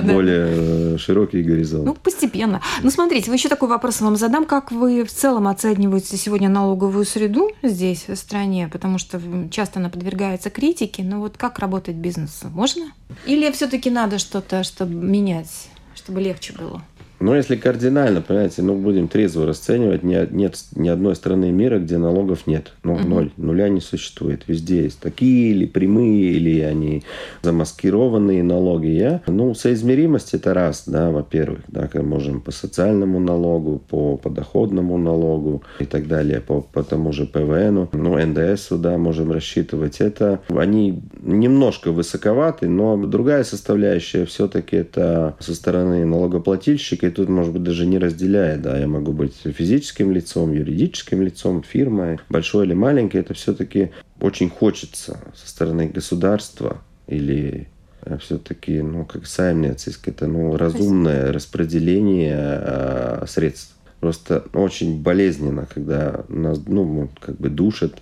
более 0.03 0.47
э, 0.49 0.97
широкий 0.97 1.41
горизонт. 1.41 1.85
Ну, 1.85 1.93
постепенно. 1.93 2.61
Ну, 2.83 2.89
смотрите, 2.89 3.29
вы 3.29 3.35
еще 3.35 3.49
такой 3.49 3.69
вопрос 3.69 4.01
вам 4.05 4.15
задам. 4.15 4.45
Как 4.45 4.71
вы 4.71 5.03
в 5.03 5.11
целом 5.11 5.47
оцениваете 5.47 6.15
сегодня 6.17 6.47
налоговую 6.47 7.05
среду 7.05 7.51
здесь, 7.63 8.07
в 8.07 8.15
стране? 8.15 8.69
Потому 8.71 8.97
что 8.97 9.19
часто 9.49 9.79
она 9.79 9.89
подвергается 9.89 10.49
критике. 10.49 11.03
Но 11.03 11.19
вот 11.19 11.37
как 11.37 11.59
работать 11.59 11.95
бизнесу? 11.95 12.49
Можно? 12.49 12.91
Или 13.25 13.51
все-таки 13.51 13.89
надо 13.89 14.19
что-то, 14.19 14.63
чтобы 14.63 14.93
менять, 14.93 15.69
чтобы 15.95 16.21
легче 16.21 16.53
было? 16.53 16.81
Но 17.19 17.35
если 17.35 17.55
кардинально, 17.55 18.21
понимаете, 18.21 18.61
ну, 18.61 18.75
будем 18.75 19.07
трезво 19.07 19.45
расценивать, 19.45 20.03
нет, 20.03 20.31
нет 20.31 20.57
ни 20.75 20.89
одной 20.89 21.15
страны 21.15 21.51
мира, 21.51 21.79
где 21.79 21.97
налогов 21.97 22.47
нет. 22.47 22.73
Ну, 22.83 22.95
угу. 22.95 23.07
ноль. 23.07 23.31
Нуля 23.37 23.69
не 23.69 23.81
существует. 23.81 24.43
Везде 24.47 24.83
есть 24.83 24.99
такие 24.99 25.51
или 25.51 25.65
прямые, 25.65 26.33
или 26.33 26.61
они 26.61 27.03
замаскированные 27.41 28.43
налоги. 28.43 28.87
Я, 28.87 29.21
ну, 29.27 29.53
соизмеримость 29.53 30.33
это 30.33 30.53
раз, 30.53 30.83
да, 30.87 31.11
во-первых, 31.11 31.61
да, 31.67 31.89
мы 31.93 32.01
можем 32.03 32.41
по 32.41 32.51
социальному 32.51 33.19
налогу, 33.19 33.81
по 33.89 34.17
подоходному 34.17 34.97
налогу 34.97 35.63
и 35.79 35.85
так 35.85 36.07
далее, 36.07 36.41
по, 36.41 36.61
по 36.61 36.83
тому 36.83 37.11
же 37.11 37.25
ПВН, 37.25 37.89
ну, 37.91 38.25
НДС, 38.25 38.69
да, 38.71 38.97
можем 38.97 39.31
рассчитывать. 39.31 40.01
Это, 40.01 40.41
они 40.49 41.01
немножко 41.21 41.91
высоковаты, 41.91 42.67
но 42.67 42.97
другая 42.97 43.43
составляющая 43.43 44.25
все-таки 44.25 44.77
это 44.77 45.35
со 45.39 45.53
стороны 45.55 46.05
налогоплательщика 46.05 47.04
и 47.07 47.11
тут, 47.11 47.29
может 47.29 47.53
быть, 47.53 47.63
даже 47.63 47.85
не 47.85 47.97
разделяет, 47.97 48.61
да, 48.61 48.77
я 48.77 48.87
могу 48.87 49.11
быть 49.11 49.35
физическим 49.35 50.11
лицом, 50.11 50.53
юридическим 50.53 51.21
лицом, 51.21 51.63
фирмой, 51.63 52.19
большой 52.29 52.65
или 52.65 52.73
маленькой, 52.73 53.21
это 53.21 53.33
все-таки 53.33 53.91
очень 54.19 54.49
хочется 54.49 55.19
со 55.35 55.49
стороны 55.49 55.87
государства 55.87 56.81
или 57.07 57.67
э, 58.01 58.17
все-таки, 58.19 58.81
ну, 58.81 59.05
как 59.05 59.27
саймнециск, 59.27 60.07
это, 60.07 60.27
ну, 60.27 60.55
разумное 60.57 61.31
распределение 61.31 62.37
э, 62.37 63.25
средств. 63.27 63.75
Просто 63.99 64.43
очень 64.53 65.01
болезненно, 65.01 65.67
когда 65.73 66.25
нас, 66.29 66.61
ну, 66.67 67.09
как 67.19 67.37
бы 67.37 67.49
душат 67.49 67.93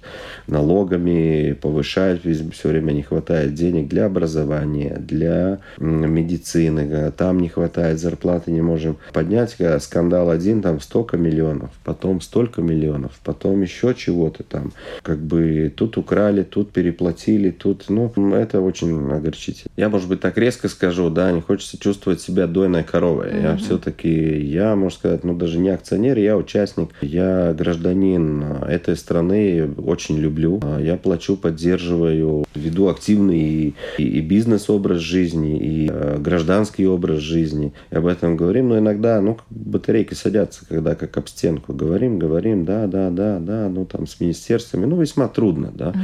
налогами, 0.48 1.54
повышают, 1.54 2.24
все 2.24 2.70
время 2.70 2.92
не 2.92 3.04
хватает 3.04 3.54
денег 3.54 3.88
для 3.88 4.06
образования, 4.06 4.98
для 5.00 5.60
медицины, 5.78 7.12
там 7.12 7.40
не 7.40 7.48
хватает 7.48 8.00
зарплаты, 8.00 8.52
не 8.52 8.62
можем 8.62 8.98
поднять. 9.14 9.56
Скандал 9.80 10.30
один, 10.30 10.62
там 10.62 10.80
столько 10.82 11.16
миллионов, 11.18 11.72
потом 11.84 12.22
столько 12.22 12.62
миллионов, 12.62 13.12
потом 13.24 13.62
еще 13.62 13.94
чего-то 13.94 14.44
там. 14.44 14.74
Как 15.04 15.20
бы 15.20 15.72
тут 15.76 15.98
украли, 15.98 16.44
тут 16.44 16.72
переплатили, 16.72 17.52
тут, 17.52 17.86
ну, 17.90 18.12
это 18.34 18.62
очень 18.62 19.12
огорчительно. 19.12 19.72
Я, 19.78 19.90
может 19.90 20.10
быть, 20.10 20.20
так 20.20 20.38
резко 20.38 20.68
скажу, 20.68 21.10
да, 21.10 21.32
не 21.32 21.42
хочется 21.42 21.78
чувствовать 21.78 22.20
себя 22.20 22.48
дойной 22.48 22.84
коровой. 22.84 23.28
Mm-hmm. 23.28 23.44
Я 23.44 23.58
все-таки, 23.58 24.40
я, 24.40 24.76
можно 24.76 24.98
сказать, 24.98 25.24
ну, 25.24 25.36
даже 25.36 25.60
не 25.60 25.70
акционер, 25.84 26.18
я 26.18 26.38
участник, 26.38 26.90
я 27.02 27.54
гражданин 27.54 28.42
этой 28.68 28.96
страны, 28.96 29.70
очень 29.78 30.18
люблю. 30.18 30.62
Я 30.80 30.96
плачу, 30.96 31.36
поддерживаю, 31.36 32.46
веду 32.56 32.88
активный 32.88 33.40
и, 33.40 33.74
и, 33.98 34.04
и 34.04 34.22
бизнес-образ 34.22 35.00
жизни, 35.00 35.58
и 35.60 35.90
э, 35.92 36.18
гражданский 36.20 36.88
образ 36.88 37.20
жизни. 37.20 37.74
И 37.92 37.96
об 37.96 38.06
этом 38.06 38.38
говорим, 38.38 38.70
но 38.70 38.80
иногда, 38.80 39.20
ну, 39.22 39.38
батарейки 39.50 40.14
садятся, 40.14 40.66
когда 40.68 40.96
как 40.96 41.18
об 41.18 41.28
стенку 41.28 41.74
говорим, 41.74 42.18
говорим, 42.18 42.64
да, 42.64 42.88
да, 42.88 43.10
да, 43.10 43.40
да, 43.40 43.70
ну, 43.70 43.86
там, 43.86 44.08
с 44.08 44.20
министерствами, 44.22 44.86
ну, 44.86 45.00
весьма 45.02 45.28
трудно, 45.28 45.72
да. 45.74 45.90
Угу. 45.90 45.98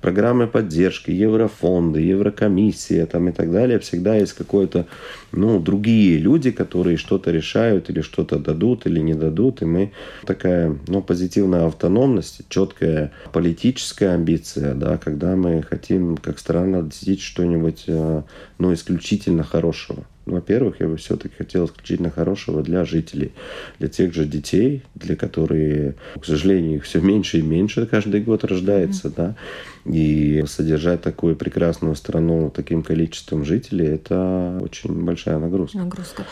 Программы 0.00 0.46
поддержки, 0.46 1.10
еврофонды, 1.10 2.00
еврокомиссия, 2.00 3.04
там, 3.06 3.28
и 3.28 3.32
так 3.32 3.52
далее, 3.52 3.78
всегда 3.80 4.16
есть 4.16 4.32
какое-то 4.32 4.86
ну, 5.32 5.60
другие 5.60 6.18
люди, 6.18 6.50
которые 6.50 6.96
что-то 6.96 7.30
решают 7.30 7.90
или 7.90 8.00
что-то 8.00 8.38
дадут 8.38 8.86
или 8.86 9.00
не 9.00 9.14
дадут. 9.14 9.25
И 9.62 9.64
мы 9.64 9.92
такая, 10.24 10.76
ну, 10.88 11.02
позитивная 11.02 11.66
автономность, 11.66 12.42
четкая 12.48 13.12
политическая 13.32 14.14
амбиция, 14.14 14.74
да, 14.74 14.98
когда 14.98 15.36
мы 15.36 15.62
хотим 15.62 16.16
как 16.16 16.38
страна 16.38 16.82
достичь 16.82 17.24
что-нибудь, 17.26 17.84
э, 17.86 18.22
ну, 18.58 18.72
исключительно 18.72 19.42
хорошего. 19.42 20.04
Во-первых, 20.26 20.80
я 20.80 20.88
бы 20.88 20.96
все-таки 20.96 21.36
хотел 21.36 21.66
исключительно 21.66 22.10
хорошего 22.10 22.60
для 22.60 22.84
жителей, 22.84 23.32
для 23.78 23.86
тех 23.86 24.12
же 24.12 24.24
детей, 24.24 24.82
для 24.96 25.14
которых, 25.14 25.94
к 26.20 26.24
сожалению, 26.24 26.78
их 26.78 26.84
все 26.84 27.00
меньше 27.00 27.38
и 27.38 27.42
меньше 27.42 27.86
каждый 27.86 28.22
год 28.22 28.42
рождается, 28.42 29.06
mm-hmm. 29.06 29.14
да, 29.16 29.36
и 29.84 30.44
содержать 30.48 31.02
такую 31.02 31.36
прекрасную 31.36 31.94
страну 31.94 32.50
таким 32.50 32.82
количеством 32.82 33.44
жителей– 33.44 33.86
это 33.86 34.58
очень 34.60 35.04
большая 35.04 35.38
нагрузка. 35.38 35.78
Нагрузка. 35.78 36.24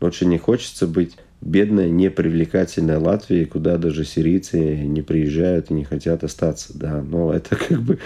Очень 0.00 0.28
не 0.28 0.38
хочется 0.38 0.86
быть 0.86 1.16
бедная, 1.40 1.88
непривлекательная 1.88 2.98
Латвия, 2.98 3.46
куда 3.46 3.76
даже 3.76 4.04
сирийцы 4.04 4.58
не 4.58 5.02
приезжают 5.02 5.70
и 5.70 5.74
не 5.74 5.84
хотят 5.84 6.24
остаться. 6.24 6.76
Да. 6.76 7.02
Но 7.02 7.32
это 7.32 7.56
как 7.56 7.80
бы 7.80 7.98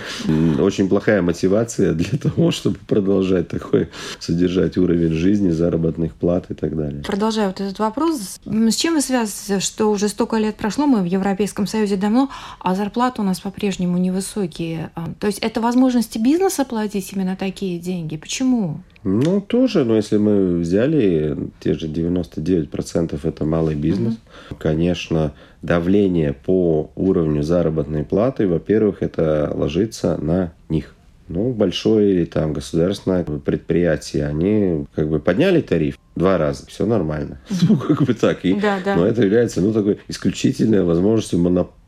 очень 0.60 0.88
плохая 0.88 1.22
мотивация 1.22 1.92
для 1.94 2.18
того, 2.18 2.50
чтобы 2.50 2.78
продолжать 2.86 3.48
такой, 3.48 3.88
содержать 4.18 4.76
уровень 4.76 5.12
жизни, 5.12 5.50
заработных 5.50 6.14
плат 6.14 6.50
и 6.50 6.54
так 6.54 6.76
далее. 6.76 7.02
Продолжая 7.02 7.48
вот 7.48 7.60
этот 7.60 7.78
вопрос, 7.78 8.40
с 8.44 8.76
чем 8.76 8.94
вы 8.94 9.00
связываете, 9.00 9.60
что 9.60 9.90
уже 9.90 10.08
столько 10.08 10.36
лет 10.36 10.56
прошло, 10.56 10.86
мы 10.86 11.02
в 11.02 11.06
Европейском 11.06 11.66
Союзе 11.66 11.96
давно, 11.96 12.30
а 12.60 12.74
зарплаты 12.74 13.22
у 13.22 13.24
нас 13.24 13.40
по-прежнему 13.40 13.98
невысокие. 13.98 14.90
А, 14.94 15.08
то 15.18 15.26
есть 15.26 15.38
это 15.38 15.60
возможности 15.60 16.18
бизнеса 16.18 16.64
платить 16.64 17.12
именно 17.12 17.36
такие 17.36 17.78
деньги? 17.78 18.16
Почему? 18.16 18.82
Ну, 19.04 19.40
тоже, 19.40 19.84
но 19.84 19.96
если 19.96 20.16
мы 20.16 20.58
взяли 20.58 21.36
те 21.60 21.74
же 21.74 21.88
99% 21.88 23.18
это 23.22 23.44
малый 23.44 23.74
бизнес, 23.74 24.14
mm-hmm. 24.14 24.56
конечно, 24.58 25.32
давление 25.60 26.32
по 26.32 26.90
уровню 26.94 27.42
заработной 27.42 28.04
платы, 28.04 28.46
во-первых, 28.46 29.02
это 29.02 29.50
ложится 29.54 30.18
на 30.22 30.52
них. 30.68 30.94
Ну, 31.28 31.52
большое 31.52 32.12
или 32.14 32.24
там 32.26 32.52
государственное 32.52 33.24
предприятие, 33.24 34.26
они 34.26 34.86
как 34.94 35.08
бы 35.08 35.18
подняли 35.18 35.60
тариф, 35.62 35.98
два 36.14 36.36
раза, 36.36 36.66
все 36.66 36.84
нормально. 36.84 37.40
Ну, 37.68 37.76
как 37.76 38.02
бы 38.02 38.12
так. 38.14 38.44
И, 38.44 38.54
да, 38.54 38.80
да. 38.84 38.96
Но 38.96 39.06
это 39.06 39.22
является, 39.22 39.60
ну, 39.60 39.72
такой 39.72 39.98
исключительной 40.08 40.82
возможностью 40.82 41.38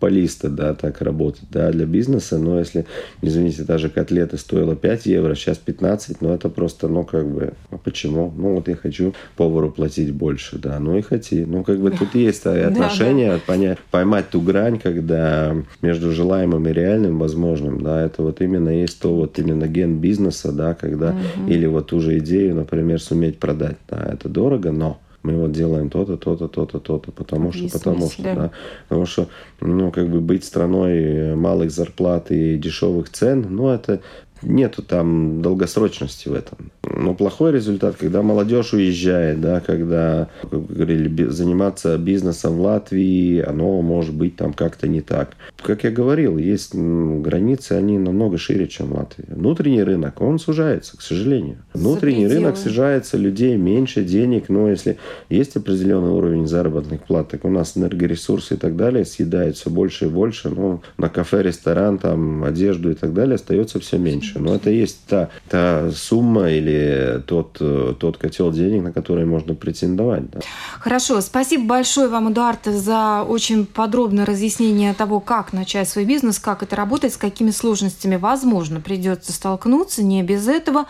монополиста, 0.05 0.49
да, 0.49 0.75
так 0.75 1.01
работать, 1.01 1.45
да, 1.51 1.71
для 1.71 1.87
бизнеса. 1.87 2.39
Но 2.39 2.59
если, 2.59 2.87
извините, 3.23 3.63
даже 3.63 3.89
котлеты 3.89 4.39
стоило 4.39 4.77
5 4.77 5.07
евро, 5.07 5.35
сейчас 5.35 5.59
15, 5.59 6.21
ну, 6.21 6.33
это 6.33 6.49
просто, 6.49 6.89
ну, 6.89 7.05
как 7.05 7.27
бы, 7.27 7.53
а 7.71 7.79
почему? 7.79 8.33
Ну, 8.37 8.55
вот 8.55 8.69
я 8.69 8.77
хочу 8.77 9.15
повару 9.37 9.71
платить 9.71 10.13
больше, 10.13 10.59
да, 10.59 10.79
ну, 10.79 10.97
и 10.97 11.03
хоти. 11.03 11.45
Ну, 11.47 11.65
как 11.65 11.81
бы 11.81 11.91
тут 11.91 12.15
есть 12.15 12.47
отношения, 12.47 13.33
да, 13.33 13.37
да. 13.37 13.43
Понять, 13.47 13.79
поймать 13.91 14.31
ту 14.31 14.41
грань, 14.41 14.79
когда 14.79 15.57
между 15.83 16.13
желаемым 16.13 16.67
и 16.69 16.73
реальным 16.73 17.19
возможным, 17.19 17.83
да, 17.83 18.05
это 18.05 18.23
вот 18.23 18.41
именно 18.41 18.71
есть 18.71 19.01
то 19.01 19.15
вот 19.15 19.39
именно 19.39 19.67
ген 19.67 19.99
бизнеса, 19.99 20.53
да, 20.53 20.75
когда, 20.75 21.11
угу. 21.11 21.51
или 21.51 21.67
вот 21.67 21.89
ту 21.89 22.01
же 22.01 22.19
идею, 22.19 22.55
например, 22.55 23.01
суметь 23.01 23.39
продать, 23.39 23.77
да, 23.89 24.11
это 24.13 24.29
дорого, 24.29 24.73
но 24.73 25.01
мы 25.25 25.37
вот 25.37 25.53
делаем 25.53 25.89
то-то, 25.89 26.17
то-то, 26.17 26.49
то-то, 26.49 26.79
то-то, 26.79 27.11
потому 27.11 27.51
что, 27.51 27.69
потому 27.71 28.11
что, 28.11 28.23
да. 28.23 28.51
потому 28.89 29.07
что, 29.07 29.29
ну, 29.61 29.91
как 29.91 30.09
бы 30.09 30.21
быть 30.21 30.45
страной 30.45 31.35
малых 31.35 31.71
зарплат 31.71 32.31
и 32.31 32.59
дешевых 32.59 33.09
цен, 33.09 33.47
ну, 33.49 33.71
это 33.71 34.01
нету 34.45 34.83
там 34.83 35.43
долгосрочности 35.43 36.29
в 36.29 36.35
этом. 36.35 36.71
Но 36.83 37.15
плохой 37.15 37.53
результат, 37.53 37.97
когда 37.97 38.23
молодежь 38.23 38.73
уезжает, 38.73 39.41
да, 39.41 39.61
когда, 39.61 40.29
как 40.43 40.67
говорили, 40.67 41.29
заниматься 41.29 41.97
бизнесом 41.99 42.57
в 42.57 42.61
Латвии, 42.61 43.41
оно 43.41 43.81
может 43.83 44.15
быть 44.15 44.37
там 44.37 44.53
как-то 44.53 44.87
не 44.87 45.01
так. 45.01 45.31
Как 45.63 45.85
я 45.85 45.91
говорил, 45.91 46.39
есть 46.39 46.75
границы, 46.75 47.73
они 47.73 47.99
намного 47.99 48.39
шире, 48.39 48.69
чем 48.69 48.93
Латвия. 48.93 49.27
Внутренний 49.29 49.83
рынок, 49.83 50.21
он 50.21 50.39
сужается, 50.39 50.97
к 50.97 51.03
сожалению. 51.03 51.57
Внутренний 51.73 52.29
рынок 52.29 52.57
сужается, 52.57 53.17
людей 53.17 53.57
меньше, 53.57 54.05
денег, 54.05 54.49
но 54.49 54.69
если 54.69 54.99
есть 55.29 55.57
определенный 55.57 56.11
уровень 56.11 56.47
заработных 56.47 57.03
плат, 57.03 57.29
так 57.31 57.45
у 57.45 57.51
нас 57.51 57.77
энергоресурсы 57.77 58.55
и 58.55 58.57
так 58.57 58.77
далее 58.77 59.05
съедают 59.05 59.57
все 59.57 59.71
больше 59.71 60.07
и 60.07 60.09
больше, 60.09 60.51
но 60.51 60.83
на 60.99 61.09
кафе, 61.09 61.43
ресторан, 61.43 61.99
там, 61.99 62.45
одежду 62.45 62.91
и 62.91 62.95
так 62.95 63.15
далее 63.15 63.37
остается 63.37 63.81
все 63.81 63.99
меньше 63.99 64.34
меньше. 64.35 64.51
Но 64.51 64.55
это 64.55 64.71
есть 64.71 65.05
та, 65.07 65.29
та 65.49 65.91
сумма 65.93 66.51
или 66.51 67.23
тот, 67.27 67.57
э, 67.61 67.95
тот 67.99 68.17
котел 68.17 68.53
денег, 68.53 68.83
на 68.83 68.93
который 68.93 69.25
можно 69.25 69.55
претендовать. 69.55 70.31
Да. 70.31 70.41
Хорошо. 70.79 71.21
Спасибо 71.21 71.65
большое 71.65 72.09
вам, 72.09 72.33
Эдуард, 72.33 72.65
за 72.65 73.23
очень 73.23 73.67
подробное 73.67 74.25
разъяснение 74.25 74.95
того, 74.95 75.21
как 75.21 75.53
начать 75.53 75.89
свой 75.89 76.05
бизнес, 76.05 76.39
как 76.39 76.63
это 76.63 76.77
работает, 76.77 77.15
с 77.15 77.17
какими 77.17 77.51
сложностями, 77.51 78.17
возможно, 78.17 78.81
придется 78.81 79.33
столкнуться. 79.33 80.03
Не 80.03 80.23
без 80.23 80.49
этого. 80.49 80.87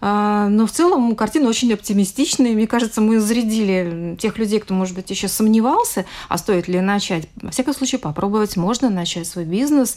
А, 0.00 0.48
но 0.48 0.66
в 0.66 0.70
целом 0.70 1.16
картина 1.16 1.48
очень 1.48 1.72
оптимистичная. 1.72 2.52
Мне 2.52 2.66
кажется, 2.66 3.00
мы 3.00 3.20
зарядили 3.20 4.16
тех 4.18 4.38
людей, 4.38 4.60
кто, 4.60 4.74
может 4.74 4.94
быть, 4.94 5.10
еще 5.10 5.28
сомневался, 5.28 6.04
а 6.28 6.38
стоит 6.38 6.68
ли 6.68 6.80
начать. 6.80 7.28
Во 7.42 7.50
всяком 7.50 7.74
случае, 7.74 7.98
попробовать 7.98 8.56
можно 8.56 8.90
начать 8.90 9.26
свой 9.26 9.44
бизнес. 9.44 9.96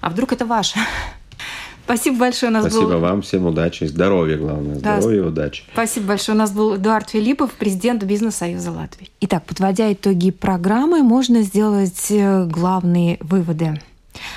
А 0.00 0.10
вдруг 0.10 0.32
это 0.32 0.46
ваше? 0.46 0.78
Спасибо 1.86 2.18
большое. 2.18 2.50
У 2.50 2.54
нас 2.54 2.64
Спасибо 2.64 2.90
был... 2.90 2.98
вам, 2.98 3.22
всем 3.22 3.46
удачи, 3.46 3.84
здоровья, 3.84 4.36
главное, 4.36 4.74
да. 4.80 5.00
здоровья 5.00 5.18
и 5.22 5.24
удачи. 5.24 5.62
Спасибо 5.72 6.08
большое. 6.08 6.34
У 6.34 6.38
нас 6.40 6.50
был 6.50 6.74
Эдуард 6.74 7.10
Филиппов, 7.10 7.52
президент 7.52 8.02
Бизнес-союза 8.02 8.72
Латвии. 8.72 9.08
Итак, 9.20 9.44
подводя 9.44 9.92
итоги 9.92 10.32
программы, 10.32 11.04
можно 11.04 11.42
сделать 11.42 12.10
э, 12.10 12.44
главные 12.46 13.18
выводы. 13.20 13.80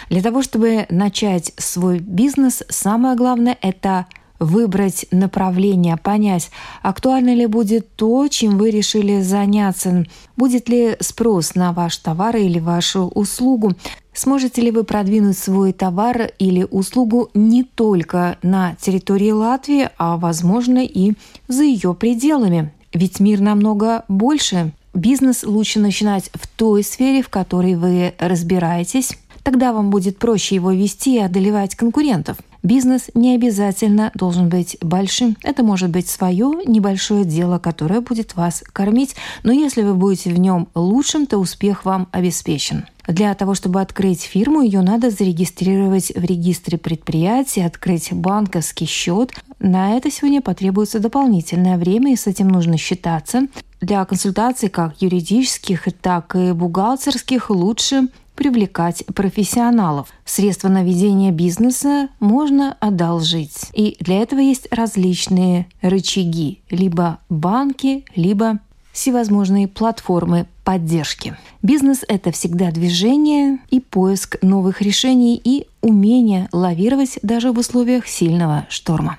Для 0.10 0.22
того, 0.22 0.44
чтобы 0.44 0.86
начать 0.92 1.52
свой 1.58 1.98
бизнес, 2.00 2.64
самое 2.70 3.16
главное– 3.16 3.58
это 3.62 4.06
выбрать 4.40 5.06
направление, 5.12 5.98
понять, 5.98 6.50
актуально 6.82 7.34
ли 7.36 7.46
будет 7.46 7.96
то, 7.96 8.28
чем 8.28 8.58
вы 8.58 8.72
решили 8.72 9.22
заняться, 9.22 10.06
будет 10.36 10.70
ли 10.70 10.96
спрос 11.00 11.56
на 11.56 11.74
ваш 11.74 11.98
товар 11.98 12.38
или 12.38 12.60
вашу 12.60 13.08
услугу, 13.08 13.74
сможете 14.14 14.62
ли 14.62 14.72
вы 14.72 14.84
продвинуть 14.84 15.38
свой 15.38 15.74
товар 15.74 16.32
или 16.40 16.66
услугу 16.70 17.30
не 17.34 17.64
только 17.64 18.38
на 18.42 18.76
территории 18.76 19.32
Латвии, 19.32 19.90
а 19.98 20.18
возможно 20.18 20.84
и 20.84 21.14
за 21.48 21.64
ее 21.64 21.94
пределами. 21.94 22.72
Ведь 22.94 23.20
мир 23.20 23.40
намного 23.40 24.04
больше. 24.08 24.72
Бизнес 24.94 25.44
лучше 25.44 25.80
начинать 25.80 26.32
в 26.34 26.48
той 26.48 26.84
сфере, 26.84 27.22
в 27.22 27.30
которой 27.30 27.76
вы 27.76 28.16
разбираетесь. 28.18 29.18
Тогда 29.44 29.72
вам 29.72 29.90
будет 29.90 30.18
проще 30.18 30.56
его 30.56 30.72
вести 30.72 31.16
и 31.16 31.20
одолевать 31.20 31.76
конкурентов. 31.76 32.38
Бизнес 32.62 33.10
не 33.14 33.36
обязательно 33.36 34.12
должен 34.16 34.50
быть 34.50 34.78
большим. 34.82 35.38
Это 35.44 35.64
может 35.64 35.90
быть 35.90 36.10
свое 36.10 36.52
небольшое 36.66 37.24
дело, 37.24 37.58
которое 37.58 38.02
будет 38.02 38.36
вас 38.36 38.64
кормить. 38.74 39.16
Но 39.44 39.54
если 39.54 39.82
вы 39.82 39.94
будете 39.94 40.32
в 40.32 40.40
нем 40.40 40.68
лучшим, 40.76 41.26
то 41.26 41.38
успех 41.38 41.86
вам 41.86 42.10
обеспечен. 42.12 42.86
Для 43.08 43.34
того, 43.34 43.56
чтобы 43.56 43.82
открыть 43.82 44.22
фирму, 44.22 44.62
ее 44.62 44.82
надо 44.82 45.10
зарегистрировать 45.10 46.12
в 46.16 46.24
регистре 46.24 46.78
предприятий, 46.78 47.62
открыть 47.62 48.14
банковский 48.14 48.86
счет. 48.86 49.32
На 49.60 49.98
это 49.98 50.12
сегодня 50.12 50.42
потребуется 50.42 51.00
дополнительное 51.00 51.78
время, 51.78 52.14
и 52.14 52.16
с 52.16 52.28
этим 52.28 52.50
нужно 52.50 52.78
считаться. 52.78 53.48
Для 53.82 54.04
консультаций 54.06 54.70
как 54.70 55.02
юридических, 55.02 55.88
так 56.02 56.36
и 56.36 56.52
бухгалтерских 56.52 57.50
лучше 57.50 58.10
привлекать 58.40 59.04
профессионалов. 59.14 60.08
Средства 60.24 60.70
на 60.70 60.82
ведение 60.82 61.34
бизнеса 61.34 62.08
можно 62.22 62.78
одолжить. 62.80 63.66
И 63.74 63.98
для 64.00 64.22
этого 64.22 64.40
есть 64.40 64.70
различные 64.72 65.68
рычаги. 65.82 66.62
Либо 66.70 67.20
банки, 67.28 68.06
либо 68.16 68.60
всевозможные 68.94 69.68
платформы 69.68 70.48
поддержки. 70.64 71.36
Бизнес– 71.62 72.06
это 72.08 72.32
всегда 72.32 72.72
движение 72.72 73.60
и 73.72 73.82
поиск 73.82 74.38
новых 74.42 74.82
решений 74.82 75.40
и 75.44 75.68
умение 75.82 76.48
лавировать 76.54 77.20
даже 77.22 77.52
в 77.52 77.60
условиях 77.60 78.08
сильного 78.08 78.68
шторма. 78.70 79.18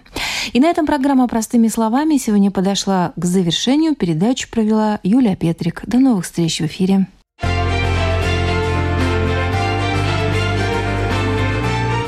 И 0.54 0.60
на 0.60 0.70
этом 0.70 0.86
программа 0.86 1.28
«Простыми 1.28 1.68
словами» 1.68 2.16
сегодня 2.16 2.50
подошла 2.50 3.12
к 3.16 3.24
завершению. 3.26 3.94
Передачу 3.94 4.48
провела 4.50 4.98
Юлия 5.02 5.36
Петрик. 5.36 5.82
До 5.86 5.98
новых 5.98 6.24
встреч 6.24 6.62
в 6.62 6.64
эфире. 6.64 7.06